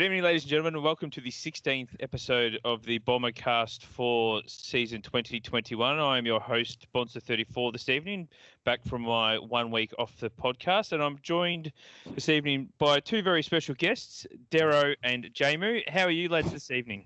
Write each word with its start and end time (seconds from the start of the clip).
Good 0.00 0.06
evening, 0.06 0.22
ladies 0.22 0.44
and 0.44 0.48
gentlemen, 0.48 0.76
and 0.76 0.82
welcome 0.82 1.10
to 1.10 1.20
the 1.20 1.30
16th 1.30 1.90
episode 2.00 2.58
of 2.64 2.82
the 2.84 3.00
Bombercast 3.00 3.84
for 3.84 4.40
season 4.46 5.02
2021. 5.02 5.98
I 5.98 6.16
am 6.16 6.24
your 6.24 6.40
host, 6.40 6.86
Bonser34, 6.94 7.70
this 7.70 7.90
evening, 7.90 8.26
back 8.64 8.82
from 8.86 9.02
my 9.02 9.36
one 9.38 9.70
week 9.70 9.92
off 9.98 10.16
the 10.18 10.30
podcast, 10.30 10.92
and 10.92 11.02
I'm 11.02 11.18
joined 11.22 11.70
this 12.14 12.30
evening 12.30 12.70
by 12.78 13.00
two 13.00 13.20
very 13.20 13.42
special 13.42 13.74
guests, 13.74 14.26
Dero 14.50 14.96
and 15.02 15.24
Jamu. 15.34 15.86
How 15.86 16.04
are 16.04 16.10
you, 16.10 16.30
lads, 16.30 16.50
this 16.50 16.70
evening? 16.70 17.04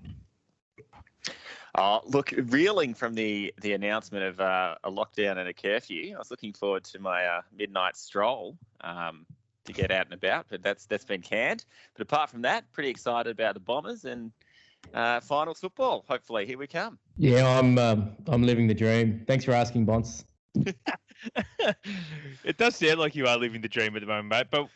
Uh, 1.75 1.99
look, 2.05 2.33
reeling 2.45 2.95
from 2.95 3.15
the 3.17 3.53
the 3.61 3.73
announcement 3.73 4.23
of 4.23 4.41
uh, 4.41 4.77
a 4.85 4.91
lockdown 4.93 5.39
and 5.39 5.49
a 5.49 5.53
curfew, 5.53 6.15
I 6.15 6.19
was 6.19 6.31
looking 6.31 6.53
forward 6.53 6.85
to 6.85 7.01
my 7.01 7.27
uh, 7.27 7.41
midnight 7.59 7.97
stroll. 7.97 8.57
Um, 8.83 9.27
to 9.65 9.73
get 9.73 9.91
out 9.91 10.07
and 10.07 10.15
about, 10.15 10.47
but 10.49 10.63
that's 10.63 10.87
that's 10.87 11.05
been 11.05 11.23
canned. 11.23 11.65
But 11.95 12.03
apart 12.03 12.31
from 12.31 12.43
that, 12.43 12.71
pretty 12.73 12.91
excited 12.91 13.31
about 13.31 13.55
the 13.55 13.61
Bombers 13.61 14.05
and 14.05 14.33
uh, 14.93 15.21
finals 15.21 15.61
football. 15.61 16.05
Hopefully, 16.09 16.47
here 16.47 16.59
we 16.59 16.67
come. 16.67 16.99
Yeah, 17.17 17.59
I'm 17.59 17.79
um, 17.79 18.17
I'm 18.27 18.43
living 18.43 18.67
the 18.67 18.75
dream. 18.75 19.25
Thanks 19.27 19.45
for 19.45 19.53
asking, 19.53 19.85
Bonds. 19.85 20.25
it 22.45 22.59
does 22.59 22.77
sound 22.77 22.99
like 22.99 23.15
you 23.15 23.27
are 23.27 23.39
living 23.39 23.61
the 23.61 23.69
dream 23.69 23.97
at 23.97 24.01
the 24.01 24.07
moment, 24.07 24.29
mate. 24.29 24.47
But 24.51 24.69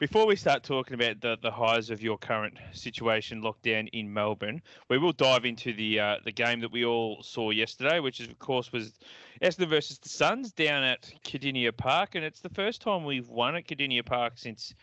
before 0.00 0.26
we 0.26 0.34
start 0.34 0.62
talking 0.62 0.94
about 0.94 1.20
the, 1.20 1.36
the 1.42 1.50
highs 1.50 1.90
of 1.90 2.02
your 2.02 2.16
current 2.16 2.58
situation 2.72 3.42
lockdown 3.42 3.86
in 3.92 4.10
Melbourne, 4.12 4.62
we 4.88 4.96
will 4.96 5.12
dive 5.12 5.44
into 5.44 5.74
the 5.74 6.00
uh, 6.00 6.16
the 6.24 6.32
game 6.32 6.58
that 6.60 6.72
we 6.72 6.84
all 6.86 7.22
saw 7.22 7.50
yesterday, 7.50 8.00
which 8.00 8.18
is 8.18 8.26
of 8.26 8.38
course 8.38 8.72
was 8.72 8.98
Essendon 9.42 9.68
versus 9.68 9.98
the 9.98 10.08
Suns 10.08 10.52
down 10.52 10.82
at 10.82 11.12
Kardinia 11.22 11.76
Park, 11.76 12.14
and 12.14 12.24
it's 12.24 12.40
the 12.40 12.48
first 12.48 12.80
time 12.80 13.04
we've 13.04 13.28
won 13.28 13.54
at 13.54 13.68
Kardinia 13.68 14.04
Park 14.04 14.32
since 14.36 14.74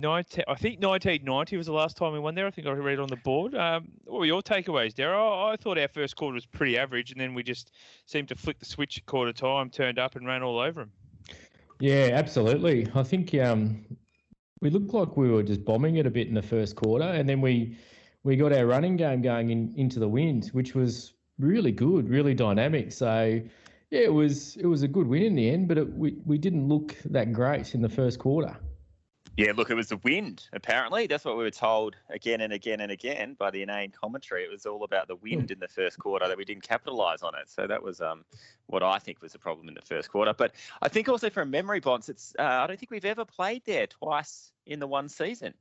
19, 0.00 0.44
I 0.46 0.54
think 0.54 0.82
1990 0.82 1.56
was 1.56 1.66
the 1.66 1.72
last 1.72 1.96
time 1.96 2.12
we 2.12 2.18
won 2.18 2.34
there. 2.34 2.46
I 2.46 2.50
think 2.50 2.66
I 2.66 2.72
read 2.72 2.98
it 2.98 3.00
on 3.00 3.08
the 3.08 3.16
board. 3.16 3.54
Um, 3.54 3.88
what 4.04 4.20
were 4.20 4.26
your 4.26 4.42
takeaways, 4.42 4.92
Daryl? 4.92 5.50
I 5.50 5.56
thought 5.56 5.78
our 5.78 5.88
first 5.88 6.16
quarter 6.16 6.34
was 6.34 6.44
pretty 6.44 6.76
average, 6.76 7.10
and 7.10 7.18
then 7.18 7.32
we 7.32 7.42
just 7.42 7.72
seemed 8.04 8.28
to 8.28 8.34
flick 8.34 8.58
the 8.58 8.66
switch 8.66 8.98
at 8.98 9.06
quarter 9.06 9.32
time, 9.32 9.70
turned 9.70 9.98
up, 9.98 10.14
and 10.16 10.26
ran 10.26 10.42
all 10.42 10.58
over 10.58 10.82
them. 10.82 10.92
Yeah, 11.80 12.10
absolutely. 12.12 12.86
I 12.94 13.02
think 13.02 13.34
um, 13.34 13.86
we 14.60 14.70
looked 14.70 14.92
like 14.92 15.16
we 15.16 15.30
were 15.30 15.42
just 15.42 15.64
bombing 15.64 15.96
it 15.96 16.06
a 16.06 16.10
bit 16.10 16.28
in 16.28 16.34
the 16.34 16.42
first 16.42 16.76
quarter, 16.76 17.04
and 17.04 17.28
then 17.28 17.40
we 17.40 17.76
we 18.22 18.36
got 18.36 18.52
our 18.52 18.66
running 18.66 18.96
game 18.96 19.22
going 19.22 19.50
in, 19.50 19.72
into 19.76 19.98
the 19.98 20.08
wind, 20.08 20.48
which 20.52 20.74
was 20.74 21.14
really 21.38 21.72
good, 21.72 22.08
really 22.08 22.34
dynamic. 22.34 22.92
So 22.92 23.40
yeah, 23.90 24.00
it 24.00 24.12
was 24.12 24.56
it 24.56 24.66
was 24.66 24.82
a 24.82 24.88
good 24.88 25.06
win 25.06 25.22
in 25.22 25.34
the 25.34 25.50
end, 25.50 25.68
but 25.68 25.78
it, 25.78 25.92
we 25.92 26.16
we 26.24 26.38
didn't 26.38 26.68
look 26.68 26.96
that 27.06 27.32
great 27.32 27.74
in 27.74 27.82
the 27.82 27.88
first 27.88 28.18
quarter. 28.18 28.56
Yeah, 29.36 29.52
look, 29.56 29.70
it 29.70 29.74
was 29.74 29.88
the 29.88 29.96
wind. 29.98 30.48
Apparently, 30.52 31.06
that's 31.06 31.24
what 31.24 31.36
we 31.36 31.44
were 31.44 31.50
told 31.50 31.96
again 32.10 32.42
and 32.42 32.52
again 32.52 32.80
and 32.80 32.92
again 32.92 33.36
by 33.38 33.50
the 33.50 33.62
inane 33.62 33.90
commentary. 33.90 34.44
It 34.44 34.50
was 34.50 34.66
all 34.66 34.84
about 34.84 35.08
the 35.08 35.16
wind 35.16 35.48
mm. 35.48 35.52
in 35.52 35.58
the 35.60 35.68
first 35.68 35.98
quarter 35.98 36.28
that 36.28 36.36
we 36.36 36.44
didn't 36.44 36.68
capitalise 36.68 37.22
on 37.22 37.34
it. 37.34 37.48
So 37.48 37.66
that 37.66 37.82
was 37.82 38.00
um, 38.00 38.24
what 38.66 38.82
I 38.82 38.98
think 38.98 39.22
was 39.22 39.32
the 39.32 39.38
problem 39.38 39.68
in 39.68 39.74
the 39.74 39.82
first 39.82 40.10
quarter. 40.10 40.34
But 40.34 40.52
I 40.82 40.88
think 40.88 41.08
also 41.08 41.30
from 41.30 41.50
memory 41.50 41.80
bonds, 41.80 42.08
it's 42.08 42.34
uh, 42.38 42.42
I 42.42 42.66
don't 42.66 42.78
think 42.78 42.90
we've 42.90 43.04
ever 43.04 43.24
played 43.24 43.62
there 43.64 43.86
twice 43.86 44.52
in 44.66 44.78
the 44.78 44.86
one 44.86 45.08
season. 45.08 45.54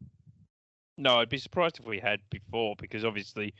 No, 0.98 1.20
I'd 1.20 1.30
be 1.30 1.38
surprised 1.38 1.80
if 1.80 1.86
we 1.86 2.00
had 2.00 2.20
before 2.30 2.76
because 2.78 3.06
obviously 3.06 3.54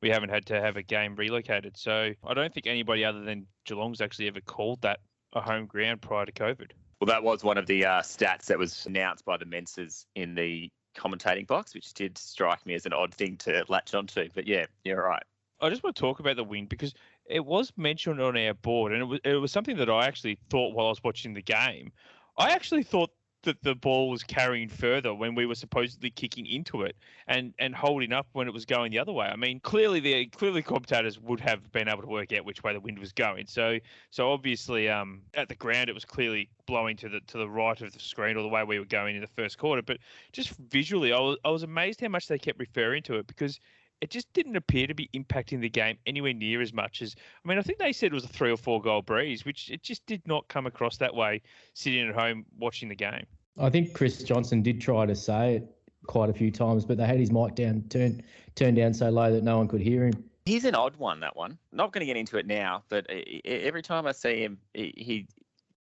we 0.00 0.10
haven't 0.10 0.28
had 0.28 0.46
to 0.46 0.60
have 0.60 0.76
a 0.76 0.82
game 0.82 1.16
relocated. 1.16 1.76
So 1.76 2.12
I 2.24 2.34
don't 2.34 2.54
think 2.54 2.66
anybody 2.66 3.04
other 3.04 3.22
than 3.22 3.46
Geelong's 3.64 4.00
actually 4.00 4.28
ever 4.28 4.40
called 4.40 4.82
that 4.82 5.00
a 5.32 5.40
home 5.40 5.66
ground 5.66 6.02
prior 6.02 6.26
to 6.26 6.32
COVID. 6.32 6.70
Well, 7.04 7.14
that 7.14 7.22
was 7.22 7.44
one 7.44 7.58
of 7.58 7.66
the 7.66 7.84
uh, 7.84 8.00
stats 8.00 8.46
that 8.46 8.58
was 8.58 8.86
announced 8.86 9.26
by 9.26 9.36
the 9.36 9.44
Menses 9.44 10.06
in 10.14 10.34
the 10.34 10.70
commentating 10.96 11.46
box, 11.46 11.74
which 11.74 11.92
did 11.92 12.16
strike 12.16 12.64
me 12.64 12.72
as 12.72 12.86
an 12.86 12.94
odd 12.94 13.12
thing 13.12 13.36
to 13.38 13.62
latch 13.68 13.92
onto. 13.92 14.30
But 14.32 14.46
yeah, 14.46 14.64
you're 14.84 15.04
right. 15.04 15.22
I 15.60 15.68
just 15.68 15.82
want 15.82 15.96
to 15.96 16.00
talk 16.00 16.20
about 16.20 16.36
the 16.36 16.44
win 16.44 16.64
because 16.64 16.94
it 17.26 17.44
was 17.44 17.74
mentioned 17.76 18.22
on 18.22 18.38
our 18.38 18.54
board, 18.54 18.92
and 18.92 19.02
it 19.02 19.04
was 19.04 19.20
it 19.22 19.34
was 19.34 19.52
something 19.52 19.76
that 19.76 19.90
I 19.90 20.06
actually 20.06 20.38
thought 20.48 20.74
while 20.74 20.86
I 20.86 20.88
was 20.88 21.04
watching 21.04 21.34
the 21.34 21.42
game. 21.42 21.92
I 22.38 22.52
actually 22.52 22.84
thought 22.84 23.10
that 23.44 23.62
the 23.62 23.74
ball 23.74 24.10
was 24.10 24.22
carrying 24.22 24.68
further 24.68 25.14
when 25.14 25.34
we 25.34 25.46
were 25.46 25.54
supposedly 25.54 26.10
kicking 26.10 26.46
into 26.46 26.82
it 26.82 26.96
and 27.26 27.54
and 27.58 27.74
holding 27.74 28.12
up 28.12 28.26
when 28.32 28.48
it 28.48 28.54
was 28.54 28.64
going 28.64 28.90
the 28.90 28.98
other 28.98 29.12
way. 29.12 29.26
I 29.26 29.36
mean, 29.36 29.60
clearly 29.60 30.00
the 30.00 30.26
clearly 30.26 30.62
commentators 30.62 31.18
would 31.20 31.40
have 31.40 31.70
been 31.72 31.88
able 31.88 32.02
to 32.02 32.08
work 32.08 32.32
out 32.32 32.44
which 32.44 32.62
way 32.62 32.72
the 32.72 32.80
wind 32.80 32.98
was 32.98 33.12
going. 33.12 33.46
So 33.46 33.78
so 34.10 34.30
obviously 34.32 34.88
um, 34.88 35.22
at 35.34 35.48
the 35.48 35.54
ground 35.54 35.88
it 35.88 35.94
was 35.94 36.04
clearly 36.04 36.48
blowing 36.66 36.96
to 36.98 37.08
the 37.08 37.20
to 37.28 37.38
the 37.38 37.48
right 37.48 37.80
of 37.80 37.92
the 37.92 38.00
screen 38.00 38.36
or 38.36 38.42
the 38.42 38.48
way 38.48 38.64
we 38.64 38.78
were 38.78 38.84
going 38.84 39.16
in 39.16 39.20
the 39.20 39.28
first 39.28 39.58
quarter. 39.58 39.82
But 39.82 39.98
just 40.32 40.50
visually, 40.70 41.12
I 41.12 41.20
was 41.20 41.36
I 41.44 41.50
was 41.50 41.62
amazed 41.62 42.00
how 42.00 42.08
much 42.08 42.28
they 42.28 42.38
kept 42.38 42.58
referring 42.58 43.02
to 43.04 43.16
it 43.16 43.26
because 43.26 43.60
it 44.04 44.10
just 44.10 44.30
didn't 44.34 44.54
appear 44.54 44.86
to 44.86 44.92
be 44.92 45.08
impacting 45.14 45.62
the 45.62 45.68
game 45.70 45.96
anywhere 46.06 46.34
near 46.34 46.60
as 46.60 46.74
much 46.74 47.00
as 47.00 47.16
I 47.42 47.48
mean 47.48 47.58
I 47.58 47.62
think 47.62 47.78
they 47.78 47.90
said 47.90 48.12
it 48.12 48.12
was 48.12 48.24
a 48.24 48.28
three 48.28 48.50
or 48.50 48.56
four 48.58 48.82
goal 48.82 49.00
breeze, 49.00 49.46
which 49.46 49.70
it 49.70 49.82
just 49.82 50.04
did 50.04 50.20
not 50.26 50.46
come 50.48 50.66
across 50.66 50.98
that 50.98 51.14
way 51.14 51.40
sitting 51.72 52.06
at 52.06 52.14
home 52.14 52.44
watching 52.58 52.90
the 52.90 52.94
game. 52.94 53.24
I 53.58 53.70
think 53.70 53.94
Chris 53.94 54.22
Johnson 54.22 54.62
did 54.62 54.78
try 54.78 55.06
to 55.06 55.16
say 55.16 55.56
it 55.56 55.76
quite 56.06 56.28
a 56.28 56.34
few 56.34 56.50
times, 56.50 56.84
but 56.84 56.98
they 56.98 57.06
had 57.06 57.18
his 57.18 57.32
mic 57.32 57.54
down 57.54 57.82
turned 57.88 58.22
turned 58.56 58.76
down 58.76 58.92
so 58.92 59.08
low 59.08 59.32
that 59.32 59.42
no 59.42 59.56
one 59.56 59.68
could 59.68 59.80
hear 59.80 60.04
him. 60.04 60.22
He's 60.44 60.66
an 60.66 60.74
odd 60.74 60.96
one, 60.96 61.20
that 61.20 61.34
one. 61.34 61.56
Not 61.72 61.90
going 61.90 62.00
to 62.00 62.06
get 62.06 62.18
into 62.18 62.36
it 62.36 62.46
now, 62.46 62.84
but 62.90 63.06
every 63.46 63.80
time 63.80 64.06
I 64.06 64.12
see 64.12 64.44
him, 64.44 64.58
he, 64.74 64.92
he 64.94 65.28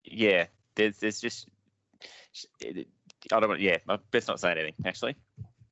yeah, 0.06 0.46
there's 0.76 1.00
there's 1.00 1.20
just 1.20 1.48
I 2.62 3.40
don't 3.40 3.50
want. 3.50 3.60
Yeah, 3.60 3.78
best 4.12 4.28
not 4.28 4.40
say 4.40 4.52
anything. 4.52 4.76
Actually, 4.86 5.16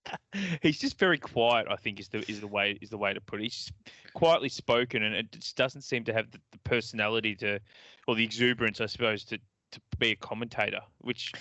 he's 0.61 0.79
just 0.79 0.97
very 0.97 1.17
quiet. 1.17 1.67
I 1.69 1.75
think 1.75 1.99
is 1.99 2.07
the 2.09 2.19
is 2.29 2.39
the 2.39 2.47
way 2.47 2.77
is 2.81 2.89
the 2.89 2.97
way 2.97 3.13
to 3.13 3.21
put 3.21 3.39
it. 3.39 3.43
He's 3.43 3.71
quietly 4.13 4.49
spoken, 4.49 5.03
and 5.03 5.15
it 5.15 5.31
just 5.31 5.55
doesn't 5.55 5.81
seem 5.81 6.03
to 6.05 6.13
have 6.13 6.31
the, 6.31 6.39
the 6.51 6.57
personality 6.59 7.35
to, 7.35 7.59
or 8.07 8.15
the 8.15 8.23
exuberance, 8.23 8.81
I 8.81 8.87
suppose, 8.87 9.23
to 9.25 9.37
to 9.37 9.81
be 9.99 10.11
a 10.11 10.15
commentator. 10.15 10.81
Which 10.99 11.31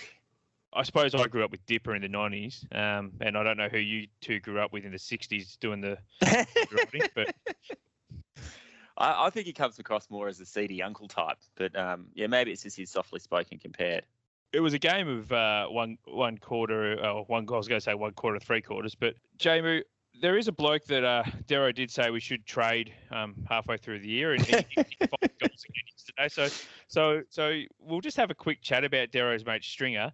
I 0.73 0.83
suppose 0.83 1.13
I 1.15 1.27
grew 1.27 1.43
up 1.43 1.51
with 1.51 1.65
Dipper 1.65 1.95
in 1.95 2.01
the 2.01 2.07
nineties, 2.07 2.65
um, 2.71 3.13
and 3.21 3.37
I 3.37 3.43
don't 3.43 3.57
know 3.57 3.69
who 3.69 3.79
you 3.79 4.07
two 4.21 4.39
grew 4.39 4.59
up 4.59 4.71
with 4.71 4.85
in 4.85 4.91
the 4.91 4.99
sixties 4.99 5.57
doing 5.59 5.81
the. 5.81 5.97
but 7.15 7.33
I, 8.97 9.25
I, 9.25 9.29
think 9.29 9.47
he 9.47 9.53
comes 9.53 9.79
across 9.79 10.09
more 10.09 10.27
as 10.27 10.39
a 10.39 10.45
seedy 10.45 10.81
uncle 10.83 11.07
type, 11.07 11.37
but 11.55 11.75
um, 11.77 12.07
yeah, 12.13 12.27
maybe 12.27 12.51
it's 12.51 12.63
just 12.63 12.77
his 12.77 12.89
softly 12.89 13.19
spoken 13.19 13.57
compared 13.57 14.03
it 14.53 14.59
was 14.59 14.73
a 14.73 14.79
game 14.79 15.07
of 15.07 15.31
uh, 15.31 15.67
one 15.67 15.97
one 16.05 16.37
quarter, 16.37 17.03
uh, 17.03 17.21
one. 17.27 17.47
I 17.49 17.53
was 17.53 17.67
going 17.67 17.79
to 17.79 17.83
say 17.83 17.93
one 17.93 18.13
quarter, 18.13 18.39
three 18.39 18.61
quarters. 18.61 18.95
But 18.95 19.15
Jamu, 19.39 19.81
there 20.21 20.37
is 20.37 20.47
a 20.47 20.51
bloke 20.51 20.85
that 20.85 21.03
uh, 21.03 21.23
Darrow 21.47 21.71
did 21.71 21.89
say 21.89 22.09
we 22.09 22.19
should 22.19 22.45
trade 22.45 22.93
um, 23.11 23.35
halfway 23.49 23.77
through 23.77 23.99
the 23.99 24.09
year, 24.09 24.33
and 24.33 24.45
he, 24.45 24.55
he 24.69 24.83
five 24.99 25.39
goals 25.39 25.65
again 25.65 25.83
yesterday. 25.95 26.29
So, 26.29 26.47
so, 26.87 27.21
so 27.29 27.61
we'll 27.79 28.01
just 28.01 28.17
have 28.17 28.29
a 28.29 28.35
quick 28.35 28.61
chat 28.61 28.83
about 28.83 29.11
Darrow's 29.11 29.45
mate 29.45 29.63
Stringer. 29.63 30.11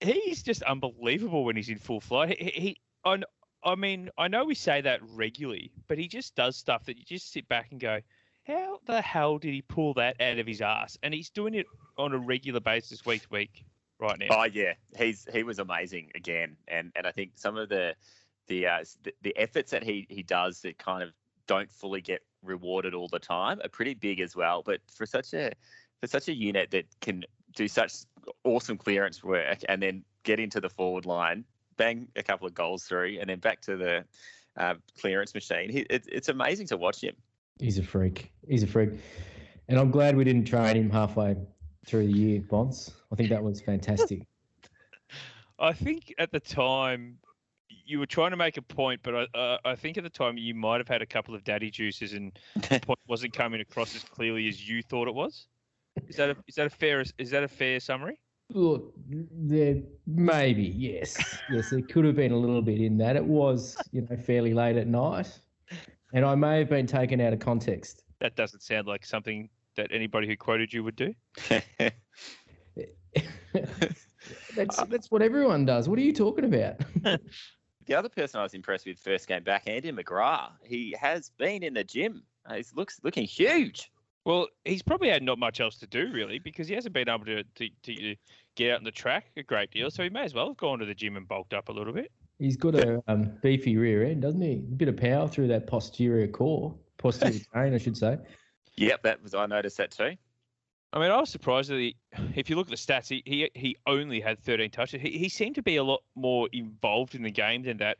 He's 0.00 0.42
just 0.42 0.62
unbelievable 0.62 1.44
when 1.44 1.56
he's 1.56 1.68
in 1.68 1.78
full 1.78 2.00
flight. 2.00 2.40
He, 2.40 2.50
he 2.50 2.80
on, 3.04 3.24
I 3.62 3.74
mean, 3.74 4.10
I 4.18 4.28
know 4.28 4.44
we 4.44 4.54
say 4.54 4.80
that 4.80 5.00
regularly, 5.14 5.70
but 5.88 5.98
he 5.98 6.08
just 6.08 6.34
does 6.34 6.56
stuff 6.56 6.84
that 6.86 6.96
you 6.96 7.04
just 7.04 7.32
sit 7.32 7.48
back 7.48 7.68
and 7.70 7.80
go, 7.80 8.00
how 8.50 8.80
the 8.86 9.00
hell 9.00 9.38
did 9.38 9.54
he 9.54 9.62
pull 9.62 9.94
that 9.94 10.20
out 10.20 10.38
of 10.38 10.46
his 10.46 10.60
ass? 10.60 10.98
And 11.02 11.14
he's 11.14 11.30
doing 11.30 11.54
it 11.54 11.66
on 11.96 12.12
a 12.12 12.18
regular 12.18 12.60
basis, 12.60 13.04
week 13.06 13.22
to 13.22 13.28
week, 13.30 13.64
right 13.98 14.18
now. 14.18 14.26
Oh 14.30 14.44
yeah, 14.44 14.74
he's 14.96 15.26
he 15.32 15.42
was 15.42 15.58
amazing 15.58 16.10
again, 16.14 16.56
and 16.68 16.92
and 16.96 17.06
I 17.06 17.12
think 17.12 17.32
some 17.36 17.56
of 17.56 17.68
the 17.68 17.94
the 18.48 18.66
uh, 18.66 18.84
the, 19.02 19.14
the 19.22 19.36
efforts 19.36 19.70
that 19.70 19.82
he 19.82 20.06
he 20.08 20.22
does 20.22 20.60
that 20.62 20.78
kind 20.78 21.02
of 21.02 21.10
don't 21.46 21.70
fully 21.70 22.00
get 22.00 22.22
rewarded 22.42 22.94
all 22.94 23.08
the 23.08 23.18
time 23.18 23.60
are 23.62 23.68
pretty 23.68 23.94
big 23.94 24.20
as 24.20 24.34
well. 24.34 24.62
But 24.64 24.80
for 24.92 25.06
such 25.06 25.32
a 25.34 25.52
for 26.00 26.06
such 26.06 26.28
a 26.28 26.34
unit 26.34 26.70
that 26.70 26.86
can 27.00 27.24
do 27.54 27.68
such 27.68 27.92
awesome 28.44 28.78
clearance 28.78 29.22
work 29.22 29.58
and 29.68 29.82
then 29.82 30.04
get 30.22 30.40
into 30.40 30.60
the 30.60 30.68
forward 30.68 31.06
line, 31.06 31.44
bang 31.76 32.08
a 32.16 32.22
couple 32.22 32.46
of 32.46 32.54
goals 32.54 32.84
through, 32.84 33.18
and 33.20 33.28
then 33.28 33.38
back 33.38 33.60
to 33.62 33.76
the 33.76 34.04
uh, 34.56 34.74
clearance 35.00 35.34
machine. 35.34 35.70
He, 35.70 35.80
it, 35.90 36.04
it's 36.10 36.28
amazing 36.28 36.66
to 36.68 36.76
watch 36.76 37.02
him. 37.02 37.14
He's 37.60 37.78
a 37.78 37.82
freak. 37.82 38.32
He's 38.48 38.62
a 38.62 38.66
freak. 38.66 38.90
And 39.68 39.78
I'm 39.78 39.90
glad 39.90 40.16
we 40.16 40.24
didn't 40.24 40.46
trade 40.46 40.76
him 40.76 40.90
halfway 40.90 41.36
through 41.86 42.06
the 42.06 42.12
year, 42.12 42.40
Bonds. 42.40 42.92
I 43.12 43.16
think 43.16 43.28
that 43.30 43.42
was 43.42 43.60
fantastic. 43.60 44.26
I 45.58 45.72
think 45.72 46.14
at 46.18 46.32
the 46.32 46.40
time 46.40 47.18
you 47.84 47.98
were 47.98 48.06
trying 48.06 48.30
to 48.30 48.36
make 48.36 48.56
a 48.56 48.62
point, 48.62 49.00
but 49.02 49.14
I, 49.14 49.38
uh, 49.38 49.58
I 49.64 49.74
think 49.76 49.98
at 49.98 50.04
the 50.04 50.10
time 50.10 50.38
you 50.38 50.54
might 50.54 50.78
have 50.78 50.88
had 50.88 51.02
a 51.02 51.06
couple 51.06 51.34
of 51.34 51.44
daddy 51.44 51.70
juices 51.70 52.14
and 52.14 52.38
the 52.68 52.80
point 52.82 52.98
wasn't 53.06 53.32
coming 53.32 53.60
across 53.60 53.94
as 53.94 54.04
clearly 54.04 54.48
as 54.48 54.66
you 54.66 54.82
thought 54.82 55.06
it 55.06 55.14
was. 55.14 55.46
Is 56.08 56.16
that 56.16 56.30
a, 56.30 56.36
is 56.46 56.54
that 56.54 56.66
a 56.66 56.70
fair 56.70 57.04
is 57.18 57.30
that 57.30 57.42
a 57.42 57.48
fair 57.48 57.80
summary? 57.80 58.18
Look, 58.52 58.94
there 59.06 59.82
maybe 60.06 60.62
yes, 60.62 61.38
yes, 61.50 61.70
there 61.70 61.82
could 61.82 62.04
have 62.04 62.16
been 62.16 62.32
a 62.32 62.36
little 62.36 62.62
bit 62.62 62.80
in 62.80 62.96
that. 62.98 63.16
It 63.16 63.24
was 63.24 63.76
you 63.92 64.06
know 64.08 64.16
fairly 64.16 64.54
late 64.54 64.76
at 64.76 64.86
night, 64.86 65.40
and 66.12 66.24
I 66.24 66.34
may 66.34 66.58
have 66.58 66.68
been 66.68 66.86
taken 66.86 67.20
out 67.20 67.32
of 67.32 67.38
context. 67.40 68.04
That 68.20 68.36
doesn't 68.36 68.62
sound 68.62 68.86
like 68.86 69.04
something 69.04 69.48
that 69.76 69.90
anybody 69.92 70.26
who 70.26 70.36
quoted 70.36 70.72
you 70.72 70.84
would 70.84 70.96
do. 70.96 71.14
that's 74.54 74.82
that's 74.84 75.10
what 75.10 75.22
everyone 75.22 75.64
does. 75.64 75.88
What 75.88 75.98
are 75.98 76.02
you 76.02 76.12
talking 76.12 76.44
about? 76.44 76.76
the 77.86 77.94
other 77.94 78.08
person 78.08 78.40
I 78.40 78.42
was 78.42 78.54
impressed 78.54 78.86
with 78.86 78.98
first 78.98 79.26
game 79.26 79.42
back, 79.42 79.64
Andy 79.66 79.92
McGrath. 79.92 80.52
He 80.64 80.94
has 81.00 81.30
been 81.38 81.62
in 81.62 81.74
the 81.74 81.84
gym. 81.84 82.22
Uh, 82.46 82.54
He 82.54 82.64
looks 82.74 83.00
looking 83.02 83.24
huge. 83.24 83.90
Well, 84.24 84.48
he's 84.64 84.82
probably 84.82 85.08
had 85.08 85.22
not 85.22 85.38
much 85.38 85.60
else 85.60 85.78
to 85.78 85.86
do 85.86 86.10
really 86.12 86.38
because 86.38 86.68
he 86.68 86.74
hasn't 86.74 86.92
been 86.92 87.08
able 87.08 87.24
to, 87.24 87.42
to, 87.42 87.68
to 87.84 88.16
get 88.54 88.72
out 88.72 88.78
on 88.78 88.84
the 88.84 88.90
track 88.90 89.30
a 89.36 89.42
great 89.42 89.70
deal. 89.70 89.90
So 89.90 90.02
he 90.02 90.10
may 90.10 90.24
as 90.24 90.34
well 90.34 90.48
have 90.48 90.58
gone 90.58 90.78
to 90.78 90.84
the 90.84 90.94
gym 90.94 91.16
and 91.16 91.26
bulked 91.26 91.54
up 91.54 91.70
a 91.70 91.72
little 91.72 91.94
bit. 91.94 92.12
He's 92.40 92.56
got 92.56 92.74
a 92.74 93.02
um, 93.06 93.32
beefy 93.42 93.76
rear 93.76 94.02
end, 94.02 94.22
doesn't 94.22 94.40
he? 94.40 94.54
A 94.54 94.56
bit 94.56 94.88
of 94.88 94.96
power 94.96 95.28
through 95.28 95.48
that 95.48 95.66
posterior 95.66 96.26
core, 96.26 96.74
posterior 96.96 97.38
chain, 97.54 97.74
I 97.74 97.78
should 97.78 97.96
say. 97.96 98.16
Yep, 98.76 99.02
that 99.02 99.22
was 99.22 99.34
I 99.34 99.44
noticed 99.44 99.76
that 99.76 99.90
too. 99.90 100.16
I 100.92 100.98
mean, 100.98 101.10
I 101.10 101.20
was 101.20 101.28
surprised 101.28 101.70
that 101.70 101.76
he, 101.76 101.96
if 102.34 102.48
you 102.48 102.56
look 102.56 102.66
at 102.66 102.70
the 102.70 102.76
stats, 102.76 103.08
he, 103.08 103.22
he 103.26 103.50
he 103.54 103.76
only 103.86 104.20
had 104.20 104.42
13 104.42 104.70
touches. 104.70 105.02
He, 105.02 105.10
he 105.10 105.28
seemed 105.28 105.54
to 105.56 105.62
be 105.62 105.76
a 105.76 105.84
lot 105.84 106.00
more 106.16 106.48
involved 106.52 107.14
in 107.14 107.22
the 107.22 107.30
game 107.30 107.62
than 107.62 107.76
that. 107.76 107.98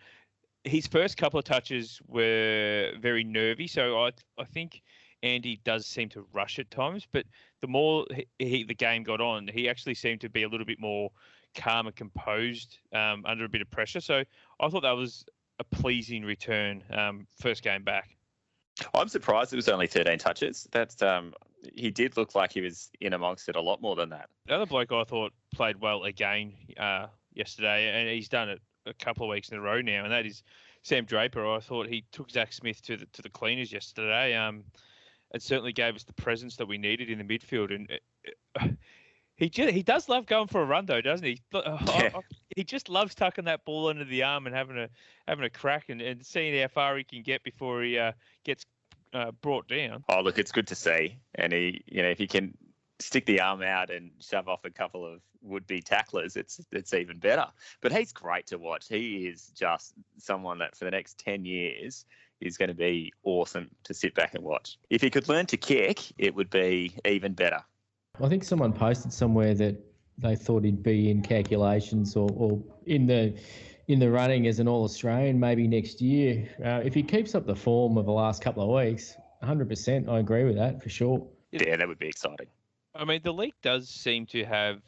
His 0.65 0.87
first 0.87 1.19
couple 1.19 1.39
of 1.39 1.45
touches 1.45 2.01
were 2.09 2.93
very 2.99 3.25
nervy, 3.25 3.67
so 3.67 4.01
I 4.01 4.11
I 4.39 4.45
think 4.45 4.81
Andy 5.23 5.61
does 5.65 5.87
seem 5.87 6.09
to 6.11 6.27
rush 6.33 6.59
at 6.59 6.71
times. 6.71 7.07
But 7.13 7.27
the 7.61 7.69
more 7.69 8.07
he, 8.11 8.27
he, 8.39 8.65
the 8.65 8.75
game 8.75 9.03
got 9.03 9.21
on, 9.21 9.49
he 9.49 9.69
actually 9.69 9.95
seemed 9.95 10.23
to 10.23 10.31
be 10.31 10.45
a 10.45 10.49
little 10.49 10.67
bit 10.67 10.81
more 10.81 11.11
calm 11.55 11.87
and 11.87 11.97
composed 11.97 12.79
um, 12.94 13.25
under 13.26 13.44
a 13.44 13.49
bit 13.49 13.62
of 13.62 13.70
pressure. 13.70 14.00
So 14.00 14.25
I 14.61 14.69
thought 14.69 14.82
that 14.82 14.93
was 14.93 15.25
a 15.58 15.64
pleasing 15.64 16.25
return 16.25 16.82
um, 16.91 17.26
first 17.38 17.62
game 17.62 17.85
back. 17.85 18.17
I'm 18.94 19.08
surprised 19.08 19.52
it 19.52 19.56
was 19.56 19.69
only 19.69 19.87
13 19.87 20.19
touches. 20.19 20.67
That's 20.73 21.02
um, 21.02 21.35
he 21.75 21.91
did 21.91 22.17
look 22.17 22.35
like 22.35 22.52
he 22.52 22.61
was 22.61 22.91
in 23.00 23.12
amongst 23.12 23.49
it 23.49 23.56
a 23.56 23.61
lot 23.61 23.82
more 23.82 23.97
than 23.97 24.11
that. 24.11 24.31
The 24.47 24.55
other 24.55 24.67
bloke 24.67 24.93
I 24.93 25.05
thought 25.05 25.32
played 25.55 25.81
well 25.81 26.05
again 26.05 26.55
uh, 26.79 27.06
yesterday, 27.35 27.91
and 28.00 28.08
he's 28.08 28.29
done 28.29 28.49
it 28.49 28.61
a 28.87 28.94
couple 28.94 29.25
of 29.26 29.31
weeks 29.31 29.50
in 29.50 29.58
a 29.58 29.61
row 29.61 29.81
now, 29.81 30.05
and 30.05 30.12
that 30.12 30.25
is 30.25 30.43
Sam 30.82 31.05
Draper. 31.05 31.46
I 31.46 31.61
thought 31.61 31.88
he 31.88 32.05
took 32.12 32.31
Zac 32.31 32.53
Smith 32.53 32.81
to 32.82 32.96
the 32.96 33.06
to 33.12 33.23
the 33.23 33.29
cleaners 33.29 33.73
yesterday. 33.73 34.35
Um, 34.35 34.64
it 35.35 35.43
certainly 35.43 35.73
gave 35.73 35.94
us 35.94 36.05
the 36.05 36.14
presence 36.14 36.56
that 36.56 36.67
we 36.67 36.79
needed 36.79 37.11
in 37.11 37.19
the 37.19 37.25
midfield, 37.25 37.75
and 37.75 37.91
uh, 38.61 38.69
he 39.41 39.49
just, 39.49 39.71
he 39.71 39.83
does 39.83 40.09
love 40.09 40.27
going 40.27 40.47
for 40.47 40.63
a 40.63 40.65
run 40.65 40.87
though, 40.87 41.01
doesn't 41.01 41.27
he? 41.27 41.41
Uh, 41.53 41.79
Yeah. 41.87 42.11
He 42.57 42.65
just 42.65 42.89
loves 42.89 43.15
tucking 43.15 43.45
that 43.45 43.65
ball 43.65 43.87
under 43.89 44.05
the 44.05 44.25
arm 44.25 44.47
and 44.47 44.55
having 44.55 44.77
a 44.77 44.89
having 45.29 45.45
a 45.45 45.51
crack 45.51 45.89
and, 45.89 46.03
and 46.03 46.27
seeing 46.27 46.61
how 46.61 46.67
far 46.67 46.97
he 46.97 47.05
can 47.05 47.23
get 47.23 47.45
before 47.45 47.81
he 47.81 47.97
uh, 47.97 48.11
gets 48.43 48.67
uh, 49.15 49.31
brought 49.41 49.69
down. 49.69 50.05
Oh, 50.09 50.21
look, 50.21 50.37
it's 50.37 50.51
good 50.51 50.67
to 50.67 50.75
see. 50.75 51.17
And 51.37 51.53
he, 51.53 51.83
you 51.87 52.03
know, 52.03 52.09
if 52.09 52.19
he 52.19 52.27
can 52.27 52.59
stick 52.99 53.25
the 53.27 53.41
arm 53.41 53.63
out 53.63 53.89
and 53.91 54.11
shove 54.21 54.49
off 54.49 54.65
a 54.65 54.71
couple 54.71 55.07
of 55.07 55.21
would-be 55.43 55.81
tacklers, 55.81 56.37
it's 56.37 56.61
it's 56.73 56.93
even 56.93 57.19
better. 57.19 57.47
But 57.81 57.93
he's 57.93 58.13
great 58.13 58.47
to 58.49 58.59
watch. 58.59 58.89
He 58.89 59.29
is 59.29 59.53
just 59.55 59.95
someone 60.19 60.59
that 60.59 60.77
for 60.77 60.85
the 60.85 60.91
next 60.91 61.19
10 61.19 61.45
years 61.45 62.05
is 62.41 62.57
going 62.57 62.69
to 62.69 62.75
be 62.75 63.13
awesome 63.23 63.71
to 63.85 63.95
sit 63.95 64.15
back 64.15 64.35
and 64.35 64.43
watch. 64.43 64.79
If 64.89 65.03
he 65.03 65.11
could 65.11 65.29
learn 65.29 65.47
to 65.47 65.57
kick, 65.57 66.01
it 66.19 66.35
would 66.35 66.51
be 66.51 66.95
even 67.05 67.33
better. 67.33 67.63
I 68.22 68.28
think 68.28 68.44
someone 68.44 68.72
posted 68.72 69.12
somewhere 69.12 69.55
that 69.55 69.76
they 70.19 70.37
thought 70.37 70.64
he'd 70.64 70.82
be 70.82 71.11
in 71.11 71.22
calculations 71.22 72.17
or, 72.17 72.28
or 72.34 72.62
in 72.87 73.06
the 73.06 73.34
in 73.88 73.99
the 73.99 74.11
running 74.11 74.46
as 74.46 74.61
an 74.61 74.69
All 74.69 74.84
Australian 74.84 75.40
maybe 75.40 75.67
next 75.67 76.00
year. 76.00 76.49
Uh, 76.64 76.81
if 76.84 76.94
he 76.94 77.02
keeps 77.02 77.34
up 77.34 77.46
the 77.46 77.56
form 77.56 77.99
of 77.99 78.06
the 78.06 78.12
last 78.12 78.40
couple 78.40 78.62
of 78.62 78.69
weeks, 78.69 79.17
100%, 79.43 80.08
I 80.08 80.20
agree 80.20 80.44
with 80.44 80.55
that 80.56 80.81
for 80.81 80.88
sure. 80.88 81.26
Yeah, 81.50 81.75
that 81.76 81.88
would 81.88 81.99
be 81.99 82.06
exciting. 82.06 82.46
I 82.94 83.05
mean, 83.05 83.20
the 83.25 83.32
league 83.32 83.55
does 83.62 83.88
seem 83.88 84.26
to 84.26 84.44
have 84.44 84.81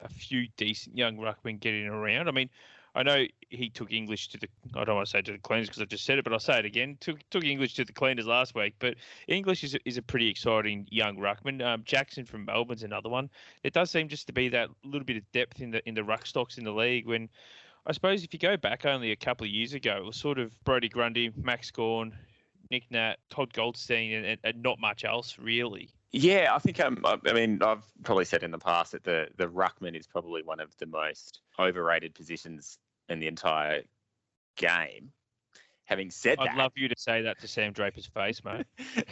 a 0.00 0.08
few 0.08 0.48
decent 0.56 0.96
young 0.96 1.18
ruckmen 1.18 1.60
getting 1.60 1.86
around. 1.86 2.26
I 2.26 2.32
mean, 2.32 2.50
I 2.98 3.04
know 3.04 3.24
he 3.48 3.70
took 3.70 3.92
English 3.92 4.28
to 4.30 4.38
the 4.38 4.48
I 4.74 4.82
don't 4.82 4.96
want 4.96 5.06
to 5.06 5.10
say 5.10 5.22
to 5.22 5.30
the 5.30 5.38
cleaners 5.38 5.68
because 5.68 5.80
I've 5.80 5.88
just 5.88 6.04
said 6.04 6.18
it, 6.18 6.24
but 6.24 6.32
I'll 6.32 6.40
say 6.40 6.58
it 6.58 6.64
again. 6.64 6.98
Took 6.98 7.20
took 7.30 7.44
English 7.44 7.74
to 7.74 7.84
the 7.84 7.92
cleaners 7.92 8.26
last 8.26 8.56
week, 8.56 8.74
but 8.80 8.96
English 9.28 9.62
is 9.62 9.76
a, 9.76 9.78
is 9.84 9.98
a 9.98 10.02
pretty 10.02 10.28
exciting 10.28 10.84
young 10.90 11.16
ruckman. 11.16 11.64
Um, 11.64 11.82
Jackson 11.84 12.24
from 12.24 12.46
Melbourne's 12.46 12.82
another 12.82 13.08
one. 13.08 13.30
It 13.62 13.72
does 13.72 13.92
seem 13.92 14.08
just 14.08 14.26
to 14.26 14.32
be 14.32 14.48
that 14.48 14.68
little 14.82 15.04
bit 15.04 15.16
of 15.16 15.30
depth 15.30 15.60
in 15.60 15.70
the 15.70 15.88
in 15.88 15.94
the 15.94 16.02
ruck 16.02 16.26
stocks 16.26 16.58
in 16.58 16.64
the 16.64 16.72
league. 16.72 17.06
When 17.06 17.28
I 17.86 17.92
suppose 17.92 18.24
if 18.24 18.34
you 18.34 18.40
go 18.40 18.56
back 18.56 18.84
only 18.84 19.12
a 19.12 19.16
couple 19.16 19.44
of 19.44 19.52
years 19.52 19.74
ago, 19.74 19.98
it 19.98 20.04
was 20.04 20.16
sort 20.16 20.40
of 20.40 20.52
Brodie 20.64 20.88
Grundy, 20.88 21.30
Max 21.36 21.70
Gawn, 21.70 22.12
Nick 22.68 22.90
Nat, 22.90 23.18
Todd 23.30 23.52
Goldstein, 23.52 24.24
and, 24.24 24.38
and, 24.42 24.60
not 24.60 24.80
much 24.80 25.04
else 25.04 25.38
really. 25.38 25.88
Yeah, 26.10 26.48
I 26.52 26.58
think 26.58 26.80
um, 26.80 26.98
I 27.04 27.16
I 27.28 27.32
mean 27.32 27.62
I've 27.62 27.84
probably 28.02 28.24
said 28.24 28.42
in 28.42 28.50
the 28.50 28.58
past 28.58 28.90
that 28.90 29.04
the 29.04 29.28
the 29.36 29.46
ruckman 29.46 29.96
is 29.96 30.08
probably 30.08 30.42
one 30.42 30.58
of 30.58 30.76
the 30.78 30.86
most 30.86 31.42
overrated 31.60 32.12
positions 32.12 32.76
in 33.08 33.20
the 33.20 33.26
entire 33.26 33.82
game. 34.56 35.10
Having 35.84 36.10
said 36.10 36.38
that 36.38 36.50
I'd 36.50 36.58
love 36.58 36.72
you 36.76 36.86
to 36.88 36.94
say 36.98 37.22
that 37.22 37.40
to 37.40 37.48
Sam 37.48 37.72
Draper's 37.72 38.04
face, 38.04 38.42
mate. 38.44 38.66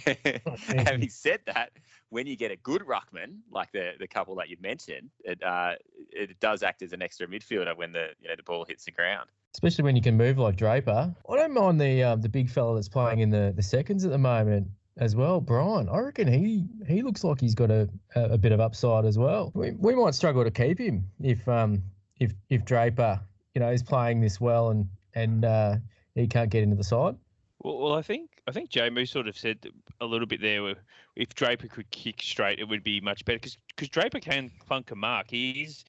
having 0.68 1.08
said 1.08 1.40
that, 1.46 1.70
when 2.10 2.26
you 2.26 2.36
get 2.36 2.50
a 2.50 2.56
good 2.56 2.82
ruckman 2.82 3.38
like 3.50 3.72
the 3.72 3.92
the 3.98 4.06
couple 4.06 4.34
that 4.36 4.50
you've 4.50 4.60
mentioned, 4.60 5.08
it 5.24 5.42
uh, 5.42 5.72
it 6.10 6.38
does 6.38 6.62
act 6.62 6.82
as 6.82 6.92
an 6.92 7.00
extra 7.00 7.26
midfielder 7.26 7.74
when 7.74 7.92
the 7.92 8.08
you 8.20 8.28
know 8.28 8.34
the 8.36 8.42
ball 8.42 8.66
hits 8.68 8.84
the 8.84 8.90
ground. 8.90 9.30
especially 9.54 9.84
when 9.84 9.96
you 9.96 10.02
can 10.02 10.18
move 10.18 10.36
like 10.36 10.56
Draper. 10.56 11.14
I 11.30 11.36
don't 11.36 11.54
mind 11.54 11.80
the 11.80 12.02
um, 12.02 12.20
the 12.20 12.28
big 12.28 12.50
fella 12.50 12.74
that's 12.74 12.90
playing 12.90 13.20
in 13.20 13.30
the, 13.30 13.54
the 13.56 13.62
seconds 13.62 14.04
at 14.04 14.10
the 14.10 14.18
moment 14.18 14.68
as 14.98 15.16
well, 15.16 15.40
Brian. 15.40 15.88
I 15.88 15.98
reckon 16.00 16.28
he 16.28 16.66
he 16.86 17.00
looks 17.00 17.24
like 17.24 17.40
he's 17.40 17.54
got 17.54 17.70
a, 17.70 17.88
a, 18.14 18.32
a 18.32 18.38
bit 18.38 18.52
of 18.52 18.60
upside 18.60 19.06
as 19.06 19.16
well. 19.18 19.50
We, 19.54 19.70
we 19.72 19.94
might 19.94 20.14
struggle 20.14 20.44
to 20.44 20.50
keep 20.50 20.78
him 20.78 21.10
if 21.22 21.48
um 21.48 21.82
if 22.20 22.34
if 22.50 22.66
Draper 22.66 23.20
you 23.56 23.60
know 23.60 23.70
is 23.70 23.82
playing 23.82 24.20
this 24.20 24.38
well 24.38 24.68
and 24.68 24.86
and 25.14 25.46
uh, 25.46 25.76
he 26.14 26.26
can't 26.26 26.50
get 26.50 26.62
into 26.62 26.76
the 26.76 26.84
side. 26.84 27.16
Well, 27.62 27.78
well, 27.78 27.94
I 27.94 28.02
think 28.02 28.42
I 28.46 28.52
think 28.52 28.70
Jamu 28.70 29.08
sort 29.08 29.26
of 29.26 29.36
said 29.36 29.66
a 30.02 30.04
little 30.04 30.26
bit 30.26 30.42
there. 30.42 30.74
If 31.16 31.34
Draper 31.34 31.66
could 31.66 31.90
kick 31.90 32.20
straight, 32.20 32.58
it 32.58 32.68
would 32.68 32.84
be 32.84 33.00
much 33.00 33.24
better 33.24 33.38
because 33.38 33.88
Draper 33.88 34.20
can 34.20 34.50
clunk 34.58 34.90
a 34.90 34.94
mark. 34.94 35.30
He's 35.30 35.86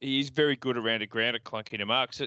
he's 0.00 0.30
very 0.30 0.56
good 0.56 0.78
around 0.78 1.02
the 1.02 1.06
ground 1.06 1.36
at 1.36 1.44
clunking 1.44 1.82
a 1.82 1.86
mark. 1.86 2.14
So- 2.14 2.26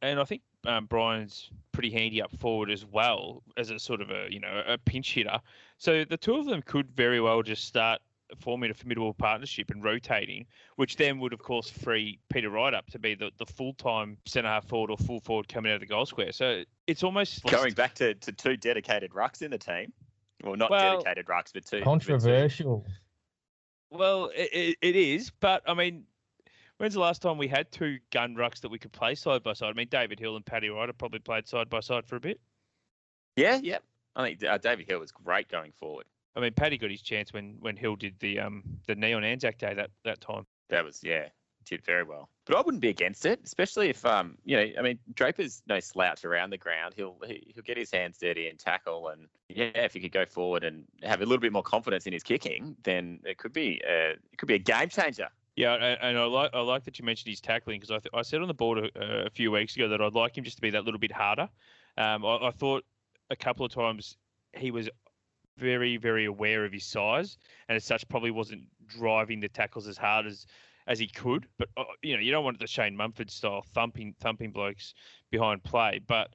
and 0.00 0.18
I 0.18 0.24
think 0.24 0.40
um, 0.64 0.86
Brian's 0.86 1.50
pretty 1.72 1.90
handy 1.90 2.22
up 2.22 2.34
forward 2.38 2.70
as 2.70 2.86
well 2.86 3.42
as 3.58 3.68
a 3.68 3.78
sort 3.78 4.00
of 4.00 4.10
a 4.10 4.28
you 4.30 4.40
know 4.40 4.62
a 4.66 4.78
pinch 4.78 5.12
hitter. 5.12 5.38
So 5.76 6.06
the 6.06 6.16
two 6.16 6.36
of 6.36 6.46
them 6.46 6.62
could 6.62 6.90
very 6.92 7.20
well 7.20 7.42
just 7.42 7.66
start 7.66 8.00
forming 8.40 8.70
a 8.70 8.74
formidable 8.74 9.14
partnership 9.14 9.70
and 9.70 9.82
rotating, 9.84 10.46
which 10.76 10.96
then 10.96 11.18
would 11.20 11.32
of 11.32 11.40
course 11.40 11.70
free 11.70 12.18
Peter 12.32 12.50
Wright 12.50 12.74
up 12.74 12.90
to 12.90 12.98
be 12.98 13.14
the, 13.14 13.30
the 13.38 13.46
full 13.46 13.74
time 13.74 14.16
centre 14.26 14.48
half 14.48 14.66
forward 14.66 14.90
or 14.90 14.96
full 14.96 15.20
forward 15.20 15.48
coming 15.48 15.70
out 15.70 15.76
of 15.76 15.80
the 15.80 15.86
goal 15.86 16.06
square. 16.06 16.32
So 16.32 16.64
it's 16.86 17.02
almost 17.02 17.44
Going 17.44 17.74
back 17.74 17.94
to, 17.96 18.14
to 18.14 18.32
two 18.32 18.56
dedicated 18.56 19.10
rucks 19.12 19.42
in 19.42 19.50
the 19.50 19.58
team, 19.58 19.92
well, 20.42 20.56
not 20.56 20.70
Well- 20.70 21.02
dedicated 21.02 21.26
rucks, 21.26 21.52
but 21.52 21.64
two. 21.66 21.76
but 21.76 21.78
two- 21.78 21.84
Controversial. 21.84 22.84
Well, 23.90 24.30
it, 24.34 24.50
it, 24.52 24.76
it 24.82 24.96
is, 24.96 25.30
but 25.40 25.62
I 25.68 25.74
mean, 25.74 26.04
when's 26.78 26.94
the 26.94 27.00
last 27.00 27.22
time 27.22 27.38
we 27.38 27.46
had 27.46 27.70
two 27.70 27.98
gun 28.10 28.34
rucks 28.34 28.60
that 28.62 28.70
we 28.70 28.78
could 28.78 28.92
play 28.92 29.14
side 29.14 29.42
by 29.42 29.52
side? 29.52 29.68
I 29.70 29.72
mean, 29.74 29.88
David 29.88 30.18
Hill 30.18 30.34
and 30.34 30.44
Paddy 30.44 30.68
Wright 30.68 30.88
have 30.88 30.98
probably 30.98 31.20
played 31.20 31.46
side 31.46 31.68
by 31.70 31.80
side 31.80 32.04
for 32.06 32.16
a 32.16 32.20
bit. 32.20 32.40
Yeah, 33.36 33.60
yeah. 33.62 33.78
I 34.16 34.24
think 34.24 34.44
uh, 34.44 34.58
David 34.58 34.86
Hill 34.88 34.98
was 35.00 35.12
great 35.12 35.48
going 35.48 35.72
forward. 35.78 36.06
I 36.36 36.40
mean, 36.40 36.52
Paddy 36.52 36.78
got 36.78 36.90
his 36.90 37.02
chance 37.02 37.32
when, 37.32 37.56
when 37.60 37.76
Hill 37.76 37.96
did 37.96 38.18
the 38.20 38.40
um 38.40 38.62
the 38.86 38.94
knee 38.94 39.12
on 39.12 39.24
Anzac 39.24 39.58
Day 39.58 39.74
that, 39.74 39.90
that 40.04 40.20
time. 40.20 40.46
That 40.68 40.84
was 40.84 41.00
yeah, 41.02 41.28
did 41.64 41.84
very 41.84 42.02
well. 42.02 42.28
But 42.46 42.56
I 42.56 42.60
wouldn't 42.60 42.82
be 42.82 42.88
against 42.88 43.24
it, 43.26 43.40
especially 43.44 43.88
if 43.88 44.04
um 44.04 44.36
you 44.44 44.56
know 44.56 44.66
I 44.78 44.82
mean 44.82 44.98
Draper's 45.14 45.62
no 45.66 45.80
slouch 45.80 46.24
around 46.24 46.50
the 46.50 46.58
ground. 46.58 46.94
He'll 46.96 47.16
he, 47.26 47.52
he'll 47.54 47.62
get 47.62 47.76
his 47.76 47.90
hands 47.90 48.18
dirty 48.18 48.48
and 48.48 48.58
tackle, 48.58 49.08
and 49.08 49.28
yeah, 49.48 49.70
if 49.74 49.94
he 49.94 50.00
could 50.00 50.12
go 50.12 50.26
forward 50.26 50.64
and 50.64 50.84
have 51.02 51.20
a 51.20 51.24
little 51.24 51.40
bit 51.40 51.52
more 51.52 51.62
confidence 51.62 52.06
in 52.06 52.12
his 52.12 52.22
kicking, 52.22 52.76
then 52.82 53.20
it 53.24 53.38
could 53.38 53.52
be 53.52 53.80
a, 53.86 54.10
it 54.10 54.38
could 54.38 54.48
be 54.48 54.54
a 54.54 54.58
game 54.58 54.88
changer. 54.88 55.28
Yeah, 55.56 55.74
and, 55.74 55.98
and 56.02 56.18
I 56.18 56.24
like 56.24 56.50
I 56.52 56.60
like 56.60 56.84
that 56.84 56.98
you 56.98 57.04
mentioned 57.04 57.30
his 57.30 57.40
tackling 57.40 57.80
because 57.80 57.92
I 57.92 57.98
th- 57.98 58.12
I 58.12 58.22
said 58.22 58.42
on 58.42 58.48
the 58.48 58.54
board 58.54 58.78
a, 58.78 59.26
a 59.26 59.30
few 59.30 59.52
weeks 59.52 59.76
ago 59.76 59.88
that 59.88 60.00
I'd 60.00 60.14
like 60.14 60.36
him 60.36 60.44
just 60.44 60.56
to 60.56 60.62
be 60.62 60.70
that 60.70 60.84
little 60.84 60.98
bit 60.98 61.12
harder. 61.12 61.48
Um, 61.96 62.24
I, 62.24 62.48
I 62.48 62.50
thought 62.50 62.84
a 63.30 63.36
couple 63.36 63.64
of 63.64 63.72
times 63.72 64.16
he 64.52 64.70
was 64.72 64.88
very 65.58 65.96
very 65.96 66.24
aware 66.24 66.64
of 66.64 66.72
his 66.72 66.84
size, 66.84 67.38
and 67.68 67.76
as 67.76 67.84
such 67.84 68.06
probably 68.08 68.30
wasn't 68.30 68.62
driving 68.86 69.40
the 69.40 69.48
tackles 69.48 69.86
as 69.86 69.96
hard 69.96 70.26
as 70.26 70.46
as 70.86 70.98
he 70.98 71.06
could. 71.06 71.46
But 71.58 71.68
uh, 71.76 71.84
you 72.02 72.14
know 72.14 72.20
you 72.20 72.32
don't 72.32 72.44
want 72.44 72.58
the 72.58 72.66
Shane 72.66 72.96
Mumford 72.96 73.30
style 73.30 73.64
thumping 73.74 74.14
thumping 74.20 74.50
blokes 74.50 74.94
behind 75.30 75.62
play, 75.62 76.00
but. 76.06 76.34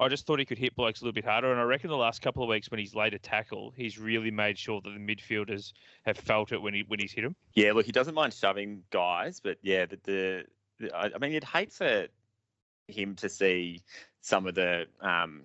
I 0.00 0.06
just 0.06 0.26
thought 0.26 0.38
he 0.38 0.44
could 0.44 0.58
hit 0.58 0.76
blokes 0.76 1.00
a 1.00 1.04
little 1.04 1.12
bit 1.12 1.24
harder, 1.24 1.50
and 1.50 1.60
I 1.60 1.64
reckon 1.64 1.90
the 1.90 1.96
last 1.96 2.22
couple 2.22 2.44
of 2.44 2.48
weeks 2.48 2.70
when 2.70 2.78
he's 2.78 2.94
laid 2.94 3.14
a 3.14 3.18
tackle, 3.18 3.72
he's 3.76 3.98
really 3.98 4.30
made 4.30 4.56
sure 4.56 4.80
that 4.80 4.90
the 4.90 5.00
midfielders 5.00 5.72
have 6.04 6.16
felt 6.16 6.52
it 6.52 6.62
when 6.62 6.72
he 6.72 6.84
when 6.86 7.00
he's 7.00 7.10
hit 7.10 7.22
them. 7.22 7.34
Yeah, 7.54 7.72
look, 7.72 7.84
he 7.84 7.90
doesn't 7.90 8.14
mind 8.14 8.32
shoving 8.32 8.84
guys, 8.90 9.40
but 9.40 9.58
yeah, 9.60 9.86
the, 9.86 9.98
the, 10.04 10.44
the 10.78 10.96
I, 10.96 11.18
mean, 11.18 11.32
you'd 11.32 11.42
hate 11.42 11.72
for 11.72 12.06
him 12.88 13.14
to 13.16 13.28
see 13.28 13.82
some 14.20 14.46
of 14.46 14.54
the 14.54 14.86
um, 15.00 15.42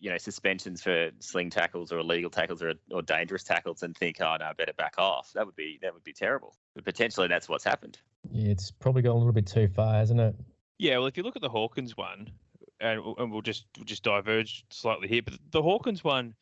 you 0.00 0.10
know 0.10 0.18
suspensions 0.18 0.82
for 0.82 1.10
sling 1.20 1.50
tackles 1.50 1.92
or 1.92 1.98
illegal 1.98 2.30
tackles 2.30 2.62
or, 2.62 2.74
or 2.90 3.02
dangerous 3.02 3.44
tackles 3.44 3.82
and 3.82 3.96
think, 3.96 4.20
oh 4.20 4.36
no, 4.38 4.46
I 4.46 4.52
better 4.52 4.72
back 4.72 4.94
off. 4.98 5.32
That 5.34 5.46
would 5.46 5.56
be 5.56 5.78
that 5.82 5.94
would 5.94 6.04
be 6.04 6.12
terrible. 6.12 6.56
But 6.74 6.84
potentially 6.84 7.28
that's 7.28 7.48
what's 7.48 7.64
happened. 7.64 7.98
Yeah, 8.30 8.50
it's 8.50 8.70
probably 8.70 9.02
gone 9.02 9.12
a 9.12 9.18
little 9.18 9.32
bit 9.32 9.46
too 9.46 9.68
far, 9.68 9.94
hasn't 9.94 10.20
it? 10.20 10.34
Yeah, 10.78 10.98
well, 10.98 11.06
if 11.06 11.16
you 11.16 11.22
look 11.22 11.36
at 11.36 11.42
the 11.42 11.48
Hawkins 11.48 11.96
one, 11.96 12.30
and, 12.80 13.00
and 13.18 13.32
we'll 13.32 13.42
just 13.42 13.66
we'll 13.76 13.84
just 13.84 14.02
diverge 14.02 14.64
slightly 14.70 15.08
here. 15.08 15.22
But 15.22 15.34
the 15.50 15.62
Hawkins 15.62 16.02
one, 16.02 16.34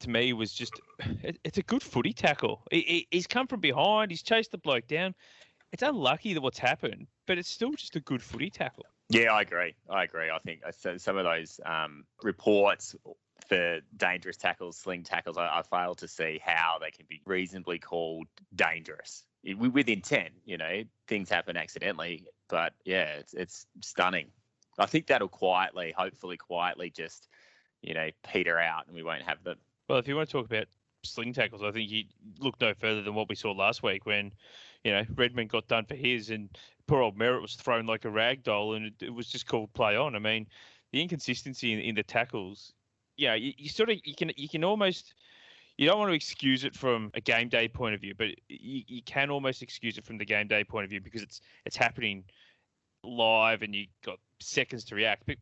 to 0.00 0.10
me, 0.10 0.32
was 0.32 0.52
just 0.52 0.78
it, 1.22 1.38
it's 1.44 1.58
a 1.58 1.62
good 1.62 1.82
footy 1.82 2.12
tackle. 2.12 2.62
He, 2.70 2.80
he, 2.80 3.08
he's 3.10 3.26
come 3.26 3.46
from 3.46 3.60
behind. 3.60 4.10
He's 4.10 4.22
chased 4.22 4.52
the 4.52 4.58
bloke 4.58 4.86
down. 4.86 5.14
It's 5.72 5.82
unlucky 5.82 6.32
that 6.34 6.40
what's 6.40 6.58
happened, 6.58 7.06
but 7.26 7.38
it's 7.38 7.50
still 7.50 7.72
just 7.72 7.96
a 7.96 8.00
good 8.00 8.22
footy 8.22 8.50
tackle. 8.50 8.86
Yeah, 9.08 9.32
I 9.32 9.42
agree. 9.42 9.74
I 9.88 10.04
agree. 10.04 10.30
I 10.30 10.38
think 10.38 10.62
some 10.72 11.16
of 11.16 11.24
those 11.24 11.60
um, 11.64 12.04
reports 12.22 12.96
for 13.48 13.80
dangerous 13.96 14.36
tackles, 14.36 14.76
sling 14.76 15.04
tackles, 15.04 15.38
I, 15.38 15.46
I 15.46 15.62
fail 15.62 15.94
to 15.96 16.08
see 16.08 16.40
how 16.44 16.78
they 16.80 16.90
can 16.90 17.06
be 17.08 17.20
reasonably 17.24 17.78
called 17.78 18.26
dangerous 18.54 19.24
with 19.54 19.88
intent. 19.88 20.30
You 20.44 20.58
know, 20.58 20.82
things 21.06 21.30
happen 21.30 21.56
accidentally, 21.56 22.26
but 22.48 22.72
yeah, 22.84 23.04
it's 23.18 23.34
it's 23.34 23.66
stunning. 23.80 24.28
I 24.78 24.86
think 24.86 25.06
that'll 25.06 25.28
quietly, 25.28 25.94
hopefully, 25.96 26.36
quietly 26.36 26.90
just 26.90 27.28
you 27.82 27.94
know 27.94 28.08
peter 28.26 28.58
out, 28.58 28.86
and 28.86 28.94
we 28.94 29.02
won't 29.02 29.22
have 29.22 29.42
them. 29.44 29.58
Well, 29.88 29.98
if 29.98 30.08
you 30.08 30.16
want 30.16 30.28
to 30.28 30.32
talk 30.32 30.46
about 30.46 30.66
sling 31.04 31.32
tackles, 31.32 31.62
I 31.62 31.70
think 31.70 31.90
you 31.90 32.04
look 32.40 32.60
no 32.60 32.74
further 32.74 33.02
than 33.02 33.14
what 33.14 33.28
we 33.28 33.36
saw 33.36 33.52
last 33.52 33.82
week 33.82 34.04
when 34.06 34.32
you 34.82 34.92
know 34.92 35.04
Redman 35.14 35.46
got 35.46 35.68
done 35.68 35.84
for 35.84 35.94
his, 35.94 36.30
and 36.30 36.50
poor 36.86 37.02
old 37.02 37.18
Merrett 37.18 37.42
was 37.42 37.54
thrown 37.54 37.86
like 37.86 38.04
a 38.04 38.10
rag 38.10 38.42
doll, 38.42 38.74
and 38.74 38.86
it, 38.86 38.94
it 39.00 39.14
was 39.14 39.28
just 39.28 39.46
called 39.46 39.72
play 39.72 39.96
on. 39.96 40.14
I 40.14 40.18
mean, 40.18 40.46
the 40.92 41.02
inconsistency 41.02 41.72
in, 41.72 41.80
in 41.80 41.94
the 41.94 42.02
tackles, 42.02 42.72
yeah, 43.16 43.34
you, 43.34 43.52
you 43.56 43.68
sort 43.68 43.90
of 43.90 43.98
you 44.04 44.14
can 44.14 44.32
you 44.36 44.48
can 44.48 44.64
almost 44.64 45.14
you 45.76 45.86
don't 45.86 45.98
want 45.98 46.10
to 46.10 46.14
excuse 46.14 46.64
it 46.64 46.74
from 46.74 47.10
a 47.14 47.20
game 47.20 47.48
day 47.48 47.68
point 47.68 47.94
of 47.94 48.00
view, 48.00 48.14
but 48.16 48.28
you, 48.48 48.82
you 48.86 49.02
can 49.02 49.30
almost 49.30 49.62
excuse 49.62 49.98
it 49.98 50.04
from 50.04 50.18
the 50.18 50.24
game 50.24 50.48
day 50.48 50.64
point 50.64 50.84
of 50.84 50.90
view 50.90 51.00
because 51.00 51.22
it's 51.22 51.40
it's 51.64 51.76
happening 51.76 52.24
live 53.04 53.62
and 53.62 53.74
you 53.74 53.86
got 54.04 54.18
seconds 54.40 54.84
to 54.84 54.94
react. 54.94 55.24
But 55.26 55.36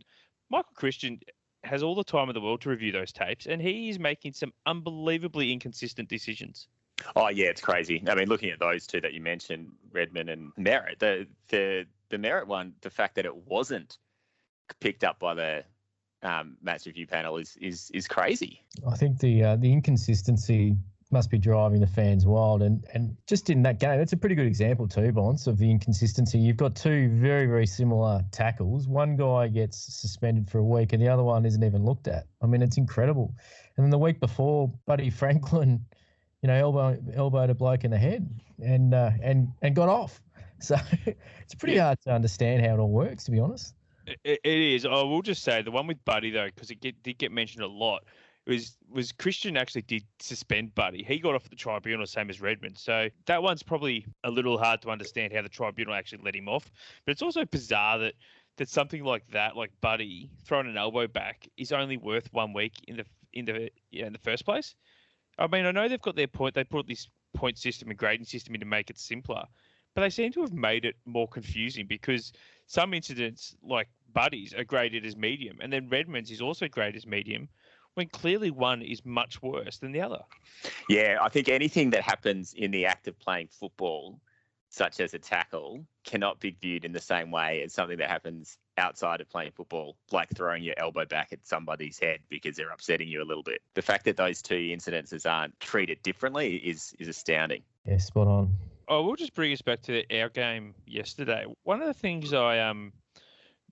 Michael 0.50 0.72
Christian 0.74 1.20
has 1.62 1.82
all 1.82 1.94
the 1.94 2.04
time 2.04 2.28
in 2.28 2.34
the 2.34 2.40
world 2.40 2.60
to 2.62 2.68
review 2.68 2.92
those 2.92 3.12
tapes, 3.12 3.46
and 3.46 3.60
he 3.60 3.88
is 3.88 3.98
making 3.98 4.32
some 4.32 4.52
unbelievably 4.66 5.52
inconsistent 5.52 6.08
decisions. 6.08 6.68
Oh 7.16 7.28
yeah, 7.28 7.46
it's 7.46 7.60
crazy. 7.60 8.02
I 8.08 8.14
mean, 8.14 8.28
looking 8.28 8.50
at 8.50 8.60
those 8.60 8.86
two 8.86 9.00
that 9.00 9.12
you 9.14 9.20
mentioned, 9.20 9.72
Redman 9.92 10.28
and 10.28 10.52
Merrett, 10.56 10.98
the 10.98 11.26
the 11.48 11.86
the 12.10 12.16
Merrett 12.16 12.46
one, 12.46 12.74
the 12.82 12.90
fact 12.90 13.16
that 13.16 13.24
it 13.24 13.34
wasn't 13.34 13.98
picked 14.80 15.04
up 15.04 15.18
by 15.18 15.34
the 15.34 15.64
um, 16.22 16.56
match 16.62 16.86
review 16.86 17.06
panel 17.06 17.36
is 17.36 17.56
is 17.60 17.90
is 17.92 18.08
crazy. 18.08 18.62
I 18.88 18.96
think 18.96 19.18
the 19.18 19.42
uh, 19.42 19.56
the 19.56 19.72
inconsistency 19.72 20.76
must 21.10 21.30
be 21.30 21.38
driving 21.38 21.80
the 21.80 21.86
fans 21.86 22.26
wild, 22.26 22.62
and 22.62 22.84
and 22.94 23.16
just 23.26 23.50
in 23.50 23.62
that 23.62 23.78
game, 23.78 24.00
it's 24.00 24.12
a 24.12 24.16
pretty 24.16 24.34
good 24.34 24.46
example 24.46 24.88
too, 24.88 25.12
Bonds, 25.12 25.46
of 25.46 25.58
the 25.58 25.70
inconsistency. 25.70 26.38
You've 26.38 26.56
got 26.56 26.74
two 26.74 27.08
very 27.10 27.46
very 27.46 27.66
similar 27.66 28.24
tackles. 28.32 28.88
One 28.88 29.16
guy 29.16 29.48
gets 29.48 29.78
suspended 29.78 30.50
for 30.50 30.58
a 30.58 30.64
week, 30.64 30.92
and 30.92 31.02
the 31.02 31.08
other 31.08 31.22
one 31.22 31.44
isn't 31.44 31.62
even 31.62 31.84
looked 31.84 32.08
at. 32.08 32.26
I 32.42 32.46
mean, 32.46 32.62
it's 32.62 32.78
incredible. 32.78 33.34
And 33.76 33.84
then 33.84 33.90
the 33.90 33.98
week 33.98 34.20
before, 34.20 34.72
Buddy 34.86 35.10
Franklin, 35.10 35.84
you 36.44 36.48
know, 36.48 36.56
elbow 36.56 36.98
elbowed 37.14 37.48
a 37.48 37.54
bloke 37.54 37.84
in 37.84 37.90
the 37.90 37.96
head, 37.96 38.28
and 38.62 38.92
uh, 38.92 39.12
and 39.22 39.50
and 39.62 39.74
got 39.74 39.88
off. 39.88 40.20
So 40.60 40.76
it's 41.04 41.54
pretty 41.54 41.74
yeah. 41.74 41.86
hard 41.86 42.00
to 42.02 42.12
understand 42.12 42.64
how 42.64 42.74
it 42.74 42.78
all 42.78 42.88
works, 42.88 43.24
to 43.24 43.30
be 43.30 43.38
honest. 43.38 43.74
It, 44.06 44.40
it 44.42 44.58
is. 44.58 44.86
I 44.86 45.02
will 45.02 45.20
just 45.20 45.42
say 45.42 45.60
the 45.60 45.70
one 45.70 45.86
with 45.86 46.02
Buddy 46.06 46.30
though, 46.30 46.46
because 46.46 46.70
it 46.70 46.80
get, 46.80 47.02
did 47.02 47.18
get 47.18 47.32
mentioned 47.32 47.64
a 47.64 47.68
lot. 47.68 48.04
Was 48.46 48.78
was 48.88 49.12
Christian 49.12 49.58
actually 49.58 49.82
did 49.82 50.04
suspend 50.20 50.74
Buddy? 50.74 51.02
He 51.02 51.18
got 51.18 51.34
off 51.34 51.50
the 51.50 51.56
tribunal, 51.56 52.06
same 52.06 52.30
as 52.30 52.40
Redman. 52.40 52.76
So 52.76 53.10
that 53.26 53.42
one's 53.42 53.62
probably 53.62 54.06
a 54.22 54.30
little 54.30 54.56
hard 54.56 54.80
to 54.82 54.90
understand 54.90 55.34
how 55.34 55.42
the 55.42 55.50
tribunal 55.50 55.92
actually 55.92 56.22
let 56.24 56.36
him 56.36 56.48
off. 56.48 56.70
But 57.04 57.12
it's 57.12 57.22
also 57.22 57.44
bizarre 57.44 57.98
that 57.98 58.14
that 58.56 58.70
something 58.70 59.04
like 59.04 59.28
that, 59.32 59.56
like 59.56 59.72
Buddy 59.82 60.30
throwing 60.46 60.68
an 60.68 60.78
elbow 60.78 61.08
back, 61.08 61.46
is 61.58 61.72
only 61.72 61.98
worth 61.98 62.32
one 62.32 62.54
week 62.54 62.74
in 62.86 62.96
the 62.96 63.04
in 63.34 63.44
the 63.44 63.70
in 63.92 64.14
the 64.14 64.18
first 64.20 64.46
place. 64.46 64.74
I 65.38 65.46
mean, 65.46 65.66
I 65.66 65.72
know 65.72 65.88
they've 65.88 66.00
got 66.00 66.16
their 66.16 66.26
point. 66.26 66.54
They 66.54 66.64
put 66.64 66.86
this 66.86 67.08
point 67.34 67.58
system 67.58 67.90
and 67.90 67.98
grading 67.98 68.26
system 68.26 68.54
in 68.54 68.60
to 68.60 68.66
make 68.66 68.90
it 68.90 68.98
simpler, 68.98 69.44
but 69.94 70.02
they 70.02 70.10
seem 70.10 70.32
to 70.32 70.42
have 70.42 70.52
made 70.52 70.84
it 70.84 70.96
more 71.04 71.28
confusing 71.28 71.86
because 71.86 72.32
some 72.66 72.94
incidents 72.94 73.56
like 73.62 73.88
Buddies 74.12 74.54
are 74.54 74.64
graded 74.64 75.04
as 75.04 75.16
medium, 75.16 75.58
and 75.60 75.72
then 75.72 75.88
Redman's 75.88 76.30
is 76.30 76.40
also 76.40 76.68
graded 76.68 76.96
as 76.96 77.06
medium, 77.06 77.48
when 77.94 78.08
clearly 78.08 78.50
one 78.50 78.82
is 78.82 79.04
much 79.04 79.42
worse 79.42 79.78
than 79.78 79.92
the 79.92 80.00
other. 80.00 80.20
Yeah, 80.88 81.18
I 81.20 81.28
think 81.28 81.48
anything 81.48 81.90
that 81.90 82.02
happens 82.02 82.54
in 82.54 82.70
the 82.70 82.86
act 82.86 83.08
of 83.08 83.18
playing 83.18 83.48
football, 83.48 84.20
such 84.74 84.98
as 84.98 85.14
a 85.14 85.18
tackle, 85.18 85.86
cannot 86.02 86.40
be 86.40 86.56
viewed 86.60 86.84
in 86.84 86.90
the 86.90 87.00
same 87.00 87.30
way 87.30 87.62
as 87.62 87.72
something 87.72 87.96
that 87.96 88.10
happens 88.10 88.58
outside 88.76 89.20
of 89.20 89.30
playing 89.30 89.52
football, 89.52 89.94
like 90.10 90.28
throwing 90.34 90.64
your 90.64 90.74
elbow 90.78 91.04
back 91.04 91.32
at 91.32 91.46
somebody's 91.46 91.96
head 91.96 92.18
because 92.28 92.56
they're 92.56 92.72
upsetting 92.72 93.06
you 93.06 93.22
a 93.22 93.24
little 93.24 93.44
bit. 93.44 93.62
The 93.74 93.82
fact 93.82 94.04
that 94.06 94.16
those 94.16 94.42
two 94.42 94.56
incidences 94.56 95.30
aren't 95.30 95.58
treated 95.60 96.02
differently 96.02 96.56
is 96.56 96.92
is 96.98 97.06
astounding. 97.06 97.62
Yeah, 97.86 97.98
spot 97.98 98.26
on. 98.26 98.52
I 98.88 98.96
will 98.96 99.14
just 99.14 99.32
bring 99.32 99.52
us 99.52 99.62
back 99.62 99.80
to 99.82 100.02
our 100.20 100.28
game 100.28 100.74
yesterday. 100.86 101.46
One 101.62 101.80
of 101.80 101.86
the 101.86 101.94
things 101.94 102.32
I 102.32 102.58
um 102.58 102.92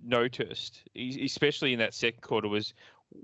noticed, 0.05 0.83
especially 0.97 1.73
in 1.73 1.81
that 1.81 1.95
second 1.95 2.23
quarter, 2.23 2.49
was 2.49 2.75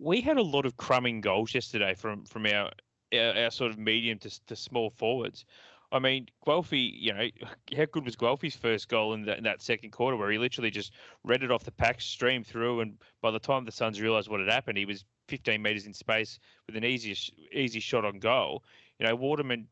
we 0.00 0.20
had 0.20 0.36
a 0.36 0.42
lot 0.42 0.66
of 0.66 0.76
crumbing 0.76 1.20
goals 1.20 1.54
yesterday 1.54 1.94
from 1.94 2.24
from 2.24 2.44
our 2.46 2.72
our, 3.14 3.44
our 3.44 3.50
sort 3.52 3.70
of 3.70 3.78
medium 3.78 4.18
to, 4.18 4.46
to 4.46 4.56
small 4.56 4.90
forwards. 4.90 5.44
I 5.90 5.98
mean, 5.98 6.26
Guelfi, 6.46 6.92
you 6.94 7.14
know, 7.14 7.28
how 7.76 7.86
good 7.86 8.04
was 8.04 8.16
Guelfi's 8.16 8.56
first 8.56 8.88
goal 8.88 9.14
in 9.14 9.24
that, 9.24 9.38
in 9.38 9.44
that 9.44 9.62
second 9.62 9.90
quarter 9.90 10.16
where 10.16 10.30
he 10.30 10.36
literally 10.36 10.70
just 10.70 10.92
read 11.24 11.42
it 11.42 11.50
off 11.50 11.64
the 11.64 11.72
pack, 11.72 12.00
streamed 12.00 12.46
through, 12.46 12.80
and 12.80 12.98
by 13.22 13.30
the 13.30 13.38
time 13.38 13.64
the 13.64 13.72
Suns 13.72 14.00
realised 14.00 14.28
what 14.28 14.40
had 14.40 14.50
happened, 14.50 14.76
he 14.76 14.84
was 14.84 15.04
15 15.28 15.60
metres 15.62 15.86
in 15.86 15.94
space 15.94 16.38
with 16.66 16.76
an 16.76 16.84
easy 16.84 17.16
easy 17.52 17.80
shot 17.80 18.04
on 18.04 18.18
goal. 18.18 18.64
You 18.98 19.06
know, 19.06 19.14
Waterman 19.14 19.66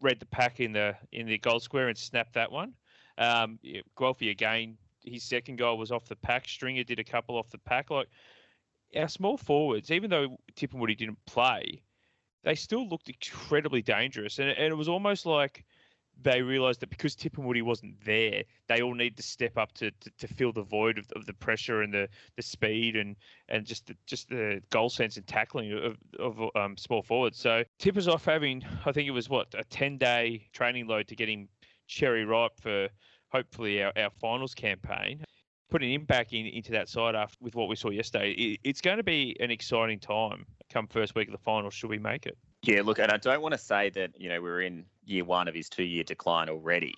read 0.00 0.18
the 0.18 0.26
pack 0.26 0.60
in 0.60 0.72
the 0.72 0.96
in 1.12 1.26
the 1.26 1.38
goal 1.38 1.60
square 1.60 1.88
and 1.88 1.96
snapped 1.96 2.34
that 2.34 2.50
one. 2.50 2.74
Um, 3.18 3.58
Guelfi 3.96 4.30
again, 4.30 4.76
his 5.04 5.22
second 5.22 5.56
goal 5.56 5.78
was 5.78 5.92
off 5.92 6.06
the 6.06 6.16
pack. 6.16 6.48
Stringer 6.48 6.84
did 6.84 6.98
a 6.98 7.04
couple 7.04 7.36
off 7.36 7.50
the 7.50 7.58
pack. 7.58 7.90
Like 7.90 8.08
our 8.96 9.08
small 9.08 9.36
forwards, 9.36 9.90
even 9.90 10.10
though 10.10 10.36
Tipungwuti 10.56 10.96
didn't 10.96 11.24
play, 11.26 11.82
they 12.42 12.54
still 12.54 12.88
looked 12.88 13.08
incredibly 13.08 13.82
dangerous, 13.82 14.38
and, 14.38 14.50
and 14.50 14.72
it 14.72 14.76
was 14.76 14.88
almost 14.88 15.26
like 15.26 15.64
they 16.22 16.42
realised 16.42 16.80
that 16.80 16.90
because 16.90 17.16
Tipungwuti 17.16 17.62
wasn't 17.62 17.94
there, 18.04 18.42
they 18.68 18.82
all 18.82 18.94
need 18.94 19.16
to 19.16 19.22
step 19.22 19.56
up 19.56 19.72
to, 19.72 19.90
to, 19.90 20.10
to 20.18 20.28
fill 20.28 20.52
the 20.52 20.62
void 20.62 20.98
of, 20.98 21.06
of 21.16 21.24
the 21.26 21.32
pressure 21.32 21.82
and 21.82 21.92
the, 21.92 22.08
the 22.36 22.42
speed 22.42 22.96
and 22.96 23.16
and 23.48 23.64
just 23.64 23.86
the, 23.86 23.96
just 24.06 24.28
the 24.28 24.60
goal 24.70 24.90
sense 24.90 25.16
and 25.16 25.26
tackling 25.26 25.72
of, 25.72 25.96
of 26.18 26.50
um, 26.56 26.76
small 26.76 27.02
forwards. 27.02 27.38
So 27.38 27.64
Tipper's 27.78 28.08
off 28.08 28.24
having, 28.24 28.62
I 28.84 28.92
think 28.92 29.08
it 29.08 29.12
was 29.12 29.28
what 29.28 29.54
a 29.56 29.64
ten 29.64 29.96
day 29.98 30.48
training 30.52 30.86
load 30.86 31.08
to 31.08 31.16
get 31.16 31.28
him 31.28 31.48
cherry 31.86 32.24
ripe 32.24 32.52
for 32.60 32.88
hopefully 33.28 33.82
our, 33.82 33.92
our 33.96 34.10
finals 34.20 34.54
campaign. 34.54 35.24
Putting 35.70 35.90
an 35.90 36.00
impact 36.00 36.32
in, 36.32 36.46
into 36.46 36.72
that 36.72 36.88
side 36.88 37.14
after 37.14 37.36
with 37.40 37.54
what 37.54 37.68
we 37.68 37.76
saw 37.76 37.90
yesterday, 37.90 38.32
it, 38.32 38.60
it's 38.64 38.80
going 38.80 38.96
to 38.96 39.02
be 39.02 39.36
an 39.40 39.50
exciting 39.50 39.98
time 39.98 40.44
come 40.70 40.86
first 40.86 41.14
week 41.14 41.28
of 41.28 41.32
the 41.32 41.38
finals. 41.38 41.74
Should 41.74 41.90
we 41.90 41.98
make 41.98 42.26
it? 42.26 42.36
Yeah, 42.62 42.82
look, 42.82 42.98
and 42.98 43.10
I 43.10 43.16
don't 43.16 43.40
want 43.42 43.52
to 43.52 43.58
say 43.58 43.90
that 43.90 44.12
you 44.18 44.28
know 44.28 44.40
we're 44.40 44.62
in 44.62 44.84
year 45.04 45.24
one 45.24 45.48
of 45.48 45.54
his 45.54 45.68
two-year 45.68 46.04
decline 46.04 46.48
already, 46.48 46.94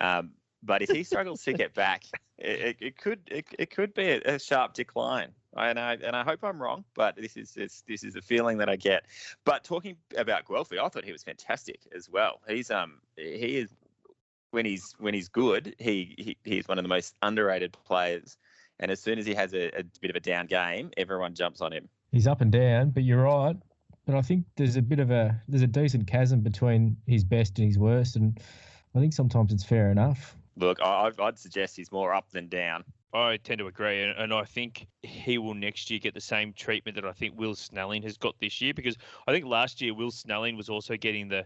um, 0.00 0.32
but 0.62 0.82
if 0.82 0.90
he 0.90 1.02
struggles 1.02 1.42
to 1.44 1.52
get 1.52 1.74
back, 1.74 2.04
it, 2.38 2.76
it 2.80 2.98
could 2.98 3.20
it, 3.26 3.46
it 3.58 3.70
could 3.70 3.94
be 3.94 4.10
a, 4.10 4.20
a, 4.24 4.38
sharp 4.38 4.74
decline. 4.74 5.32
And 5.54 5.78
I 5.78 5.94
and 6.02 6.16
I 6.16 6.24
hope 6.24 6.44
I'm 6.44 6.60
wrong, 6.60 6.84
but 6.94 7.16
this 7.16 7.36
is 7.36 7.52
this, 7.52 7.82
this 7.86 8.04
is 8.04 8.16
a 8.16 8.22
feeling 8.22 8.58
that 8.58 8.70
I 8.70 8.76
get. 8.76 9.04
But 9.44 9.64
talking 9.64 9.96
about 10.16 10.46
Guelfi, 10.46 10.78
I 10.78 10.88
thought 10.88 11.04
he 11.04 11.12
was 11.12 11.22
fantastic 11.22 11.80
as 11.94 12.08
well. 12.08 12.40
He's 12.48 12.70
um 12.70 13.00
he 13.16 13.58
is 13.58 13.74
when 14.52 14.64
he's 14.64 14.94
when 14.98 15.14
he's 15.14 15.28
good, 15.28 15.74
he, 15.78 16.14
he 16.18 16.36
he's 16.44 16.68
one 16.68 16.78
of 16.78 16.84
the 16.84 16.88
most 16.88 17.14
underrated 17.22 17.76
players. 17.84 18.36
And 18.78 18.90
as 18.90 19.00
soon 19.00 19.18
as 19.18 19.26
he 19.26 19.34
has 19.34 19.52
a, 19.54 19.68
a 19.78 19.84
bit 20.00 20.10
of 20.10 20.16
a 20.16 20.20
down 20.20 20.46
game, 20.46 20.90
everyone 20.96 21.34
jumps 21.34 21.60
on 21.60 21.72
him. 21.72 21.88
He's 22.10 22.26
up 22.26 22.40
and 22.40 22.50
down, 22.50 22.90
but 22.90 23.02
you're 23.04 23.22
right 23.22 23.56
but 24.06 24.14
I 24.14 24.22
think 24.22 24.44
there's 24.56 24.76
a 24.76 24.82
bit 24.82 24.98
of 24.98 25.10
a 25.10 25.40
there's 25.48 25.62
a 25.62 25.66
decent 25.66 26.06
chasm 26.06 26.40
between 26.40 26.96
his 27.06 27.24
best 27.24 27.58
and 27.58 27.66
his 27.66 27.78
worst, 27.78 28.16
and 28.16 28.38
I 28.94 29.00
think 29.00 29.12
sometimes 29.12 29.52
it's 29.52 29.64
fair 29.64 29.90
enough. 29.90 30.36
Look, 30.56 30.80
I, 30.82 31.10
would 31.18 31.38
suggest 31.38 31.76
he's 31.76 31.92
more 31.92 32.12
up 32.12 32.30
than 32.30 32.48
down. 32.48 32.84
I 33.14 33.38
tend 33.38 33.58
to 33.58 33.66
agree, 33.66 34.02
and, 34.02 34.18
and 34.18 34.34
I 34.34 34.44
think 34.44 34.86
he 35.02 35.38
will 35.38 35.54
next 35.54 35.90
year 35.90 35.98
get 35.98 36.14
the 36.14 36.20
same 36.20 36.52
treatment 36.52 36.96
that 36.96 37.04
I 37.04 37.12
think 37.12 37.38
Will 37.38 37.54
Snelling 37.54 38.02
has 38.02 38.16
got 38.16 38.34
this 38.40 38.60
year, 38.60 38.74
because 38.74 38.96
I 39.26 39.32
think 39.32 39.46
last 39.46 39.80
year 39.80 39.94
Will 39.94 40.10
Snelling 40.10 40.56
was 40.56 40.68
also 40.68 40.96
getting 40.96 41.28
the 41.28 41.44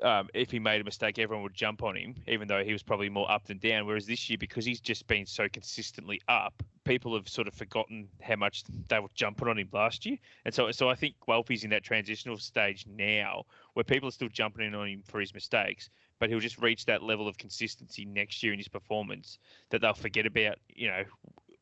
um, 0.00 0.28
if 0.34 0.50
he 0.50 0.58
made 0.58 0.80
a 0.80 0.84
mistake, 0.84 1.18
everyone 1.18 1.42
would 1.42 1.54
jump 1.54 1.82
on 1.82 1.96
him, 1.96 2.14
even 2.26 2.48
though 2.48 2.64
he 2.64 2.72
was 2.72 2.82
probably 2.82 3.08
more 3.08 3.30
up 3.30 3.46
than 3.46 3.58
down. 3.58 3.86
Whereas 3.86 4.06
this 4.06 4.30
year, 4.30 4.38
because 4.38 4.64
he's 4.64 4.80
just 4.80 5.06
been 5.06 5.26
so 5.26 5.48
consistently 5.48 6.20
up, 6.28 6.62
people 6.84 7.14
have 7.14 7.28
sort 7.28 7.46
of 7.46 7.54
forgotten 7.54 8.08
how 8.20 8.36
much 8.36 8.64
they 8.88 8.98
were 8.98 9.08
jumping 9.14 9.48
on 9.48 9.58
him 9.58 9.68
last 9.72 10.06
year. 10.06 10.16
And 10.44 10.54
so, 10.54 10.70
so 10.70 10.88
I 10.88 10.94
think 10.94 11.14
Guelfi's 11.26 11.64
in 11.64 11.70
that 11.70 11.82
transitional 11.84 12.38
stage 12.38 12.86
now, 12.88 13.44
where 13.74 13.84
people 13.84 14.08
are 14.08 14.12
still 14.12 14.28
jumping 14.28 14.66
in 14.66 14.74
on 14.74 14.88
him 14.88 15.02
for 15.04 15.20
his 15.20 15.34
mistakes, 15.34 15.90
but 16.18 16.30
he'll 16.30 16.40
just 16.40 16.58
reach 16.58 16.86
that 16.86 17.02
level 17.02 17.28
of 17.28 17.36
consistency 17.36 18.04
next 18.04 18.42
year 18.42 18.52
in 18.52 18.58
his 18.58 18.68
performance 18.68 19.38
that 19.70 19.80
they'll 19.80 19.94
forget 19.94 20.26
about, 20.26 20.58
you 20.68 20.88
know, 20.88 21.04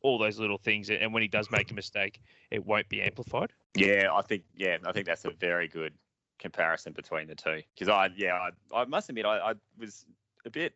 all 0.01 0.17
those 0.17 0.39
little 0.39 0.57
things. 0.57 0.89
And 0.89 1.13
when 1.13 1.21
he 1.21 1.27
does 1.27 1.51
make 1.51 1.69
a 1.71 1.73
mistake, 1.73 2.21
it 2.49 2.65
won't 2.65 2.89
be 2.89 3.01
amplified. 3.01 3.53
Yeah, 3.75 4.09
I 4.13 4.21
think 4.21 4.43
yeah, 4.55 4.77
I 4.85 4.91
think 4.91 5.05
that's 5.05 5.25
a 5.25 5.31
very 5.31 5.67
good 5.67 5.93
comparison 6.41 6.91
between 6.93 7.27
the 7.27 7.35
two. 7.35 7.61
Because 7.73 7.87
I 7.87 8.09
yeah, 8.15 8.49
I, 8.73 8.81
I 8.81 8.85
must 8.85 9.07
admit 9.09 9.25
I, 9.25 9.37
I 9.37 9.53
was 9.79 10.05
a 10.45 10.49
bit 10.49 10.73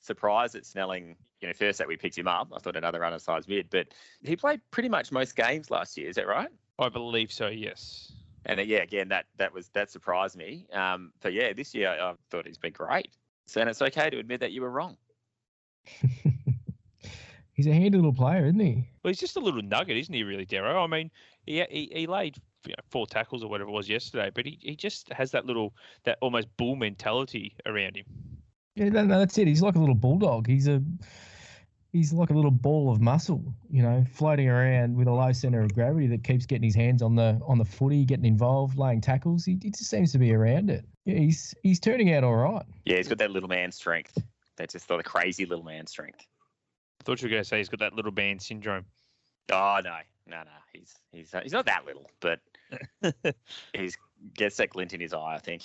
surprised 0.00 0.54
at 0.54 0.64
Snelling. 0.64 1.16
You 1.40 1.48
know, 1.48 1.54
first 1.54 1.78
that 1.78 1.88
we 1.88 1.96
picked 1.96 2.16
him 2.16 2.28
up, 2.28 2.48
I 2.54 2.58
thought 2.58 2.76
another 2.76 3.04
undersized 3.04 3.48
mid, 3.48 3.68
but 3.68 3.88
he 4.22 4.36
played 4.36 4.60
pretty 4.70 4.88
much 4.88 5.12
most 5.12 5.36
games 5.36 5.70
last 5.70 5.98
year. 5.98 6.08
Is 6.08 6.16
that 6.16 6.26
right? 6.26 6.48
I 6.78 6.88
believe 6.88 7.30
so. 7.30 7.48
Yes. 7.48 8.12
And 8.46 8.60
uh, 8.60 8.62
yeah, 8.62 8.78
again, 8.78 9.08
that 9.08 9.26
that 9.36 9.52
was 9.52 9.68
that 9.70 9.90
surprised 9.90 10.36
me. 10.36 10.66
Um, 10.72 11.12
but 11.20 11.32
yeah, 11.32 11.52
this 11.52 11.74
year 11.74 11.90
I 11.90 12.14
thought 12.30 12.46
he's 12.46 12.58
been 12.58 12.72
great. 12.72 13.08
So 13.46 13.60
and 13.60 13.68
it's 13.68 13.82
okay 13.82 14.10
to 14.10 14.18
admit 14.18 14.40
that 14.40 14.52
you 14.52 14.62
were 14.62 14.70
wrong. 14.70 14.96
he's 17.52 17.66
a 17.66 17.72
handy 17.72 17.96
little 17.96 18.12
player, 18.12 18.46
isn't 18.46 18.58
he? 18.58 18.88
Well, 19.02 19.10
he's 19.10 19.20
just 19.20 19.36
a 19.36 19.40
little 19.40 19.62
nugget, 19.62 19.96
isn't 19.96 20.14
he? 20.14 20.22
Really, 20.22 20.44
Darrow. 20.44 20.82
I 20.82 20.86
mean, 20.86 21.10
he 21.44 21.64
he, 21.70 21.90
he 21.92 22.06
laid 22.06 22.36
you 22.66 22.72
know, 22.72 22.82
four 22.90 23.06
tackles 23.06 23.42
or 23.42 23.48
whatever 23.48 23.70
it 23.70 23.72
was 23.72 23.88
yesterday, 23.88 24.30
but 24.34 24.46
he, 24.46 24.58
he 24.60 24.76
just 24.76 25.12
has 25.12 25.30
that 25.32 25.46
little 25.46 25.74
that 26.04 26.18
almost 26.20 26.48
bull 26.56 26.76
mentality 26.76 27.54
around 27.66 27.96
him. 27.96 28.06
Yeah, 28.74 28.90
no, 28.90 29.04
no, 29.04 29.18
that's 29.18 29.38
it. 29.38 29.48
He's 29.48 29.62
like 29.62 29.76
a 29.76 29.78
little 29.78 29.94
bulldog. 29.94 30.46
He's 30.46 30.68
a 30.68 30.82
he's 31.92 32.12
like 32.12 32.30
a 32.30 32.34
little 32.34 32.50
ball 32.50 32.92
of 32.92 33.00
muscle, 33.00 33.42
you 33.70 33.82
know, 33.82 34.04
floating 34.12 34.48
around 34.48 34.96
with 34.96 35.08
a 35.08 35.12
low 35.12 35.32
center 35.32 35.60
of 35.60 35.72
gravity 35.72 36.06
that 36.08 36.24
keeps 36.24 36.44
getting 36.44 36.64
his 36.64 36.74
hands 36.74 37.02
on 37.02 37.14
the 37.14 37.40
on 37.46 37.58
the 37.58 37.64
footy, 37.64 38.04
getting 38.04 38.26
involved, 38.26 38.76
laying 38.78 39.00
tackles. 39.00 39.44
He, 39.44 39.58
he 39.62 39.70
just 39.70 39.90
seems 39.90 40.12
to 40.12 40.18
be 40.18 40.32
around 40.32 40.70
it. 40.70 40.84
Yeah, 41.04 41.16
he's 41.16 41.54
he's 41.62 41.80
turning 41.80 42.12
out 42.12 42.24
all 42.24 42.34
right. 42.34 42.64
Yeah, 42.84 42.96
he's 42.98 43.08
got 43.08 43.18
that 43.18 43.30
little 43.30 43.48
man 43.48 43.72
strength. 43.72 44.18
That's 44.56 44.74
just 44.74 44.88
the 44.88 45.02
crazy 45.02 45.46
little 45.46 45.64
man 45.64 45.86
strength. 45.86 46.26
I 47.00 47.04
thought 47.04 47.20
you 47.22 47.26
were 47.26 47.30
going 47.30 47.42
to 47.42 47.48
say 47.48 47.58
he's 47.58 47.68
got 47.68 47.80
that 47.80 47.94
little 47.94 48.12
man 48.12 48.38
syndrome. 48.38 48.84
Oh 49.50 49.80
no, 49.82 49.96
no, 50.26 50.38
no. 50.38 50.50
He's 50.72 50.94
he's 51.12 51.34
he's 51.42 51.52
not 51.52 51.66
that 51.66 51.86
little, 51.86 52.10
but 52.20 52.40
he's 53.72 53.96
gets 54.34 54.56
that 54.56 54.70
glint 54.70 54.92
in 54.92 55.00
his 55.00 55.12
eye. 55.12 55.34
I 55.34 55.38
think. 55.38 55.62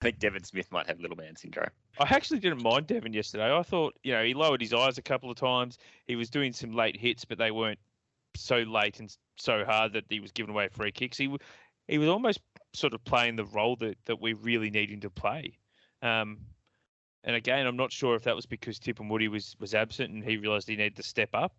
I 0.00 0.04
think 0.04 0.20
Devon 0.20 0.44
Smith 0.44 0.70
might 0.70 0.86
have 0.86 1.00
little 1.00 1.16
man 1.16 1.34
syndrome. 1.34 1.70
I 1.98 2.04
actually 2.14 2.38
didn't 2.38 2.62
mind 2.62 2.86
Devon 2.86 3.12
yesterday. 3.12 3.52
I 3.52 3.62
thought, 3.64 3.98
you 4.04 4.12
know, 4.12 4.22
he 4.22 4.32
lowered 4.32 4.60
his 4.60 4.72
eyes 4.72 4.96
a 4.96 5.02
couple 5.02 5.28
of 5.28 5.36
times. 5.36 5.76
He 6.06 6.14
was 6.14 6.30
doing 6.30 6.52
some 6.52 6.70
late 6.70 6.96
hits, 6.96 7.24
but 7.24 7.36
they 7.36 7.50
weren't 7.50 7.80
so 8.36 8.58
late 8.58 9.00
and 9.00 9.14
so 9.36 9.64
hard 9.64 9.94
that 9.94 10.04
he 10.08 10.20
was 10.20 10.30
giving 10.30 10.50
away 10.54 10.68
free 10.68 10.92
kicks. 10.92 11.18
He 11.18 11.34
he 11.88 11.98
was 11.98 12.08
almost 12.08 12.40
sort 12.74 12.94
of 12.94 13.02
playing 13.04 13.36
the 13.36 13.46
role 13.46 13.76
that, 13.76 13.96
that 14.04 14.20
we 14.20 14.34
really 14.34 14.70
need 14.70 14.90
him 14.90 15.00
to 15.00 15.10
play. 15.10 15.58
Um, 16.02 16.38
and 17.24 17.34
again, 17.34 17.66
I'm 17.66 17.76
not 17.76 17.90
sure 17.90 18.14
if 18.14 18.22
that 18.24 18.36
was 18.36 18.46
because 18.46 18.78
Tipungwuti 18.78 19.28
was 19.28 19.56
was 19.58 19.74
absent 19.74 20.12
and 20.12 20.22
he 20.22 20.36
realised 20.36 20.68
he 20.68 20.76
needed 20.76 20.96
to 20.96 21.02
step 21.02 21.30
up, 21.34 21.54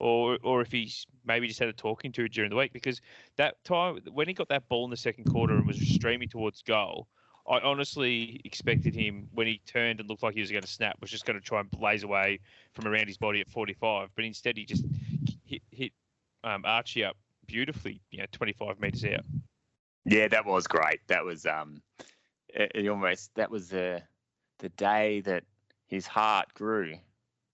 or 0.00 0.38
or 0.42 0.60
if 0.60 0.70
he's 0.70 1.06
maybe 1.24 1.48
just 1.48 1.58
had 1.58 1.68
a 1.68 1.72
talking 1.72 2.12
to 2.12 2.28
during 2.28 2.50
the 2.50 2.56
week 2.56 2.72
because 2.72 3.00
that 3.36 3.62
time 3.64 3.98
when 4.12 4.28
he 4.28 4.34
got 4.34 4.48
that 4.48 4.68
ball 4.68 4.84
in 4.84 4.90
the 4.90 4.96
second 4.96 5.24
quarter 5.24 5.56
and 5.56 5.66
was 5.66 5.78
streaming 5.80 6.28
towards 6.28 6.62
goal, 6.62 7.08
I 7.48 7.60
honestly 7.60 8.40
expected 8.44 8.94
him 8.94 9.28
when 9.32 9.46
he 9.46 9.60
turned 9.66 10.00
and 10.00 10.08
looked 10.08 10.22
like 10.22 10.34
he 10.34 10.40
was 10.40 10.50
going 10.50 10.62
to 10.62 10.68
snap 10.68 10.96
was 11.00 11.10
just 11.10 11.24
going 11.24 11.38
to 11.38 11.44
try 11.44 11.60
and 11.60 11.70
blaze 11.70 12.02
away 12.02 12.40
from 12.74 12.86
around 12.86 13.06
his 13.06 13.16
body 13.16 13.40
at 13.40 13.48
45, 13.50 14.10
but 14.14 14.24
instead 14.24 14.56
he 14.56 14.64
just 14.64 14.84
hit 15.44 15.62
hit 15.70 15.92
um, 16.44 16.62
Archie 16.64 17.04
up 17.04 17.16
beautifully, 17.46 18.00
you 18.10 18.18
know, 18.18 18.26
25 18.32 18.78
meters 18.80 19.04
out. 19.04 19.24
Yeah, 20.04 20.28
that 20.28 20.46
was 20.46 20.66
great. 20.66 21.00
That 21.08 21.24
was 21.24 21.46
um, 21.46 21.82
it, 22.48 22.72
it 22.74 22.88
almost 22.88 23.34
that 23.34 23.50
was 23.50 23.68
the 23.68 24.02
the 24.58 24.68
day 24.70 25.20
that 25.22 25.44
his 25.86 26.06
heart 26.06 26.52
grew, 26.54 26.94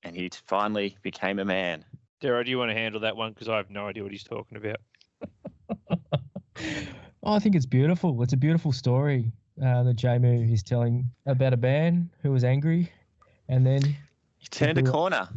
and 0.03 0.16
he 0.16 0.31
finally 0.47 0.97
became 1.03 1.38
a 1.38 1.45
man. 1.45 1.85
Darrow, 2.25 2.43
do 2.43 2.51
you 2.51 2.57
want 2.57 2.71
to 2.71 2.75
handle 2.75 3.03
that 3.03 3.19
one? 3.19 3.33
Because 3.35 3.51
I 3.51 3.59
have 3.59 3.69
no 3.69 3.87
idea 3.87 4.03
what 4.03 4.11
he's 4.11 4.25
talking 4.25 4.57
about. 4.57 4.79
oh, 7.23 7.35
I 7.35 7.39
think 7.39 7.55
it's 7.55 7.67
beautiful. 7.67 8.23
It's 8.23 8.33
a 8.33 8.39
beautiful 8.39 8.73
story 8.73 9.31
uh, 9.63 9.83
that 9.83 9.97
Jamu 9.97 10.51
is 10.51 10.63
telling 10.63 11.05
about 11.27 11.53
a 11.53 11.59
man 11.59 12.09
who 12.23 12.33
was 12.33 12.43
angry, 12.43 12.91
and 13.51 13.67
then 13.67 13.83
he 14.39 14.47
turned 14.51 14.79
a 14.79 14.83
corner. 14.83 15.29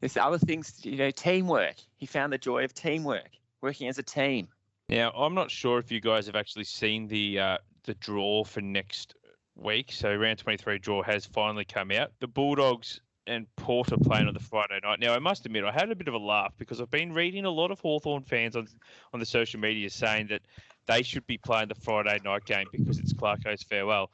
There's 0.00 0.16
other 0.16 0.38
things, 0.38 0.80
you 0.82 0.96
know, 0.96 1.10
teamwork. 1.10 1.74
He 1.98 2.06
found 2.06 2.32
the 2.32 2.38
joy 2.38 2.64
of 2.64 2.72
teamwork, 2.72 3.28
working 3.60 3.88
as 3.88 3.98
a 3.98 4.02
team. 4.02 4.48
Now, 4.88 5.10
I'm 5.10 5.34
not 5.34 5.50
sure 5.50 5.78
if 5.78 5.92
you 5.92 6.00
guys 6.00 6.24
have 6.24 6.36
actually 6.36 6.64
seen 6.64 7.06
the 7.06 7.38
uh, 7.38 7.58
the 7.84 7.92
draw 7.96 8.44
for 8.44 8.62
next 8.62 9.14
week. 9.56 9.92
So 9.92 10.16
round 10.16 10.38
23 10.38 10.78
draw 10.78 11.02
has 11.02 11.26
finally 11.26 11.66
come 11.66 11.90
out. 11.90 12.12
The 12.20 12.28
Bulldogs 12.28 13.02
and 13.26 13.46
Porter 13.56 13.96
playing 13.96 14.26
on 14.26 14.34
the 14.34 14.40
Friday 14.40 14.80
night. 14.82 15.00
Now, 15.00 15.14
I 15.14 15.18
must 15.18 15.46
admit, 15.46 15.64
I 15.64 15.72
had 15.72 15.90
a 15.90 15.94
bit 15.94 16.08
of 16.08 16.14
a 16.14 16.18
laugh 16.18 16.52
because 16.58 16.80
I've 16.80 16.90
been 16.90 17.12
reading 17.12 17.44
a 17.44 17.50
lot 17.50 17.70
of 17.70 17.80
Hawthorn 17.80 18.22
fans 18.22 18.56
on 18.56 18.68
on 19.12 19.20
the 19.20 19.26
social 19.26 19.60
media 19.60 19.90
saying 19.90 20.28
that 20.28 20.42
they 20.86 21.02
should 21.02 21.26
be 21.26 21.38
playing 21.38 21.68
the 21.68 21.74
Friday 21.74 22.18
night 22.24 22.44
game 22.44 22.66
because 22.72 22.98
it's 22.98 23.12
Clarko's 23.12 23.62
farewell. 23.62 24.10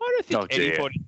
I 0.00 0.12
don't 0.14 0.26
think 0.26 0.40
oh, 0.40 0.46
anybody 0.50 1.00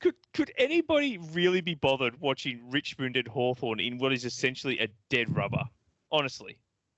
could 0.00 0.14
could 0.32 0.52
anybody 0.58 1.18
really 1.32 1.60
be 1.60 1.74
bothered 1.74 2.20
watching 2.20 2.70
Richmond 2.70 3.16
and 3.16 3.26
Hawthorn 3.26 3.80
in 3.80 3.98
what 3.98 4.12
is 4.12 4.24
essentially 4.24 4.78
a 4.78 4.88
dead 5.08 5.34
rubber? 5.34 5.64
Honestly. 6.10 6.56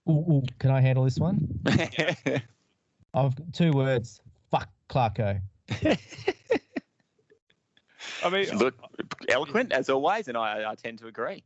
Ooh, 0.09 0.13
ooh, 0.13 0.43
can 0.59 0.71
I 0.71 0.81
handle 0.81 1.05
this 1.05 1.19
one? 1.19 1.61
I've 3.15 3.35
two 3.53 3.73
words. 3.73 4.21
Fuck 4.51 4.69
Clarko. 4.89 5.41
I 8.25 8.31
mean, 8.31 8.57
look 8.57 8.75
eloquent 9.29 9.73
as 9.73 9.91
always, 9.91 10.29
and 10.29 10.37
I, 10.37 10.71
I 10.71 10.75
tend 10.75 10.99
to 10.99 11.07
agree. 11.07 11.43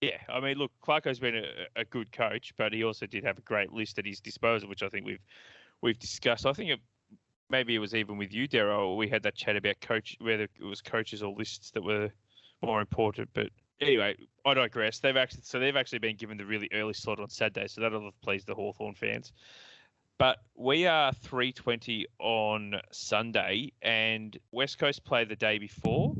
Yeah, 0.00 0.18
I 0.28 0.40
mean, 0.40 0.58
look, 0.58 0.72
Clarko's 0.86 1.18
been 1.18 1.36
a, 1.36 1.80
a, 1.80 1.84
good 1.84 2.12
coach, 2.12 2.52
but 2.58 2.72
he 2.72 2.84
also 2.84 3.06
did 3.06 3.24
have 3.24 3.38
a 3.38 3.42
great 3.42 3.72
list 3.72 3.98
at 3.98 4.04
his 4.04 4.20
disposal, 4.20 4.68
which 4.68 4.82
I 4.82 4.88
think 4.88 5.06
we've 5.06 5.24
we've 5.80 5.98
discussed. 5.98 6.44
I 6.44 6.52
think 6.52 6.70
it, 6.70 6.80
maybe 7.48 7.74
it 7.74 7.78
was 7.78 7.94
even 7.94 8.18
with 8.18 8.32
you, 8.32 8.46
Darrow. 8.46 8.94
We 8.94 9.08
had 9.08 9.22
that 9.22 9.36
chat 9.36 9.56
about 9.56 9.80
coach, 9.80 10.16
whether 10.20 10.44
it 10.44 10.64
was 10.64 10.82
coaches 10.82 11.22
or 11.22 11.32
lists 11.32 11.70
that 11.70 11.82
were 11.82 12.10
more 12.62 12.80
important. 12.80 13.30
But 13.32 13.48
anyway, 13.80 14.16
I 14.44 14.54
digress. 14.54 14.98
They've 14.98 15.16
actually 15.16 15.42
so 15.44 15.58
they've 15.58 15.76
actually 15.76 16.00
been 16.00 16.16
given 16.16 16.36
the 16.36 16.44
really 16.44 16.68
early 16.72 16.94
slot 16.94 17.18
on 17.18 17.30
Saturday, 17.30 17.68
so 17.68 17.80
that'll 17.80 18.04
have 18.04 18.20
pleased 18.20 18.46
the 18.46 18.54
Hawthorn 18.54 18.94
fans. 18.94 19.32
But 20.18 20.38
we 20.54 20.86
are 20.86 21.12
320 21.12 22.06
on 22.18 22.80
Sunday, 22.90 23.72
and 23.82 24.36
West 24.50 24.78
Coast 24.78 25.04
play 25.04 25.24
the 25.24 25.36
day 25.36 25.58
before 25.58 26.14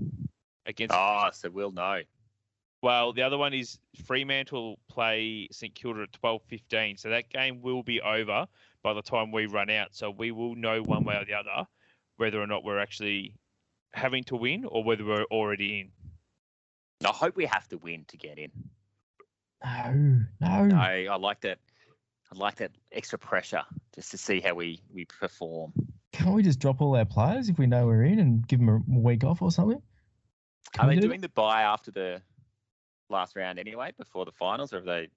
against. 0.66 0.94
Oh, 0.94 1.30
so 1.32 1.48
we'll 1.48 1.72
know. 1.72 2.02
Well, 2.82 3.14
the 3.14 3.22
other 3.22 3.38
one 3.38 3.54
is 3.54 3.78
Fremantle 4.04 4.78
play 4.88 5.48
St 5.50 5.74
Kilda 5.74 6.02
at 6.02 6.12
12:15, 6.12 6.98
so 6.98 7.08
that 7.08 7.30
game 7.30 7.62
will 7.62 7.82
be 7.82 8.02
over 8.02 8.46
by 8.82 8.92
the 8.92 9.02
time 9.02 9.32
we 9.32 9.46
run 9.46 9.70
out. 9.70 9.94
So 9.94 10.10
we 10.10 10.30
will 10.30 10.54
know 10.54 10.82
one 10.82 11.04
way 11.04 11.16
or 11.16 11.24
the 11.24 11.34
other 11.34 11.66
whether 12.18 12.40
or 12.40 12.46
not 12.46 12.64
we're 12.64 12.78
actually 12.78 13.34
having 13.92 14.24
to 14.24 14.36
win 14.36 14.64
or 14.66 14.84
whether 14.84 15.04
we're 15.04 15.24
already 15.24 15.80
in. 15.80 15.90
I 17.06 17.12
hope 17.12 17.36
we 17.36 17.46
have 17.46 17.66
to 17.68 17.78
win 17.78 18.04
to 18.08 18.16
get 18.16 18.38
in. 18.38 18.50
No, 19.64 20.26
no. 20.40 20.66
No, 20.66 20.76
I 20.76 21.16
like 21.16 21.40
that. 21.40 21.58
I 22.32 22.38
like 22.38 22.56
that 22.56 22.72
extra 22.92 23.18
pressure 23.18 23.62
just 23.94 24.10
to 24.10 24.18
see 24.18 24.40
how 24.40 24.54
we 24.54 24.80
we 24.92 25.04
perform. 25.04 25.72
Can't 26.12 26.34
we 26.34 26.42
just 26.42 26.58
drop 26.58 26.80
all 26.80 26.96
our 26.96 27.04
players 27.04 27.48
if 27.48 27.58
we 27.58 27.66
know 27.66 27.86
we're 27.86 28.04
in 28.04 28.18
and 28.18 28.46
give 28.46 28.58
them 28.58 28.68
a 28.68 28.98
week 28.98 29.22
off 29.22 29.42
or 29.42 29.50
something? 29.50 29.82
Can 30.72 30.84
Are 30.84 30.88
they 30.88 30.96
do 30.96 31.02
doing 31.02 31.18
it? 31.18 31.22
the 31.22 31.28
buy 31.28 31.62
after 31.62 31.90
the 31.90 32.22
last 33.08 33.36
round 33.36 33.58
anyway, 33.58 33.92
before 33.96 34.24
the 34.24 34.32
finals, 34.32 34.72
or 34.72 34.76
have 34.76 34.84
they? 34.84 35.08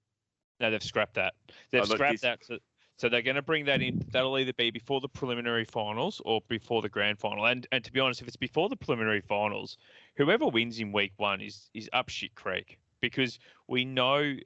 No, 0.60 0.70
they've 0.70 0.82
scrapped 0.82 1.14
that. 1.14 1.34
Oh, 1.48 1.54
they've 1.72 1.82
oh, 1.82 1.84
look, 1.86 1.96
scrapped 1.96 2.12
this... 2.12 2.20
that. 2.20 2.44
So, 2.44 2.58
so 2.98 3.08
they're 3.08 3.22
going 3.22 3.36
to 3.36 3.42
bring 3.42 3.64
that 3.64 3.80
in. 3.80 4.04
That'll 4.10 4.38
either 4.38 4.52
be 4.52 4.70
before 4.70 5.00
the 5.00 5.08
preliminary 5.08 5.64
finals 5.64 6.20
or 6.24 6.42
before 6.48 6.82
the 6.82 6.88
grand 6.88 7.18
final. 7.18 7.46
And 7.46 7.66
and 7.72 7.82
to 7.82 7.92
be 7.92 8.00
honest, 8.00 8.20
if 8.20 8.28
it's 8.28 8.36
before 8.36 8.68
the 8.68 8.76
preliminary 8.76 9.22
finals, 9.22 9.78
whoever 10.16 10.46
wins 10.46 10.78
in 10.78 10.92
week 10.92 11.12
one 11.16 11.40
is 11.40 11.70
is 11.74 11.88
up 11.92 12.08
shit 12.08 12.34
creek 12.34 12.78
because 13.00 13.38
we 13.68 13.84
know. 13.84 14.36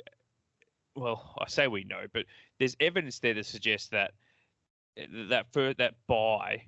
Well, 0.97 1.35
I 1.41 1.49
say 1.49 1.67
we 1.67 1.85
know, 1.85 2.05
but 2.13 2.27
there's 2.59 2.77
evidence 2.81 3.19
there 3.19 3.35
that 3.35 3.47
suggests 3.47 3.89
that 3.89 4.13
eh, 4.97 5.07
that 5.29 5.53
for 5.53 5.75
that 5.75 5.95
buy 6.07 6.63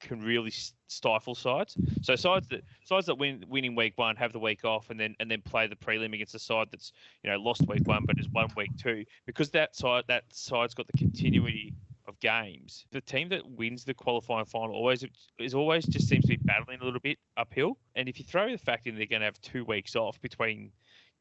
can 0.00 0.22
really 0.22 0.52
stifle 0.86 1.34
sides. 1.34 1.76
So 2.02 2.14
sides 2.14 2.46
that 2.48 2.62
sides 2.84 3.06
that 3.06 3.16
win 3.16 3.44
win 3.48 3.64
in 3.64 3.74
week 3.74 3.94
one 3.96 4.16
have 4.16 4.32
the 4.32 4.38
week 4.38 4.64
off 4.64 4.90
and 4.90 5.00
then 5.00 5.16
and 5.18 5.30
then 5.30 5.42
play 5.42 5.66
the 5.66 5.76
prelim 5.76 6.14
against 6.14 6.34
a 6.34 6.38
side 6.38 6.68
that's 6.70 6.92
you 7.22 7.30
know 7.30 7.38
lost 7.38 7.66
week 7.66 7.86
one 7.86 8.04
but 8.04 8.18
is 8.18 8.28
won 8.28 8.48
week 8.56 8.70
two 8.76 9.04
because 9.26 9.50
that 9.50 9.74
side 9.74 10.04
that 10.08 10.24
side's 10.30 10.74
got 10.74 10.86
the 10.86 10.98
continuity 10.98 11.74
of 12.06 12.20
games. 12.20 12.84
The 12.92 13.00
team 13.00 13.30
that 13.30 13.48
wins 13.48 13.84
the 13.84 13.94
qualifying 13.94 14.44
final 14.44 14.74
always 14.74 15.04
is 15.38 15.54
always 15.54 15.86
just 15.86 16.08
seems 16.08 16.24
to 16.24 16.28
be 16.28 16.36
battling 16.36 16.80
a 16.80 16.84
little 16.84 17.00
bit 17.00 17.18
uphill. 17.36 17.78
And 17.94 18.08
if 18.08 18.18
you 18.18 18.24
throw 18.24 18.50
the 18.50 18.58
fact 18.58 18.86
in 18.86 18.96
they're 18.96 19.06
going 19.06 19.20
to 19.20 19.26
have 19.26 19.40
two 19.40 19.64
weeks 19.64 19.96
off 19.96 20.20
between 20.20 20.70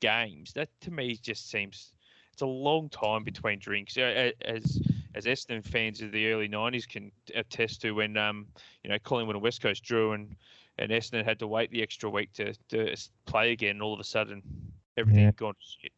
games, 0.01 0.51
that 0.53 0.69
to 0.81 0.91
me 0.91 1.15
just 1.15 1.49
seems 1.49 1.93
it's 2.33 2.41
a 2.41 2.45
long 2.47 2.89
time 2.89 3.23
between 3.23 3.59
drinks. 3.59 3.95
As 3.97 4.81
as 5.15 5.25
Essendon 5.25 5.63
fans 5.63 6.01
of 6.01 6.11
the 6.11 6.31
early 6.31 6.49
'90s 6.49 6.87
can 6.87 7.11
attest 7.35 7.81
to, 7.81 7.91
when 7.91 8.17
um 8.17 8.47
you 8.83 8.89
know 8.89 8.97
Collingwood 9.03 9.35
and 9.35 9.43
West 9.43 9.61
Coast 9.61 9.83
drew 9.83 10.13
and 10.13 10.35
and 10.79 10.91
Essendon 10.91 11.23
had 11.23 11.39
to 11.39 11.47
wait 11.47 11.69
the 11.69 11.83
extra 11.83 12.09
week 12.09 12.33
to, 12.33 12.53
to 12.69 12.95
play 13.25 13.51
again, 13.51 13.79
all 13.79 13.93
of 13.93 13.99
a 13.99 14.03
sudden 14.03 14.41
everything 14.97 15.23
yeah. 15.23 15.31
gone 15.31 15.53
to 15.53 15.59
shit. 15.81 15.91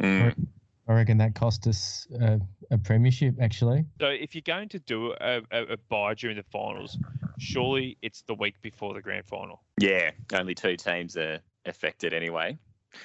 Mm. 0.00 0.46
I 0.88 0.92
reckon 0.92 1.18
that 1.18 1.34
cost 1.34 1.66
us 1.66 2.06
a, 2.20 2.40
a 2.70 2.78
premiership, 2.78 3.36
actually. 3.40 3.84
So 4.00 4.06
if 4.06 4.34
you're 4.34 4.42
going 4.42 4.68
to 4.70 4.78
do 4.80 5.14
a, 5.20 5.40
a, 5.50 5.62
a 5.72 5.76
buy 5.88 6.14
during 6.14 6.36
the 6.36 6.44
finals, 6.44 6.96
surely 7.38 7.96
it's 8.02 8.22
the 8.22 8.34
week 8.34 8.54
before 8.62 8.94
the 8.94 9.00
grand 9.00 9.26
final. 9.26 9.62
Yeah, 9.80 10.10
only 10.32 10.54
two 10.54 10.76
teams 10.76 11.16
are 11.16 11.40
affected 11.64 12.12
anyway. 12.12 12.58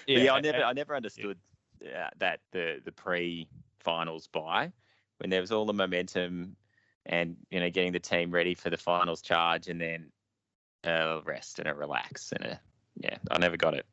Yeah, 0.08 0.20
yeah 0.20 0.34
I 0.34 0.42
never, 0.42 0.64
I 0.64 0.74
never 0.74 0.96
understood 0.96 1.38
yeah. 1.38 1.51
Uh, 1.84 2.10
that 2.18 2.40
the 2.52 2.80
the 2.86 2.92
pre-finals 2.92 4.28
buy 4.28 4.72
when 5.18 5.30
there 5.30 5.42
was 5.42 5.52
all 5.52 5.66
the 5.66 5.74
momentum 5.74 6.56
and 7.08 7.36
you 7.50 7.60
know 7.60 7.70
getting 7.70 7.92
the 7.92 8.00
team 8.00 8.30
ready 8.30 8.54
for 8.54 8.70
the 8.70 8.78
finals 8.78 9.22
charge 9.22 9.68
and 9.68 9.82
then 9.82 10.12
a 10.84 11.22
rest 11.26 11.60
and 11.60 11.68
a 11.68 11.74
relax 11.74 12.32
and 12.34 12.46
a 12.46 12.60
yeah, 13.00 13.18
I 13.32 13.38
never 13.40 13.58
got 13.58 13.74
it. 13.74 13.86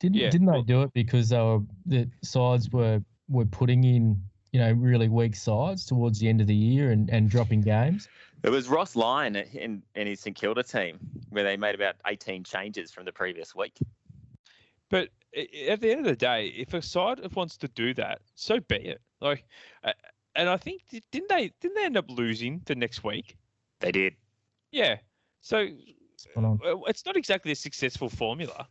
Didn't 0.00 0.18
Yeah, 0.18 0.30
didn't 0.30 0.46
they 0.46 0.62
do 0.62 0.82
it 0.82 0.92
because 0.92 1.28
they 1.28 1.38
were 1.38 1.60
the 1.84 2.08
sides 2.22 2.70
were 2.70 3.02
were 3.28 3.44
putting 3.44 3.84
in 3.84 4.20
you 4.52 4.60
know 4.60 4.72
really 4.72 5.08
weak 5.08 5.36
sides 5.36 5.86
towards 5.86 6.18
the 6.18 6.28
end 6.28 6.40
of 6.40 6.46
the 6.46 6.54
year 6.54 6.90
and, 6.90 7.08
and 7.10 7.30
dropping 7.30 7.60
games? 7.60 8.08
It 8.42 8.50
was 8.50 8.68
Ross 8.68 8.96
Lyon 8.96 9.36
in, 9.36 9.82
in 9.94 10.06
his 10.06 10.20
St 10.20 10.36
Kilda 10.36 10.62
team 10.62 10.98
where 11.30 11.44
they 11.44 11.56
made 11.56 11.74
about 11.74 11.96
18 12.06 12.44
changes 12.44 12.92
from 12.92 13.04
the 13.04 13.12
previous 13.12 13.54
week. 13.54 13.76
But 14.88 15.08
i- 15.25 15.25
at 15.34 15.80
the 15.80 15.90
end 15.90 16.00
of 16.00 16.06
the 16.06 16.16
day, 16.16 16.48
if 16.56 16.74
a 16.74 16.82
side 16.82 17.20
wants 17.34 17.56
to 17.58 17.68
do 17.68 17.94
that, 17.94 18.20
so 18.34 18.60
be 18.60 18.76
it. 18.76 19.00
Like, 19.20 19.44
uh, 19.84 19.92
and 20.34 20.48
I 20.48 20.56
think 20.56 20.82
didn't 21.10 21.28
they 21.28 21.52
didn't 21.60 21.74
they 21.74 21.84
end 21.84 21.96
up 21.96 22.10
losing 22.10 22.60
the 22.66 22.74
next 22.74 23.04
week? 23.04 23.36
They 23.80 23.92
did. 23.92 24.14
Yeah. 24.70 24.96
So 25.40 25.68
Spot 26.16 26.44
on. 26.44 26.60
uh, 26.64 26.78
it's 26.86 27.04
not 27.04 27.16
exactly 27.16 27.52
a 27.52 27.56
successful 27.56 28.08
formula. 28.08 28.68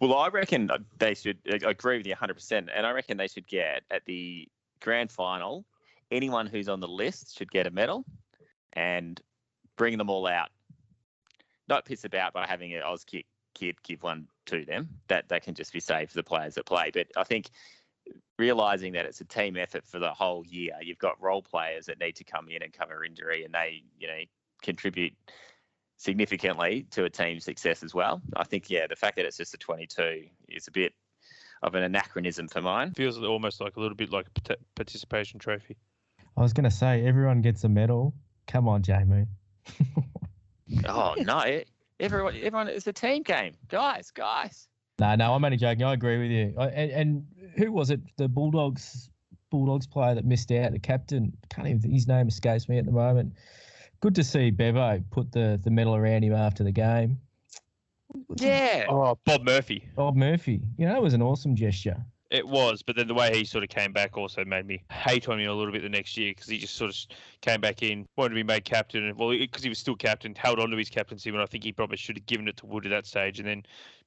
Well, 0.00 0.14
I 0.14 0.28
reckon 0.28 0.70
they 0.98 1.14
should 1.14 1.38
I 1.50 1.70
agree 1.70 1.96
with 1.96 2.06
you 2.06 2.14
100%. 2.14 2.68
And 2.74 2.86
I 2.86 2.90
reckon 2.90 3.16
they 3.16 3.28
should 3.28 3.46
get 3.46 3.82
at 3.90 4.04
the 4.04 4.46
grand 4.80 5.10
final, 5.10 5.64
anyone 6.10 6.46
who's 6.46 6.68
on 6.68 6.80
the 6.80 6.88
list 6.88 7.36
should 7.36 7.50
get 7.50 7.66
a 7.66 7.70
medal 7.70 8.04
and 8.74 9.20
bring 9.76 9.96
them 9.96 10.10
all 10.10 10.26
out. 10.26 10.50
Not 11.68 11.84
piss 11.84 12.04
about 12.04 12.32
by 12.32 12.46
having 12.46 12.74
an 12.74 12.82
Auskick, 12.82 13.24
kid 13.54 13.76
give 13.82 14.02
one 14.02 14.26
to 14.50 14.64
them. 14.64 14.88
That 15.08 15.28
that 15.28 15.42
can 15.42 15.54
just 15.54 15.72
be 15.72 15.80
saved 15.80 16.10
for 16.10 16.18
the 16.18 16.22
players 16.22 16.54
that 16.54 16.66
play. 16.66 16.90
But 16.92 17.08
I 17.16 17.24
think 17.24 17.50
realizing 18.38 18.92
that 18.94 19.06
it's 19.06 19.20
a 19.20 19.24
team 19.24 19.56
effort 19.56 19.86
for 19.86 19.98
the 19.98 20.12
whole 20.12 20.44
year, 20.46 20.74
you've 20.80 20.98
got 20.98 21.20
role 21.20 21.42
players 21.42 21.86
that 21.86 22.00
need 22.00 22.16
to 22.16 22.24
come 22.24 22.48
in 22.48 22.62
and 22.62 22.72
cover 22.72 23.04
injury 23.04 23.44
and 23.44 23.54
they, 23.54 23.82
you 23.98 24.08
know, 24.08 24.20
contribute 24.62 25.12
significantly 25.96 26.86
to 26.90 27.04
a 27.04 27.10
team's 27.10 27.44
success 27.44 27.82
as 27.82 27.94
well. 27.94 28.22
I 28.34 28.44
think, 28.44 28.70
yeah, 28.70 28.86
the 28.88 28.96
fact 28.96 29.16
that 29.16 29.26
it's 29.26 29.36
just 29.36 29.54
a 29.54 29.58
22 29.58 30.24
is 30.48 30.66
a 30.66 30.70
bit 30.70 30.94
of 31.62 31.74
an 31.74 31.82
anachronism 31.82 32.48
for 32.48 32.62
mine. 32.62 32.94
Feels 32.94 33.18
almost 33.22 33.60
like 33.60 33.76
a 33.76 33.80
little 33.80 33.96
bit 33.96 34.10
like 34.10 34.26
a 34.48 34.56
participation 34.74 35.38
trophy. 35.38 35.76
I 36.36 36.40
was 36.40 36.54
gonna 36.54 36.70
say 36.70 37.04
everyone 37.04 37.42
gets 37.42 37.64
a 37.64 37.68
medal. 37.68 38.14
Come 38.46 38.68
on, 38.68 38.82
Jamie. 38.82 39.26
Oh 40.88 41.14
no, 41.18 41.62
everyone, 42.00 42.34
everyone, 42.36 42.68
it's 42.68 42.86
a 42.86 42.92
team 42.92 43.22
game, 43.22 43.54
guys, 43.68 44.10
guys. 44.10 44.68
No, 44.98 45.14
no, 45.14 45.32
I'm 45.34 45.44
only 45.44 45.56
joking. 45.56 45.84
I 45.84 45.94
agree 45.94 46.18
with 46.18 46.30
you. 46.30 46.54
I, 46.58 46.66
and, 46.68 46.90
and 46.90 47.26
who 47.56 47.72
was 47.72 47.90
it? 47.90 48.00
The 48.16 48.28
Bulldogs 48.28 49.10
Bulldogs 49.50 49.86
player 49.86 50.14
that 50.14 50.24
missed 50.24 50.52
out. 50.52 50.72
The 50.72 50.78
captain. 50.78 51.32
Can't 51.48 51.68
even. 51.68 51.90
His 51.90 52.06
name 52.06 52.28
escapes 52.28 52.68
me 52.68 52.78
at 52.78 52.84
the 52.84 52.92
moment. 52.92 53.32
Good 54.00 54.14
to 54.16 54.24
see 54.24 54.50
Bevo 54.50 55.02
put 55.10 55.32
the 55.32 55.60
the 55.62 55.70
medal 55.70 55.94
around 55.96 56.22
him 56.24 56.34
after 56.34 56.64
the 56.64 56.72
game. 56.72 57.18
Yeah, 58.36 58.86
Oh, 58.88 59.16
Bob 59.24 59.44
Murphy. 59.44 59.88
Bob 59.94 60.16
Murphy. 60.16 60.62
You 60.76 60.86
know, 60.86 60.96
it 60.96 61.02
was 61.02 61.14
an 61.14 61.22
awesome 61.22 61.54
gesture. 61.54 62.04
It 62.30 62.46
was, 62.46 62.80
but 62.82 62.94
then 62.94 63.08
the 63.08 63.14
way 63.14 63.36
he 63.36 63.44
sort 63.44 63.64
of 63.64 63.70
came 63.70 63.92
back 63.92 64.16
also 64.16 64.44
made 64.44 64.64
me 64.64 64.84
hate 64.92 65.28
on 65.28 65.40
him 65.40 65.50
a 65.50 65.52
little 65.52 65.72
bit 65.72 65.82
the 65.82 65.88
next 65.88 66.16
year 66.16 66.30
because 66.30 66.46
he 66.46 66.58
just 66.58 66.76
sort 66.76 66.90
of 66.90 66.96
came 67.40 67.60
back 67.60 67.82
in, 67.82 68.06
wanted 68.16 68.30
to 68.30 68.34
be 68.36 68.44
made 68.44 68.64
captain, 68.64 69.12
well, 69.16 69.30
because 69.30 69.64
he 69.64 69.68
was 69.68 69.78
still 69.78 69.96
captain, 69.96 70.32
held 70.36 70.60
on 70.60 70.70
to 70.70 70.76
his 70.76 70.88
captaincy 70.88 71.32
when 71.32 71.40
I 71.40 71.46
think 71.46 71.64
he 71.64 71.72
probably 71.72 71.96
should 71.96 72.16
have 72.16 72.26
given 72.26 72.46
it 72.46 72.56
to 72.58 72.66
Wood 72.66 72.86
at 72.86 72.90
that 72.90 73.06
stage, 73.06 73.40
and 73.40 73.48
then 73.48 73.64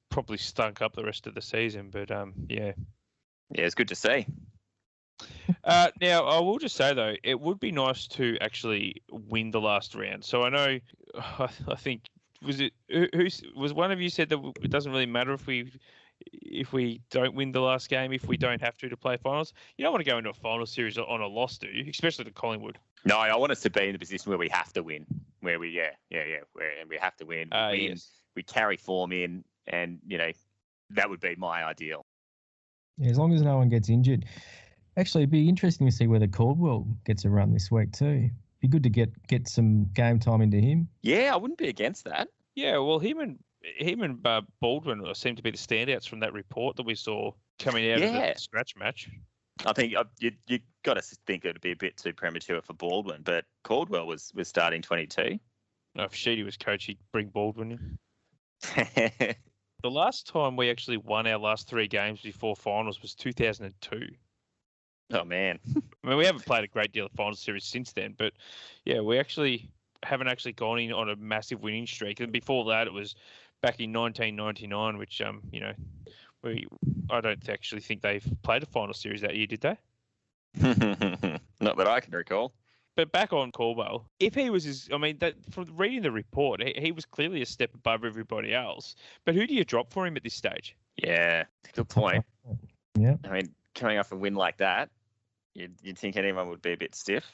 probably 0.08 0.38
stunk 0.38 0.80
up 0.80 0.96
the 0.96 1.04
rest 1.04 1.26
of 1.26 1.34
the 1.34 1.42
season. 1.42 1.90
But 1.90 2.10
um, 2.10 2.32
yeah. 2.48 2.72
yeah, 3.50 3.64
it's 3.64 3.74
good 3.74 3.88
to 3.88 3.94
see. 3.96 4.26
Uh, 5.62 5.88
now 6.00 6.24
I 6.24 6.40
will 6.40 6.58
just 6.58 6.74
say 6.76 6.92
though, 6.92 7.14
it 7.22 7.38
would 7.40 7.60
be 7.60 7.70
nice 7.70 8.06
to 8.08 8.36
actually 8.40 9.02
win 9.10 9.50
the 9.50 9.60
last 9.60 9.94
round. 9.94 10.24
So 10.24 10.42
I 10.42 10.48
know, 10.48 10.78
I, 11.14 11.48
I 11.68 11.76
think 11.76 12.02
was 12.42 12.60
it 12.60 12.72
who 12.88 13.06
who's- 13.14 13.42
was 13.54 13.72
one 13.72 13.90
of 13.92 14.00
you 14.00 14.08
said 14.10 14.28
that 14.30 14.40
it 14.62 14.70
doesn't 14.70 14.92
really 14.92 15.06
matter 15.06 15.32
if 15.32 15.46
we 15.46 15.70
if 16.20 16.72
we 16.72 17.00
don't 17.10 17.34
win 17.34 17.52
the 17.52 17.60
last 17.60 17.88
game 17.88 18.12
if 18.12 18.26
we 18.26 18.36
don't 18.36 18.60
have 18.60 18.76
to 18.78 18.88
to 18.88 18.96
play 18.96 19.16
finals. 19.16 19.52
You 19.76 19.84
don't 19.84 19.92
want 19.92 20.04
to 20.04 20.10
go 20.10 20.18
into 20.18 20.30
a 20.30 20.34
final 20.34 20.66
series 20.66 20.96
on 20.98 21.20
a 21.20 21.26
loss, 21.26 21.58
do 21.58 21.66
you? 21.68 21.90
Especially 21.90 22.24
to 22.24 22.30
Collingwood. 22.30 22.78
No, 23.04 23.18
I 23.18 23.34
want 23.36 23.52
us 23.52 23.60
to 23.62 23.70
be 23.70 23.86
in 23.86 23.92
the 23.92 23.98
position 23.98 24.30
where 24.30 24.38
we 24.38 24.48
have 24.48 24.72
to 24.74 24.82
win, 24.82 25.04
where 25.40 25.58
we, 25.58 25.70
yeah, 25.70 25.90
yeah, 26.10 26.24
yeah, 26.24 26.36
where 26.52 26.70
and 26.80 26.88
we 26.88 26.96
have 26.96 27.16
to 27.16 27.24
win. 27.26 27.48
We 27.50 27.56
Uh, 27.58 27.70
win, 27.70 27.80
yes. 27.82 28.10
we 28.34 28.42
carry 28.42 28.76
form 28.76 29.12
in, 29.12 29.44
and 29.66 29.98
you 30.06 30.16
know, 30.18 30.30
that 30.90 31.10
would 31.10 31.20
be 31.20 31.34
my 31.36 31.64
ideal. 31.64 32.06
Yeah, 32.98 33.10
as 33.10 33.18
long 33.18 33.34
as 33.34 33.42
no 33.42 33.56
one 33.56 33.68
gets 33.68 33.88
injured. 33.88 34.24
Actually, 34.96 35.24
it'd 35.24 35.30
be 35.32 35.48
interesting 35.48 35.86
to 35.88 35.92
see 35.92 36.06
whether 36.06 36.28
Caldwell 36.28 36.86
gets 37.04 37.24
a 37.24 37.30
run 37.30 37.52
this 37.52 37.70
week 37.70 37.92
too. 37.92 38.30
Be 38.60 38.68
good 38.68 38.84
to 38.84 38.90
get 38.90 39.10
get 39.26 39.48
some 39.48 39.84
game 39.92 40.18
time 40.20 40.40
into 40.40 40.58
him. 40.58 40.88
Yeah, 41.02 41.34
I 41.34 41.36
wouldn't 41.36 41.58
be 41.58 41.68
against 41.68 42.04
that. 42.04 42.28
Yeah, 42.54 42.78
well, 42.78 43.00
him 43.00 43.18
and 43.18 43.38
him 43.76 44.02
and 44.02 44.26
uh, 44.26 44.42
Baldwin 44.60 45.14
seem 45.14 45.36
to 45.36 45.42
be 45.42 45.50
the 45.50 45.56
standouts 45.56 46.08
from 46.08 46.20
that 46.20 46.32
report 46.32 46.76
that 46.76 46.86
we 46.86 46.94
saw 46.94 47.32
coming 47.58 47.90
out 47.90 48.02
of 48.02 48.12
the 48.12 48.34
scratch 48.36 48.76
match. 48.76 49.08
I 49.64 49.72
think 49.72 49.94
uh, 49.94 50.04
you 50.18 50.32
you 50.46 50.58
got 50.82 50.94
to 50.94 51.02
think 51.26 51.44
it'd 51.44 51.60
be 51.60 51.72
a 51.72 51.76
bit 51.76 51.96
too 51.96 52.12
premature 52.12 52.60
for 52.60 52.72
Baldwin, 52.74 53.22
but 53.22 53.44
Caldwell 53.62 54.06
was 54.06 54.32
was 54.34 54.48
starting 54.48 54.82
22. 54.82 55.38
No, 55.94 56.04
if 56.04 56.14
Sheedy 56.14 56.42
was 56.42 56.56
coach, 56.56 56.84
he'd 56.84 56.98
bring 57.12 57.28
Baldwin 57.28 57.96
in. 58.76 59.36
The 59.84 59.90
last 59.90 60.26
time 60.26 60.56
we 60.56 60.70
actually 60.70 60.96
won 60.96 61.26
our 61.26 61.38
last 61.38 61.68
three 61.68 61.86
games 61.86 62.22
before 62.22 62.56
finals 62.56 63.02
was 63.02 63.14
2002. 63.14 64.08
oh 65.12 65.24
man, 65.26 65.58
I 65.76 66.08
mean, 66.08 66.16
we 66.16 66.24
haven't 66.24 66.46
played 66.46 66.64
a 66.64 66.68
great 66.68 66.90
deal 66.92 67.04
of 67.04 67.12
finals 67.12 67.40
series 67.40 67.66
since 67.66 67.92
then, 67.92 68.14
but 68.16 68.32
yeah, 68.86 69.00
we 69.00 69.18
actually 69.18 69.68
haven't 70.02 70.28
actually 70.28 70.54
gone 70.54 70.78
in 70.78 70.90
on 70.90 71.10
a 71.10 71.16
massive 71.16 71.62
winning 71.62 71.86
streak. 71.86 72.20
And 72.20 72.32
before 72.32 72.64
that, 72.70 72.86
it 72.86 72.94
was 72.94 73.14
back 73.64 73.80
in 73.80 73.94
1999, 73.94 74.98
which 74.98 75.22
um, 75.22 75.40
you 75.50 75.60
know, 75.60 75.72
we 76.42 76.66
I 77.08 77.22
don't 77.22 77.48
actually 77.48 77.80
think 77.80 78.02
they've 78.02 78.26
played 78.42 78.62
a 78.62 78.66
final 78.66 78.92
series 78.92 79.22
that 79.22 79.34
year, 79.34 79.46
did 79.46 79.62
they? 79.62 79.78
not 81.60 81.76
that 81.78 81.88
I 81.88 82.00
can 82.00 82.12
recall. 82.12 82.52
But 82.94 83.10
back 83.10 83.32
on 83.32 83.50
Caldwell, 83.50 84.08
if 84.20 84.34
he 84.34 84.50
was 84.50 84.64
his, 84.64 84.88
I 84.92 84.98
mean, 84.98 85.18
that 85.18 85.34
from 85.50 85.66
reading 85.74 86.02
the 86.02 86.12
report, 86.12 86.62
he, 86.62 86.74
he 86.76 86.92
was 86.92 87.06
clearly 87.06 87.42
a 87.42 87.46
step 87.46 87.74
above 87.74 88.04
everybody 88.04 88.54
else. 88.54 88.94
But 89.24 89.34
who 89.34 89.46
do 89.46 89.54
you 89.54 89.64
drop 89.64 89.92
for 89.92 90.06
him 90.06 90.16
at 90.16 90.22
this 90.22 90.34
stage? 90.34 90.76
Yeah, 90.96 91.44
good 91.72 91.88
point. 91.88 92.24
Yeah. 92.96 93.16
I 93.24 93.30
mean, 93.30 93.54
coming 93.74 93.98
off 93.98 94.12
a 94.12 94.16
win 94.16 94.34
like 94.34 94.58
that, 94.58 94.90
you'd, 95.54 95.74
you'd 95.82 95.98
think 95.98 96.16
anyone 96.16 96.48
would 96.50 96.62
be 96.62 96.74
a 96.74 96.76
bit 96.76 96.94
stiff. 96.94 97.24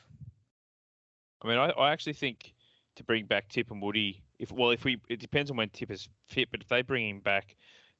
I 1.42 1.48
mean, 1.48 1.58
I, 1.58 1.70
I 1.70 1.92
actually 1.92 2.14
think 2.14 2.54
to 2.96 3.04
bring 3.04 3.26
back 3.26 3.50
Tipungwuti, 3.50 4.22
if 4.40 4.50
well, 4.50 4.70
if 4.70 4.84
we 4.84 4.98
it 5.08 5.20
depends 5.20 5.50
on 5.50 5.58
when 5.58 5.68
Tip 5.68 5.90
is 5.90 6.08
fit, 6.26 6.50
but 6.50 6.62
if 6.62 6.68
they 6.68 6.82
bring 6.82 7.08
him 7.08 7.20
back 7.20 7.54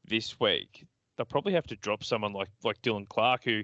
this 0.05 0.41
week, 0.41 0.87
they'll 1.17 1.27
probably 1.27 1.53
have 1.53 1.67
to 1.67 1.77
drop 1.77 2.03
someone 2.03 2.33
like 2.33 2.49
like 2.65 2.81
Dylan 2.83 3.09
Clarke, 3.09 3.45
who 3.45 3.63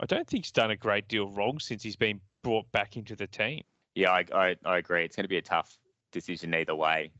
I 0.00 0.06
don't 0.06 0.26
think's 0.26 0.52
done 0.52 0.70
a 0.70 0.76
great 0.76 1.08
deal 1.08 1.28
wrong 1.28 1.58
since 1.58 1.82
he's 1.82 1.96
been 1.96 2.20
brought 2.42 2.70
back 2.72 2.96
into 2.96 3.16
the 3.16 3.26
team. 3.26 3.62
Yeah, 3.94 4.12
I, 4.12 4.24
I, 4.32 4.56
I 4.64 4.78
agree. 4.78 5.04
It's 5.04 5.16
going 5.16 5.24
to 5.24 5.28
be 5.28 5.36
a 5.36 5.42
tough 5.42 5.76
decision 6.12 6.54
either 6.54 6.74
way. 6.74 7.10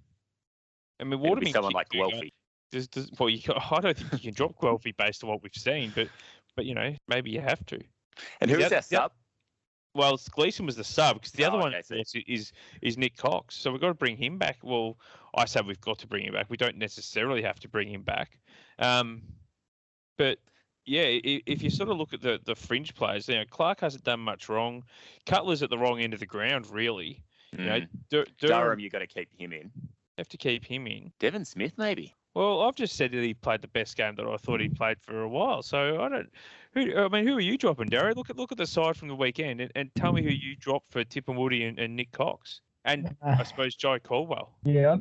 I 1.01 1.05
mean, 1.05 1.21
Waterman 1.21 1.53
someone 1.53 1.73
like. 1.73 1.89
Guelfi. 1.91 2.31
Does, 2.71 2.89
does, 2.89 3.11
well, 3.19 3.29
you 3.29 3.41
I 3.71 3.81
don't 3.81 3.97
think 3.97 4.13
you 4.13 4.33
can 4.33 4.35
drop 4.35 4.57
Guelfi 4.63 4.97
based 4.97 5.25
on 5.25 5.31
what 5.31 5.43
we've 5.43 5.53
seen, 5.55 5.93
but 5.95 6.09
but 6.55 6.65
you 6.65 6.75
know 6.75 6.95
maybe 7.09 7.31
you 7.31 7.41
have 7.41 7.67
to. 7.67 7.81
And 8.41 8.51
who's 8.51 8.71
our 8.71 8.83
sub? 8.83 9.13
Well, 9.95 10.19
Gleeson 10.31 10.65
was 10.65 10.77
the 10.77 10.85
sub 10.85 11.17
because 11.17 11.33
the 11.33 11.45
Oh, 11.45 11.49
other 11.49 11.59
one 11.59 11.75
okay, 11.75 11.97
course, 11.97 12.15
is 12.27 12.53
is 12.81 12.97
Nick 12.97 13.17
Cox. 13.17 13.55
So 13.57 13.71
we've 13.71 13.81
got 13.81 13.89
to 13.89 13.95
bring 13.95 14.17
him 14.17 14.39
back. 14.39 14.59
Well, 14.63 14.99
I 15.35 15.45
say 15.45 15.61
we've 15.61 15.81
got 15.81 15.99
to 15.99 16.07
bring 16.07 16.25
him 16.25 16.33
back. 16.33 16.47
We 16.49 16.57
don't 16.57 16.79
necessarily 16.79 17.43
have 17.43 17.61
to 17.61 17.69
bring 17.69 17.89
him 17.89 18.03
back. 18.03 18.39
Um, 18.79 19.23
but 20.17 20.39
yeah, 20.87 21.05
if 21.07 21.63
you 21.63 21.69
sort 21.71 21.91
of 21.91 21.99
look 21.99 22.13
at 22.15 22.23
the 22.23 22.41
the 22.45 22.55
fringe 22.55 22.95
players, 22.95 23.29
you 23.29 23.35
know, 23.35 23.45
Clarke 23.51 23.81
hasn't 23.81 24.05
done 24.05 24.21
much 24.21 24.49
wrong. 24.49 24.83
Cutler's 25.27 25.63
at 25.63 25.69
the 25.71 25.79
wrong 25.79 26.01
end 26.01 26.15
of 26.15 26.21
the 26.21 26.27
ground, 26.27 26.67
really. 26.71 27.23
You 27.57 27.65
know, 27.67 27.81
Mm. 27.81 27.89
Dur- 28.09 28.27
Durham, 28.39 28.61
Durham, 28.63 28.79
you 28.81 28.89
got 28.89 29.01
to 29.01 29.07
keep 29.07 29.29
him 29.39 29.53
in. 29.53 29.71
have 30.17 30.29
to 30.29 30.39
keep 30.39 30.65
him 30.65 30.87
in. 30.87 31.13
Devon 31.19 31.45
Smith, 31.45 31.75
maybe. 31.77 32.15
Well, 32.35 32.63
I've 32.63 32.75
just 32.75 32.97
said 32.97 33.13
that 33.13 33.23
he 33.23 33.35
played 33.35 33.61
the 33.61 33.69
best 33.69 33.97
game 33.97 34.15
that 34.17 34.27
I 34.27 34.37
thought 34.37 34.61
he 34.61 34.69
played 34.69 34.99
for 35.01 35.23
a 35.23 35.29
while. 35.29 35.63
So 35.63 36.01
I 36.01 36.09
don't. 36.09 36.31
Who 36.73 36.97
I 36.97 37.09
mean, 37.09 37.27
who 37.27 37.37
are 37.37 37.41
you 37.41 37.59
dropping, 37.59 37.89
Derry? 37.89 38.15
Look 38.15 38.31
at 38.31 38.37
look 38.37 38.53
at 38.53 38.59
the 38.59 38.67
side 38.67 38.97
from 38.97 39.09
the 39.09 39.15
weekend 39.15 39.61
and, 39.61 39.71
and 39.75 39.95
tell 39.95 40.13
me 40.13 40.23
who 40.23 40.31
you 40.31 40.57
dropped 40.57 40.91
for 40.91 41.05
Tipungwuti 41.05 41.69
and, 41.69 41.79
and 41.79 41.95
Nick 41.95 42.13
Cox 42.13 42.61
and 42.85 43.15
I 43.23 43.43
suppose 43.43 43.75
Jye 43.75 43.99
Caldwell. 43.99 44.53
Yeah, 44.65 44.97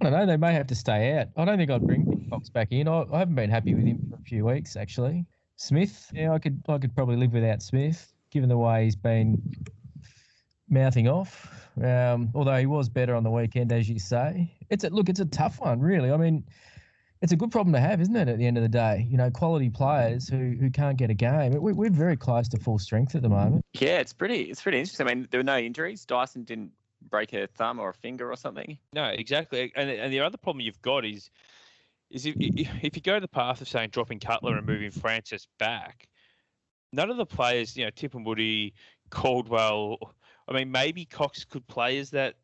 I 0.00 0.04
don't 0.04 0.12
know. 0.12 0.26
They 0.26 0.36
may 0.36 0.52
have 0.52 0.66
to 0.68 0.74
stay 0.74 1.18
out. 1.18 1.28
I 1.36 1.44
don't 1.44 1.58
think 1.58 1.70
I'd 1.70 1.86
bring 1.86 2.04
Nick 2.04 2.30
Cox 2.30 2.48
back 2.48 2.68
in. 2.70 2.88
I, 2.88 3.04
I 3.12 3.18
haven't 3.18 3.34
been 3.34 3.50
happy 3.50 3.74
with 3.74 3.84
him 3.84 3.98
for 4.10 4.16
a 4.16 4.22
few 4.22 4.46
weeks 4.46 4.76
actually. 4.76 5.24
Smith, 5.56 6.10
yeah, 6.14 6.32
I 6.32 6.38
could 6.38 6.62
I 6.68 6.78
could 6.78 6.94
probably 6.94 7.16
live 7.16 7.32
without 7.32 7.62
Smith, 7.62 8.12
given 8.30 8.48
the 8.48 8.56
way 8.56 8.84
he's 8.84 8.96
been 8.96 9.40
mouthing 10.70 11.08
off. 11.08 11.48
Um, 11.82 12.30
although 12.34 12.56
he 12.56 12.66
was 12.66 12.88
better 12.88 13.14
on 13.14 13.22
the 13.22 13.30
weekend, 13.30 13.72
as 13.72 13.88
you 13.88 13.98
say. 13.98 14.52
It's 14.70 14.84
a 14.84 14.90
look, 14.90 15.08
it's 15.08 15.20
a 15.20 15.26
tough 15.26 15.60
one, 15.60 15.80
really. 15.80 16.10
I 16.10 16.16
mean, 16.16 16.44
it's 17.22 17.32
a 17.32 17.36
good 17.36 17.50
problem 17.50 17.72
to 17.74 17.80
have, 17.80 18.00
isn't 18.00 18.16
it? 18.16 18.28
At 18.28 18.38
the 18.38 18.46
end 18.46 18.56
of 18.56 18.62
the 18.62 18.68
day, 18.68 19.06
you 19.08 19.16
know, 19.16 19.30
quality 19.30 19.70
players 19.70 20.28
who 20.28 20.56
who 20.58 20.70
can't 20.70 20.96
get 20.96 21.10
a 21.10 21.14
game. 21.14 21.52
We, 21.60 21.72
we're 21.72 21.90
very 21.90 22.16
close 22.16 22.48
to 22.48 22.58
full 22.58 22.78
strength 22.78 23.14
at 23.14 23.22
the 23.22 23.28
moment. 23.28 23.64
Yeah, 23.74 23.98
it's 23.98 24.12
pretty 24.12 24.42
it's 24.42 24.62
pretty 24.62 24.78
interesting. 24.78 25.06
I 25.06 25.14
mean, 25.14 25.28
there 25.30 25.40
were 25.40 25.44
no 25.44 25.58
injuries. 25.58 26.04
Dyson 26.04 26.44
didn't 26.44 26.72
break 27.08 27.32
a 27.32 27.46
thumb 27.46 27.78
or 27.78 27.90
a 27.90 27.94
finger 27.94 28.30
or 28.30 28.36
something. 28.36 28.78
No, 28.92 29.06
exactly. 29.06 29.72
And 29.76 29.90
and 29.90 30.12
the 30.12 30.20
other 30.20 30.38
problem 30.38 30.60
you've 30.62 30.82
got 30.82 31.04
is 31.04 31.30
is 32.10 32.26
if 32.26 32.34
if 32.38 32.96
you 32.96 33.02
go 33.02 33.20
the 33.20 33.28
path 33.28 33.60
of 33.60 33.68
saying 33.68 33.90
dropping 33.90 34.20
Cutler 34.20 34.56
and 34.56 34.66
moving 34.66 34.90
Francis 34.90 35.46
back, 35.58 36.08
none 36.92 37.10
of 37.10 37.16
the 37.16 37.26
players, 37.26 37.76
you 37.76 37.84
know, 37.84 37.90
Tipungwuti, 37.90 38.72
Caldwell, 39.10 40.14
I 40.50 40.54
mean, 40.54 40.70
maybe 40.70 41.04
Cox 41.04 41.44
could 41.44 41.66
play 41.68 41.98
as 41.98 42.10
that 42.10 42.34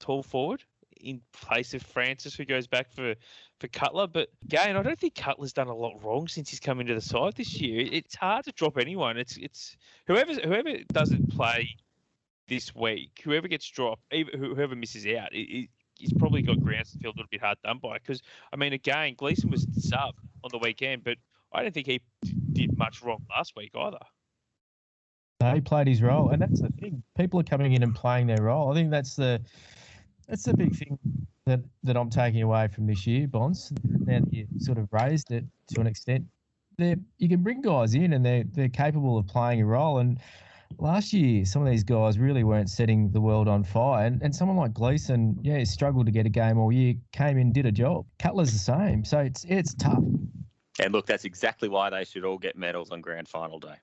tall 0.00 0.22
forward 0.22 0.64
in 1.00 1.20
place 1.32 1.74
of 1.74 1.82
Francis, 1.82 2.34
who 2.34 2.44
goes 2.44 2.66
back 2.66 2.90
for 2.92 3.14
for 3.60 3.68
Cutler. 3.68 4.06
But 4.06 4.30
again, 4.44 4.76
I 4.76 4.82
don't 4.82 4.98
think 4.98 5.14
Cutler's 5.14 5.52
done 5.52 5.68
a 5.68 5.74
lot 5.74 6.02
wrong 6.02 6.28
since 6.28 6.50
he's 6.50 6.60
come 6.60 6.80
into 6.80 6.94
the 6.94 7.00
side 7.00 7.34
this 7.34 7.60
year. 7.60 7.88
It's 7.90 8.14
hard 8.14 8.44
to 8.44 8.52
drop 8.52 8.78
anyone. 8.78 9.16
It's 9.16 9.36
it's 9.36 9.76
whoever 10.06 10.34
whoever 10.34 10.76
doesn't 10.92 11.34
play 11.34 11.76
this 12.48 12.74
week, 12.74 13.20
whoever 13.24 13.48
gets 13.48 13.68
dropped, 13.68 14.02
even 14.12 14.38
whoever 14.38 14.74
misses 14.74 15.06
out, 15.06 15.32
it, 15.32 15.68
he's 15.96 16.12
probably 16.14 16.42
got 16.42 16.60
grounds 16.60 16.92
to 16.92 16.98
feel 16.98 17.10
a 17.10 17.16
little 17.16 17.26
bit 17.30 17.40
hard 17.40 17.58
done 17.64 17.78
by. 17.78 17.94
Because 17.94 18.22
I 18.52 18.56
mean, 18.56 18.72
again, 18.72 19.14
Gleeson 19.16 19.50
was 19.50 19.66
sub 19.78 20.14
on 20.44 20.50
the 20.50 20.58
weekend, 20.58 21.04
but 21.04 21.16
I 21.52 21.62
don't 21.62 21.72
think 21.72 21.86
he 21.86 22.00
did 22.52 22.76
much 22.76 23.02
wrong 23.02 23.24
last 23.30 23.54
week 23.56 23.72
either. 23.74 23.98
He 25.54 25.60
played 25.60 25.86
his 25.86 26.02
role, 26.02 26.30
and 26.30 26.40
that's 26.40 26.60
the 26.60 26.70
thing. 26.80 27.02
People 27.16 27.40
are 27.40 27.44
coming 27.44 27.72
in 27.72 27.82
and 27.82 27.94
playing 27.94 28.26
their 28.26 28.42
role. 28.42 28.70
I 28.70 28.74
think 28.74 28.90
that's 28.90 29.16
the 29.16 29.40
that's 30.28 30.44
the 30.44 30.54
big 30.54 30.74
thing 30.74 30.98
that, 31.46 31.60
that 31.82 31.96
I'm 31.96 32.10
taking 32.10 32.42
away 32.42 32.68
from 32.68 32.86
this 32.86 33.06
year, 33.06 33.26
Bonds. 33.26 33.72
Now 33.84 34.20
you 34.30 34.46
sort 34.58 34.78
of 34.78 34.88
raised 34.92 35.32
it 35.32 35.44
to 35.74 35.80
an 35.80 35.86
extent, 35.86 36.24
they 36.78 36.96
you 37.18 37.28
can 37.28 37.42
bring 37.42 37.60
guys 37.60 37.94
in 37.94 38.12
and 38.12 38.24
they're 38.24 38.44
they're 38.52 38.68
capable 38.68 39.18
of 39.18 39.26
playing 39.26 39.60
a 39.60 39.66
role. 39.66 39.98
And 39.98 40.18
last 40.78 41.12
year, 41.12 41.44
some 41.44 41.62
of 41.62 41.68
these 41.68 41.84
guys 41.84 42.18
really 42.18 42.44
weren't 42.44 42.70
setting 42.70 43.10
the 43.10 43.20
world 43.20 43.48
on 43.48 43.64
fire. 43.64 44.06
And, 44.06 44.22
and 44.22 44.34
someone 44.34 44.56
like 44.56 44.72
Gleeson, 44.72 45.38
yeah, 45.42 45.62
struggled 45.64 46.06
to 46.06 46.12
get 46.12 46.26
a 46.26 46.30
game 46.30 46.58
all 46.58 46.72
year, 46.72 46.94
came 47.12 47.38
in, 47.38 47.52
did 47.52 47.66
a 47.66 47.72
job. 47.72 48.06
Cutler's 48.18 48.52
the 48.52 48.58
same. 48.58 49.04
So 49.04 49.18
it's 49.18 49.44
it's 49.48 49.74
tough. 49.74 50.02
And 50.78 50.92
look, 50.92 51.06
that's 51.06 51.24
exactly 51.24 51.68
why 51.68 51.90
they 51.90 52.04
should 52.04 52.24
all 52.24 52.38
get 52.38 52.56
medals 52.56 52.90
on 52.90 53.00
grand 53.00 53.28
final 53.28 53.58
day. 53.58 53.76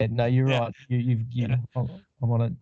Yeah, 0.00 0.06
no, 0.10 0.26
you're 0.26 0.48
yeah. 0.48 0.58
right. 0.58 0.74
You, 0.88 0.98
you've, 0.98 1.20
you, 1.30 1.46
yeah. 1.48 1.56
I'm 2.22 2.30
on 2.30 2.40
it 2.40 2.52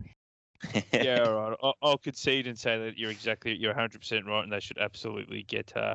yeah, 0.93 1.21
all 1.27 1.35
right. 1.35 1.59
I'll, 1.63 1.75
I'll, 1.83 1.99
concede 1.99 2.47
and 2.47 2.59
say 2.59 2.79
that 2.79 2.99
you're 2.99 3.11
exactly 3.11 3.55
you're 3.57 3.73
100 3.73 4.01
percent 4.01 4.27
right, 4.27 4.43
and 4.43 4.53
they 4.53 4.61
should 4.61 4.79
absolutely 4.79 5.43
get 5.45 5.77
uh, 5.77 5.95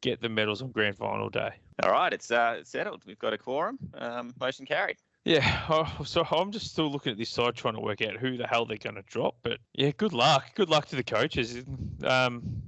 get 0.00 0.20
the 0.20 0.28
medals 0.28 0.62
on 0.62 0.70
grand 0.70 0.96
final 0.96 1.28
day. 1.28 1.50
All 1.82 1.90
right, 1.90 2.12
it's 2.12 2.30
uh, 2.30 2.62
settled. 2.64 3.02
We've 3.06 3.18
got 3.18 3.32
a 3.32 3.38
quorum. 3.38 3.78
Um, 3.94 4.34
motion 4.40 4.66
carried. 4.66 4.96
Yeah, 5.24 5.64
oh, 5.68 6.04
so 6.04 6.24
I'm 6.30 6.52
just 6.52 6.70
still 6.70 6.90
looking 6.90 7.12
at 7.12 7.18
this 7.18 7.30
side 7.30 7.54
trying 7.54 7.74
to 7.74 7.80
work 7.80 8.02
out 8.02 8.16
who 8.16 8.36
the 8.36 8.46
hell 8.46 8.64
they're 8.64 8.78
going 8.78 8.96
to 8.96 9.02
drop. 9.02 9.36
But 9.42 9.58
yeah, 9.74 9.90
good 9.96 10.12
luck. 10.12 10.54
Good 10.54 10.70
luck 10.70 10.86
to 10.86 10.96
the 10.96 11.04
coaches. 11.04 11.62
Um, 12.04 12.62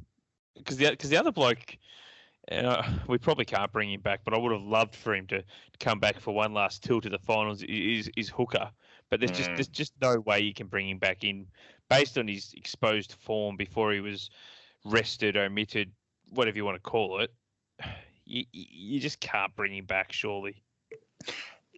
because 0.56 0.76
the 0.76 0.90
because 0.90 1.10
the 1.10 1.16
other 1.16 1.32
bloke, 1.32 1.76
uh, 2.50 2.82
we 3.06 3.18
probably 3.18 3.44
can't 3.44 3.72
bring 3.72 3.92
him 3.92 4.00
back, 4.00 4.20
but 4.24 4.34
I 4.34 4.38
would 4.38 4.52
have 4.52 4.62
loved 4.62 4.96
for 4.96 5.14
him 5.14 5.26
to, 5.28 5.44
come 5.78 5.98
back 5.98 6.20
for 6.20 6.32
one 6.32 6.54
last 6.54 6.84
tilt 6.84 7.02
to 7.02 7.10
the 7.10 7.18
finals. 7.18 7.62
Is 7.64 8.08
is 8.16 8.28
Hooker? 8.28 8.70
But 9.10 9.20
there's 9.20 9.32
just 9.32 9.50
mm. 9.50 9.56
there's 9.56 9.68
just 9.68 9.92
no 10.00 10.20
way 10.20 10.40
you 10.40 10.54
can 10.54 10.68
bring 10.68 10.88
him 10.88 10.98
back 10.98 11.24
in 11.24 11.46
based 11.90 12.16
on 12.18 12.28
his 12.28 12.54
exposed 12.54 13.16
form 13.20 13.56
before 13.56 13.92
he 13.92 14.00
was 14.00 14.30
rested, 14.84 15.36
omitted, 15.36 15.90
whatever 16.30 16.56
you 16.56 16.64
want 16.64 16.76
to 16.76 16.90
call 16.90 17.20
it. 17.20 17.32
You, 18.24 18.44
you 18.52 19.00
just 19.00 19.18
can't 19.18 19.54
bring 19.56 19.74
him 19.74 19.84
back, 19.84 20.12
surely. 20.12 20.62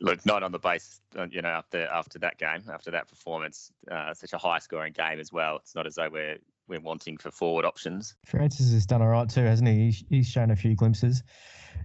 Look, 0.03 0.25
not 0.27 0.43
on 0.43 0.53
the 0.53 0.59
base, 0.59 1.01
uh, 1.19 1.27
you 1.29 1.41
know, 1.41 1.49
after 1.49 1.87
after 1.87 2.19
that 2.19 2.37
game, 2.37 2.63
after 2.71 2.91
that 2.91 3.09
performance, 3.09 3.73
uh, 3.91 4.13
such 4.13 4.35
a 4.35 4.39
high 4.39 4.59
scoring 4.59 4.93
game 4.93 5.19
as 5.19 5.33
well. 5.33 5.57
It's 5.57 5.75
not 5.75 5.87
as 5.87 5.95
though 5.95 6.11
we're 6.11 6.37
we're 6.69 6.81
wanting 6.81 7.17
for 7.17 7.31
forward 7.31 7.65
options. 7.65 8.15
Francis 8.25 8.73
has 8.73 8.87
done 8.87 9.03
all 9.03 9.09
right 9.09 9.29
too, 9.29 9.43
hasn't 9.43 9.69
he? 9.69 9.87
He's, 9.87 10.05
he's 10.09 10.29
shown 10.29 10.51
a 10.51 10.57
few 10.57 10.75
glimpses. 10.75 11.23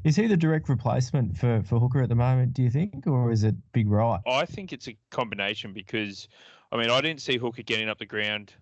Is 0.03 0.15
he 0.15 0.27
the 0.27 0.37
direct 0.37 0.69
replacement 0.69 1.37
for, 1.37 1.61
for 1.63 1.79
Hooker 1.79 2.01
at 2.01 2.09
the 2.09 2.15
moment, 2.15 2.53
do 2.53 2.63
you 2.63 2.69
think, 2.69 3.05
or 3.07 3.31
is 3.31 3.43
it 3.43 3.55
Big 3.73 3.89
Right? 3.89 4.19
I 4.25 4.45
think 4.45 4.71
it's 4.71 4.87
a 4.87 4.95
combination 5.09 5.73
because, 5.73 6.27
I 6.71 6.77
mean, 6.77 6.89
I 6.89 7.01
didn't 7.01 7.21
see 7.21 7.37
Hooker 7.37 7.63
getting 7.63 7.89
up 7.89 7.97
the 7.97 8.05
ground 8.05 8.53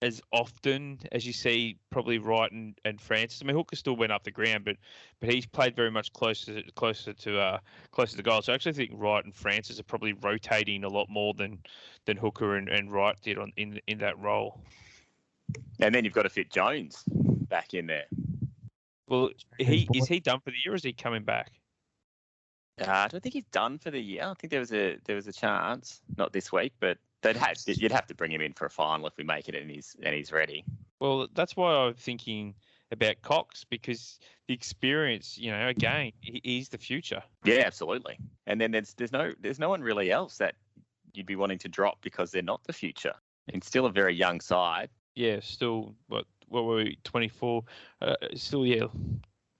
as 0.00 0.22
often 0.32 1.00
as 1.12 1.26
you 1.26 1.32
see 1.32 1.76
probably 1.90 2.18
Wright 2.18 2.50
and, 2.52 2.78
and 2.84 3.00
Francis. 3.00 3.40
I 3.42 3.46
mean, 3.46 3.56
Hooker 3.56 3.76
still 3.76 3.96
went 3.96 4.12
up 4.12 4.22
the 4.22 4.30
ground, 4.30 4.64
but 4.64 4.76
but 5.20 5.28
he's 5.28 5.46
played 5.46 5.74
very 5.74 5.90
much 5.90 6.12
closer 6.12 6.62
closer 6.76 7.12
to 7.12 7.38
uh, 7.38 7.58
closer 7.90 8.16
to 8.16 8.22
goal. 8.22 8.42
So 8.42 8.52
I 8.52 8.54
actually 8.54 8.74
think 8.74 8.92
Wright 8.94 9.24
and 9.24 9.34
Francis 9.34 9.80
are 9.80 9.84
probably 9.84 10.12
rotating 10.12 10.84
a 10.84 10.88
lot 10.88 11.08
more 11.10 11.34
than 11.34 11.58
than 12.04 12.16
Hooker 12.16 12.56
and, 12.56 12.68
and 12.68 12.92
Wright 12.92 13.16
did 13.22 13.38
on 13.38 13.52
in 13.56 13.80
in 13.86 13.98
that 13.98 14.18
role. 14.18 14.60
And 15.80 15.94
then 15.94 16.04
you've 16.04 16.14
got 16.14 16.22
to 16.22 16.28
fit 16.28 16.50
Jones 16.50 17.04
back 17.06 17.74
in 17.74 17.86
there. 17.86 18.06
Well, 19.08 19.30
he 19.58 19.88
is 19.94 20.06
he 20.06 20.20
done 20.20 20.40
for 20.40 20.50
the 20.50 20.56
year, 20.64 20.72
or 20.72 20.76
is 20.76 20.82
he 20.82 20.92
coming 20.92 21.22
back? 21.22 21.52
Uh, 22.80 22.90
I 22.90 23.08
don't 23.08 23.22
think 23.22 23.32
he's 23.32 23.46
done 23.46 23.78
for 23.78 23.90
the 23.90 24.00
year. 24.00 24.24
I 24.24 24.34
think 24.34 24.50
there 24.50 24.60
was 24.60 24.72
a 24.72 24.98
there 25.04 25.16
was 25.16 25.26
a 25.26 25.32
chance, 25.32 26.00
not 26.16 26.32
this 26.32 26.52
week, 26.52 26.72
but 26.80 26.98
they'd 27.22 27.36
have 27.36 27.56
you'd 27.66 27.92
have 27.92 28.06
to 28.06 28.14
bring 28.14 28.32
him 28.32 28.40
in 28.40 28.52
for 28.52 28.66
a 28.66 28.70
final 28.70 29.06
if 29.06 29.16
we 29.16 29.24
make 29.24 29.48
it 29.48 29.54
and 29.54 29.70
he's 29.70 29.96
and 30.02 30.14
he's 30.14 30.32
ready. 30.32 30.64
Well, 31.00 31.28
that's 31.34 31.56
why 31.56 31.72
I'm 31.72 31.94
thinking 31.94 32.54
about 32.90 33.20
Cox 33.22 33.64
because 33.64 34.18
the 34.46 34.54
experience, 34.54 35.36
you 35.38 35.50
know, 35.50 35.68
again, 35.68 36.12
he's 36.20 36.68
the 36.68 36.78
future. 36.78 37.22
Yeah, 37.44 37.62
absolutely. 37.66 38.18
And 38.46 38.60
then 38.60 38.70
there's 38.70 38.94
there's 38.94 39.12
no 39.12 39.32
there's 39.40 39.58
no 39.58 39.68
one 39.68 39.82
really 39.82 40.10
else 40.10 40.38
that 40.38 40.54
you'd 41.14 41.26
be 41.26 41.36
wanting 41.36 41.58
to 41.58 41.68
drop 41.68 41.98
because 42.02 42.30
they're 42.30 42.42
not 42.42 42.62
the 42.64 42.72
future. 42.72 43.14
And 43.52 43.64
still 43.64 43.86
a 43.86 43.92
very 43.92 44.14
young 44.14 44.40
side. 44.40 44.90
Yeah, 45.18 45.40
still 45.42 45.96
what 46.06 46.26
what 46.48 46.64
were 46.64 46.76
we, 46.76 46.98
24, 47.02 47.64
uh, 48.02 48.14
still, 48.34 48.64
yeah, 48.64 48.86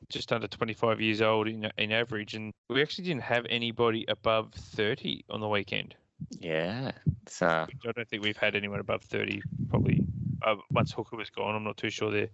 just 0.08 0.32
under 0.32 0.46
25 0.46 1.00
years 1.00 1.20
old 1.20 1.48
in, 1.48 1.68
in 1.76 1.90
average. 1.90 2.34
And 2.34 2.52
we 2.70 2.80
actually 2.80 3.04
didn't 3.04 3.22
have 3.22 3.44
anybody 3.50 4.04
above 4.06 4.52
30 4.54 5.24
on 5.28 5.40
the 5.40 5.48
weekend. 5.48 5.96
Yeah. 6.30 6.92
So 7.26 7.46
uh... 7.46 7.66
I 7.86 7.92
don't 7.92 8.08
think 8.08 8.22
we've 8.22 8.36
had 8.36 8.54
anyone 8.54 8.78
above 8.78 9.02
30 9.02 9.42
probably 9.68 10.00
uh, 10.46 10.54
once 10.70 10.92
Hooker 10.92 11.16
was 11.16 11.28
gone. 11.30 11.56
I'm 11.56 11.64
not 11.64 11.76
too 11.76 11.90
sure 11.90 12.12
there. 12.12 12.28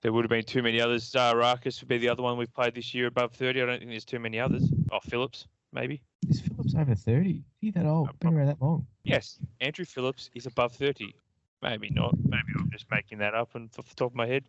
There 0.00 0.12
would 0.12 0.24
have 0.24 0.30
been 0.30 0.42
too 0.42 0.62
many 0.62 0.80
others. 0.80 1.14
Uh, 1.14 1.34
Rakus 1.34 1.80
would 1.80 1.88
be 1.88 1.98
the 1.98 2.08
other 2.08 2.22
one 2.22 2.38
we've 2.38 2.52
played 2.52 2.74
this 2.74 2.94
year 2.94 3.06
above 3.06 3.34
30. 3.34 3.60
I 3.60 3.66
don't 3.66 3.78
think 3.80 3.90
there's 3.90 4.06
too 4.06 4.18
many 4.18 4.40
others. 4.40 4.64
Oh, 4.90 4.98
Phillips, 5.00 5.46
maybe. 5.74 6.00
Is 6.26 6.40
Phillips 6.40 6.74
over 6.74 6.94
30? 6.94 7.30
Is 7.30 7.42
he 7.60 7.70
that 7.72 7.84
old? 7.84 8.06
No, 8.06 8.12
Been 8.18 8.34
around 8.34 8.48
that 8.48 8.62
long? 8.62 8.86
Yes. 9.04 9.38
Andrew 9.60 9.84
Phillips 9.84 10.30
is 10.34 10.46
above 10.46 10.72
30. 10.72 11.14
Maybe 11.62 11.90
not. 11.90 12.16
Maybe 12.24 12.52
I'm 12.58 12.70
just 12.70 12.90
making 12.90 13.18
that 13.18 13.34
up 13.34 13.54
and 13.54 13.70
off 13.78 13.88
the 13.88 13.94
top 13.94 14.10
of 14.10 14.16
my 14.16 14.26
head. 14.26 14.44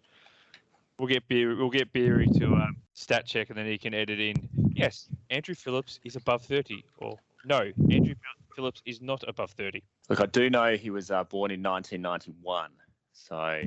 We'll 0.98 1.08
get 1.08 1.28
Beery, 1.28 1.56
we'll 1.56 1.70
get 1.70 1.92
Beery 1.94 2.28
to 2.40 2.46
um, 2.56 2.78
stat 2.94 3.26
check 3.26 3.50
and 3.50 3.58
then 3.58 3.66
he 3.66 3.78
can 3.78 3.94
edit 3.94 4.20
in. 4.20 4.50
Yes, 4.74 5.10
Andrew 5.30 5.56
Phillips 5.56 6.00
is 6.04 6.16
above 6.16 6.44
30. 6.44 6.84
Or 6.98 7.18
no, 7.46 7.72
Andrew 7.90 8.16
Phillips 8.56 8.82
is 8.86 9.02
not 9.02 9.24
above 9.28 9.52
30. 9.52 9.84
Look, 10.10 10.22
I 10.22 10.26
do 10.28 10.50
know 10.50 10.76
he 10.76 10.90
was 10.90 11.12
uh, 11.12 11.24
born 11.24 11.52
in 11.52 11.62
1991. 11.64 12.70
So, 13.14 13.62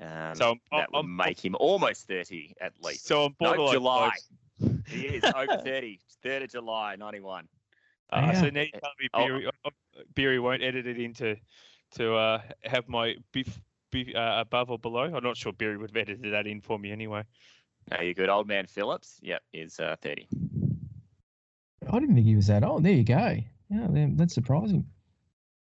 um, 0.00 0.34
so 0.34 0.50
I'm, 0.50 0.60
that 0.72 0.78
I'm, 0.78 0.86
would 0.92 0.98
I'm, 0.98 1.16
make 1.16 1.44
him 1.44 1.56
almost 1.58 2.08
30 2.08 2.54
at 2.60 2.72
least. 2.82 3.06
So 3.06 3.24
I'm 3.26 3.36
borderline. 3.38 4.12
No, 4.60 4.68
July. 4.68 4.80
he 4.86 5.06
is 5.06 5.24
over 5.24 5.56
30. 5.64 5.98
3rd 6.24 6.44
of 6.44 6.50
July, 6.50 6.96
91. 6.96 7.48
Uh, 8.10 8.20
yeah. 8.20 8.40
So 8.40 8.50
now 8.50 8.60
you 8.60 8.70
tell 8.72 8.90
me 9.00 9.08
Beery, 9.16 9.50
oh. 9.64 9.70
Beery 10.14 10.38
won't 10.38 10.62
edit 10.62 10.86
it 10.86 10.98
into 10.98 11.36
to 11.92 12.14
uh, 12.14 12.40
have 12.64 12.88
my 12.88 13.16
beef, 13.32 13.60
beef 13.90 14.14
uh, 14.14 14.34
above 14.38 14.70
or 14.70 14.78
below. 14.78 15.02
I'm 15.02 15.24
not 15.24 15.36
sure 15.36 15.52
Barry 15.52 15.76
would 15.76 15.90
have 15.90 15.96
edited 15.96 16.32
that 16.32 16.46
in 16.46 16.60
for 16.60 16.78
me 16.78 16.92
anyway. 16.92 17.24
Are 17.90 18.04
you 18.04 18.14
good, 18.14 18.28
old 18.28 18.46
man 18.46 18.66
Phillips? 18.66 19.18
Yep, 19.22 19.42
is 19.52 19.80
uh, 19.80 19.96
30. 20.02 20.28
I 21.90 21.98
didn't 21.98 22.14
think 22.14 22.26
he 22.26 22.36
was 22.36 22.46
that 22.46 22.64
old. 22.64 22.84
There 22.84 22.92
you 22.92 23.04
go. 23.04 23.36
Yeah, 23.68 23.86
that's 23.90 24.34
surprising. 24.34 24.86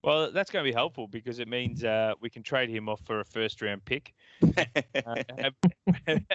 Well, 0.03 0.31
that's 0.31 0.51
going 0.51 0.64
to 0.64 0.71
be 0.71 0.75
helpful 0.75 1.09
because 1.09 1.38
it 1.38 1.49
means 1.49 1.83
uh, 1.85 2.14
we 2.21 2.31
can 2.31 2.43
trade 2.43 2.71
him 2.71 2.88
off 2.88 3.01
for 3.05 3.21
a 3.21 3.25
first 3.25 3.61
round 3.61 3.85
pick. 3.85 4.14
uh, 4.57 5.14
have, 5.37 5.55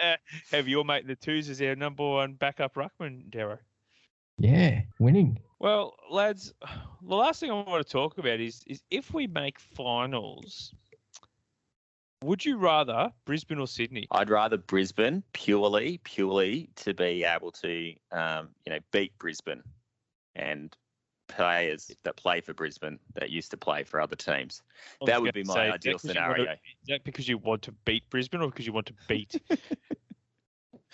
have, 0.51 0.67
your 0.67 0.84
mate 0.84 1.08
the 1.08 1.15
twos 1.15 1.49
as 1.49 1.62
our 1.62 1.75
number 1.75 2.08
one 2.08 2.34
backup 2.34 2.75
ruckman, 2.75 3.29
Darrow. 3.29 3.60
Yeah, 4.38 4.82
winning. 4.99 5.39
Well, 5.63 5.95
lads, 6.12 6.54
the 7.02 7.15
last 7.15 7.39
thing 7.39 7.49
I 7.49 7.54
want 7.54 7.86
to 7.88 7.89
talk 7.89 8.17
about 8.17 8.41
is 8.41 8.62
is 8.67 8.84
if 8.91 9.13
we 9.13 9.28
make 9.28 9.58
finals, 9.60 10.76
Would 12.21 12.43
you 12.43 12.58
rather 12.58 13.10
Brisbane 13.26 13.60
or 13.60 13.67
Sydney? 13.67 14.08
I'd 14.12 14.30
rather 14.30 14.58
Brisbane 14.58 15.23
purely, 15.32 15.99
purely 16.04 16.69
to 16.76 16.93
be 16.93 17.23
able 17.23 17.52
to, 17.54 17.93
um, 18.12 18.49
you 18.65 18.73
know, 18.73 18.80
beat 18.91 19.17
Brisbane 19.19 19.63
and 20.36 20.76
players 21.30 21.91
that 22.04 22.17
play 22.17 22.41
for 22.41 22.54
Brisbane 22.54 22.99
that 23.15 23.30
used 23.30 23.49
to 23.52 23.58
play 23.58 23.84
for 23.84 24.02
other 24.02 24.15
teams. 24.17 24.62
That 25.06 25.21
would 25.21 25.34
be 25.34 25.43
my 25.43 25.54
say, 25.54 25.69
ideal 25.71 25.93
that 25.97 26.02
'cause 26.02 26.15
you 26.15 26.21
wanna- 26.21 26.34
scenario. 26.36 26.52
is 26.54 26.88
that 26.88 27.04
because 27.06 27.28
you 27.30 27.38
want 27.38 27.62
to 27.63 27.71
beat 27.86 28.10
Brisbane 28.10 28.41
or 28.41 28.49
because 28.49 28.67
you 28.67 28.73
want 28.73 28.88
to 28.88 28.95
beat 29.08 29.41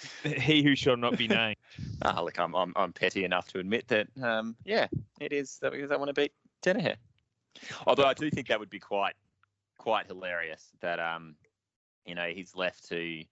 he 0.23 0.63
who 0.63 0.75
shall 0.75 0.97
not 0.97 1.17
be 1.17 1.27
named? 1.27 1.55
Ah, 2.01 2.21
look, 2.21 2.39
I'm, 2.39 2.55
I'm 2.55 2.73
I'm 2.75 2.93
petty 2.93 3.25
enough 3.25 3.47
to 3.49 3.59
admit 3.59 3.87
that. 3.89 4.07
Um, 4.21 4.55
yeah, 4.63 4.87
it 5.19 5.33
is 5.33 5.59
that 5.61 5.73
because 5.73 5.91
I 5.91 5.97
want 5.97 6.07
to 6.07 6.13
beat 6.13 6.31
Daniher. 6.63 6.95
Although 7.85 8.05
I 8.05 8.13
do 8.13 8.29
think 8.29 8.47
that 8.47 8.59
would 8.59 8.69
be 8.69 8.79
quite 8.79 9.15
quite 9.77 10.07
hilarious 10.07 10.65
that 10.81 10.99
um, 10.99 11.35
you 12.05 12.15
know, 12.15 12.27
he's 12.27 12.55
left 12.55 12.89
to 12.89 13.23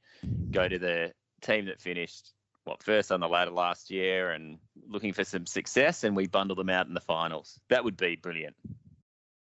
go 0.51 0.67
to 0.67 0.77
the 0.77 1.12
team 1.41 1.65
that 1.65 1.82
finished 1.82 2.32
what 2.63 2.84
first 2.84 3.12
on 3.12 3.19
the 3.19 3.27
ladder 3.27 3.51
last 3.51 3.89
year 3.89 4.32
and 4.32 4.60
looking 4.88 5.13
for 5.13 5.23
some 5.23 5.45
success, 5.45 6.03
and 6.03 6.15
we 6.15 6.27
bundle 6.27 6.56
them 6.56 6.69
out 6.69 6.88
in 6.88 6.93
the 6.93 7.01
finals. 7.01 7.60
That 7.69 7.84
would 7.84 7.97
be 7.97 8.17
brilliant. 8.17 8.56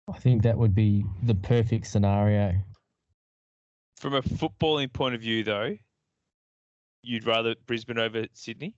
I 0.09 0.19
think 0.19 0.43
that 0.43 0.57
would 0.57 0.75
be 0.75 1.05
the 1.25 1.35
perfect 1.35 1.87
scenario. 1.89 2.55
From 3.97 4.15
a 4.15 4.23
footballing 4.23 4.93
point 4.93 5.15
of 5.15 5.21
view, 5.21 5.43
though, 5.43 5.77
you'd 7.07 7.27
rather 7.27 7.55
Brisbane 7.67 7.99
over 7.99 8.27
Sydney. 8.33 8.75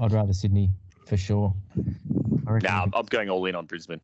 I'd 0.00 0.12
rather 0.12 0.32
Sydney 0.32 0.70
for 1.06 1.16
sure. 1.16 1.54
I 2.46 2.52
reckon 2.52 2.66
Now 2.68 2.84
we 2.86 2.92
I'm, 2.94 3.06
going 3.06 3.28
all 3.30 3.44
in 3.46 3.54
on 3.54 3.66
Brisbane. 3.66 4.00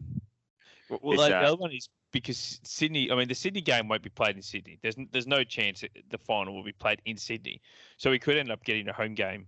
Well, 0.88 1.00
well 1.02 1.20
It's, 1.20 1.28
the 1.30 1.38
uh, 1.38 1.42
other 1.42 1.56
one 1.56 1.72
is 1.72 1.88
because 2.12 2.60
Sydney. 2.64 3.10
I 3.10 3.14
mean, 3.14 3.28
the 3.28 3.34
Sydney 3.34 3.60
game 3.60 3.88
won't 3.88 4.02
be 4.02 4.10
played 4.10 4.36
in 4.36 4.42
Sydney. 4.42 4.78
There's 4.82 4.96
there's 5.12 5.26
no 5.26 5.44
chance 5.44 5.80
that 5.80 5.90
the 6.10 6.18
final 6.18 6.54
will 6.54 6.64
be 6.64 6.72
played 6.72 7.00
in 7.04 7.16
Sydney. 7.16 7.60
So 7.96 8.10
we 8.10 8.18
could 8.18 8.36
end 8.36 8.50
up 8.50 8.64
getting 8.64 8.88
a 8.88 8.92
home 8.92 9.14
game 9.14 9.46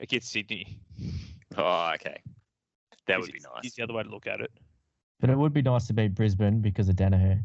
against 0.00 0.30
Sydney. 0.30 0.78
Oh, 1.56 1.92
okay, 1.94 2.18
that 3.06 3.18
is- 3.18 3.26
would 3.26 3.32
be 3.32 3.40
nice. 3.40 3.64
Is 3.64 3.74
the 3.74 3.82
other 3.82 3.92
way 3.94 4.02
to 4.04 4.08
look 4.08 4.26
at 4.26 4.40
it. 4.40 4.50
but 5.20 5.30
it 5.30 5.36
would 5.36 5.52
be 5.52 5.62
nice 5.62 5.86
to 5.88 5.92
beat 5.92 6.14
Brisbane 6.14 6.60
because 6.60 6.88
of 6.88 6.96
Daniher. 6.96 7.42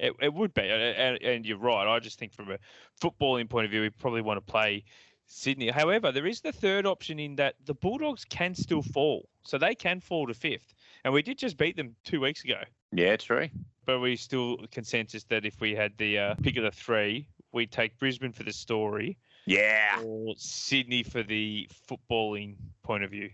It, 0.00 0.14
it 0.22 0.32
would 0.32 0.54
be, 0.54 0.62
and, 0.62 0.72
and, 0.82 1.22
and 1.22 1.46
you're 1.46 1.58
right. 1.58 1.86
I 1.86 1.98
just 2.00 2.18
think 2.18 2.32
from 2.32 2.50
a 2.50 2.58
footballing 3.02 3.48
point 3.50 3.66
of 3.66 3.70
view, 3.70 3.82
we 3.82 3.90
probably 3.90 4.22
want 4.22 4.38
to 4.38 4.52
play 4.52 4.82
Sydney. 5.26 5.68
However, 5.68 6.10
there 6.10 6.26
is 6.26 6.40
the 6.40 6.52
third 6.52 6.86
option 6.86 7.18
in 7.20 7.36
that 7.36 7.54
the 7.66 7.74
Bulldogs 7.74 8.24
can 8.24 8.54
still 8.54 8.80
fall, 8.82 9.28
so 9.44 9.58
they 9.58 9.74
can 9.74 10.00
fall 10.00 10.26
to 10.26 10.32
fifth, 10.34 10.72
and 11.04 11.12
we 11.12 11.20
did 11.22 11.36
just 11.38 11.58
beat 11.58 11.76
them 11.76 11.94
two 12.02 12.18
weeks 12.20 12.42
ago. 12.44 12.62
Yeah, 12.92 13.16
true. 13.16 13.48
But 13.84 14.00
we 14.00 14.16
still 14.16 14.56
consensus 14.72 15.24
that 15.24 15.44
if 15.44 15.60
we 15.60 15.74
had 15.74 15.92
the 15.98 16.18
uh, 16.18 16.34
pick 16.42 16.56
of 16.56 16.64
the 16.64 16.70
three, 16.70 17.26
we'd 17.52 17.70
take 17.70 17.98
Brisbane 17.98 18.32
for 18.32 18.42
the 18.42 18.52
story 18.52 19.18
Yeah. 19.46 20.00
or 20.04 20.34
Sydney 20.38 21.02
for 21.02 21.22
the 21.22 21.68
footballing 21.88 22.56
point 22.82 23.04
of 23.04 23.10
view. 23.10 23.30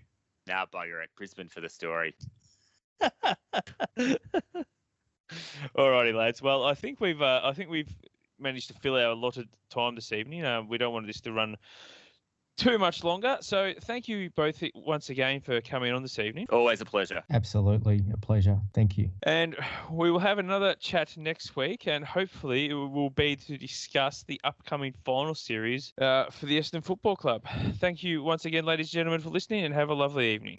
Now 0.47 0.65
bugger 0.73 1.03
it. 1.03 1.11
Brisbane 1.17 1.49
for 1.49 1.61
the 1.61 1.69
story. 1.69 2.15
Alrighty, 5.77 6.15
lads. 6.15 6.43
Well, 6.43 6.65
I 6.65 6.75
think 6.75 7.01
we've 7.01 7.23
uh, 7.23 7.41
I 7.45 7.53
think 7.53 7.71
we've 7.71 7.93
managed 8.39 8.69
to 8.69 8.75
fill 8.75 8.95
our 8.95 9.11
allotted 9.11 9.49
time 9.71 9.95
this 9.95 10.13
evening. 10.13 10.45
Uh, 10.45 10.63
we 10.63 10.79
don't 10.79 10.93
want 10.93 11.07
this 11.07 11.21
to 11.23 11.33
run 11.33 11.57
too 12.57 12.79
much 12.79 13.05
longer. 13.05 13.37
So 13.41 13.75
thank 13.83 14.09
you 14.09 14.31
both 14.31 14.63
once 14.75 15.11
again 15.11 15.41
for 15.41 15.61
coming 15.61 15.93
on 15.93 16.03
this 16.03 16.19
evening. 16.19 16.47
Always 16.51 16.81
a 16.81 16.85
pleasure. 16.85 17.23
Absolutely 17.31 18.03
a 18.13 18.17
pleasure. 18.17 18.59
Thank 18.73 18.97
you. 18.97 19.11
And 19.25 19.57
we 19.91 20.11
will 20.11 20.19
have 20.19 20.39
another 20.39 20.75
chat 20.77 21.17
next 21.17 21.57
week, 21.57 21.87
and 21.87 22.05
hopefully 22.05 22.71
it 22.71 22.75
will 22.75 23.11
be 23.11 23.37
to 23.37 23.59
discuss 23.59 24.25
the 24.27 24.41
upcoming 24.45 24.95
final 25.05 25.35
series 25.35 25.93
uh, 26.01 26.31
for 26.31 26.47
the 26.47 26.59
Essendon 26.59 26.85
Football 26.85 27.17
Club. 27.17 27.45
Thank 27.79 28.03
you 28.03 28.23
once 28.23 28.45
again, 28.45 28.65
ladies 28.65 28.87
and 28.87 28.93
gentlemen, 28.93 29.21
for 29.21 29.31
listening, 29.31 29.65
and 29.65 29.75
have 29.75 29.91
a 29.91 29.95
lovely 29.95 30.33
evening. 30.33 30.57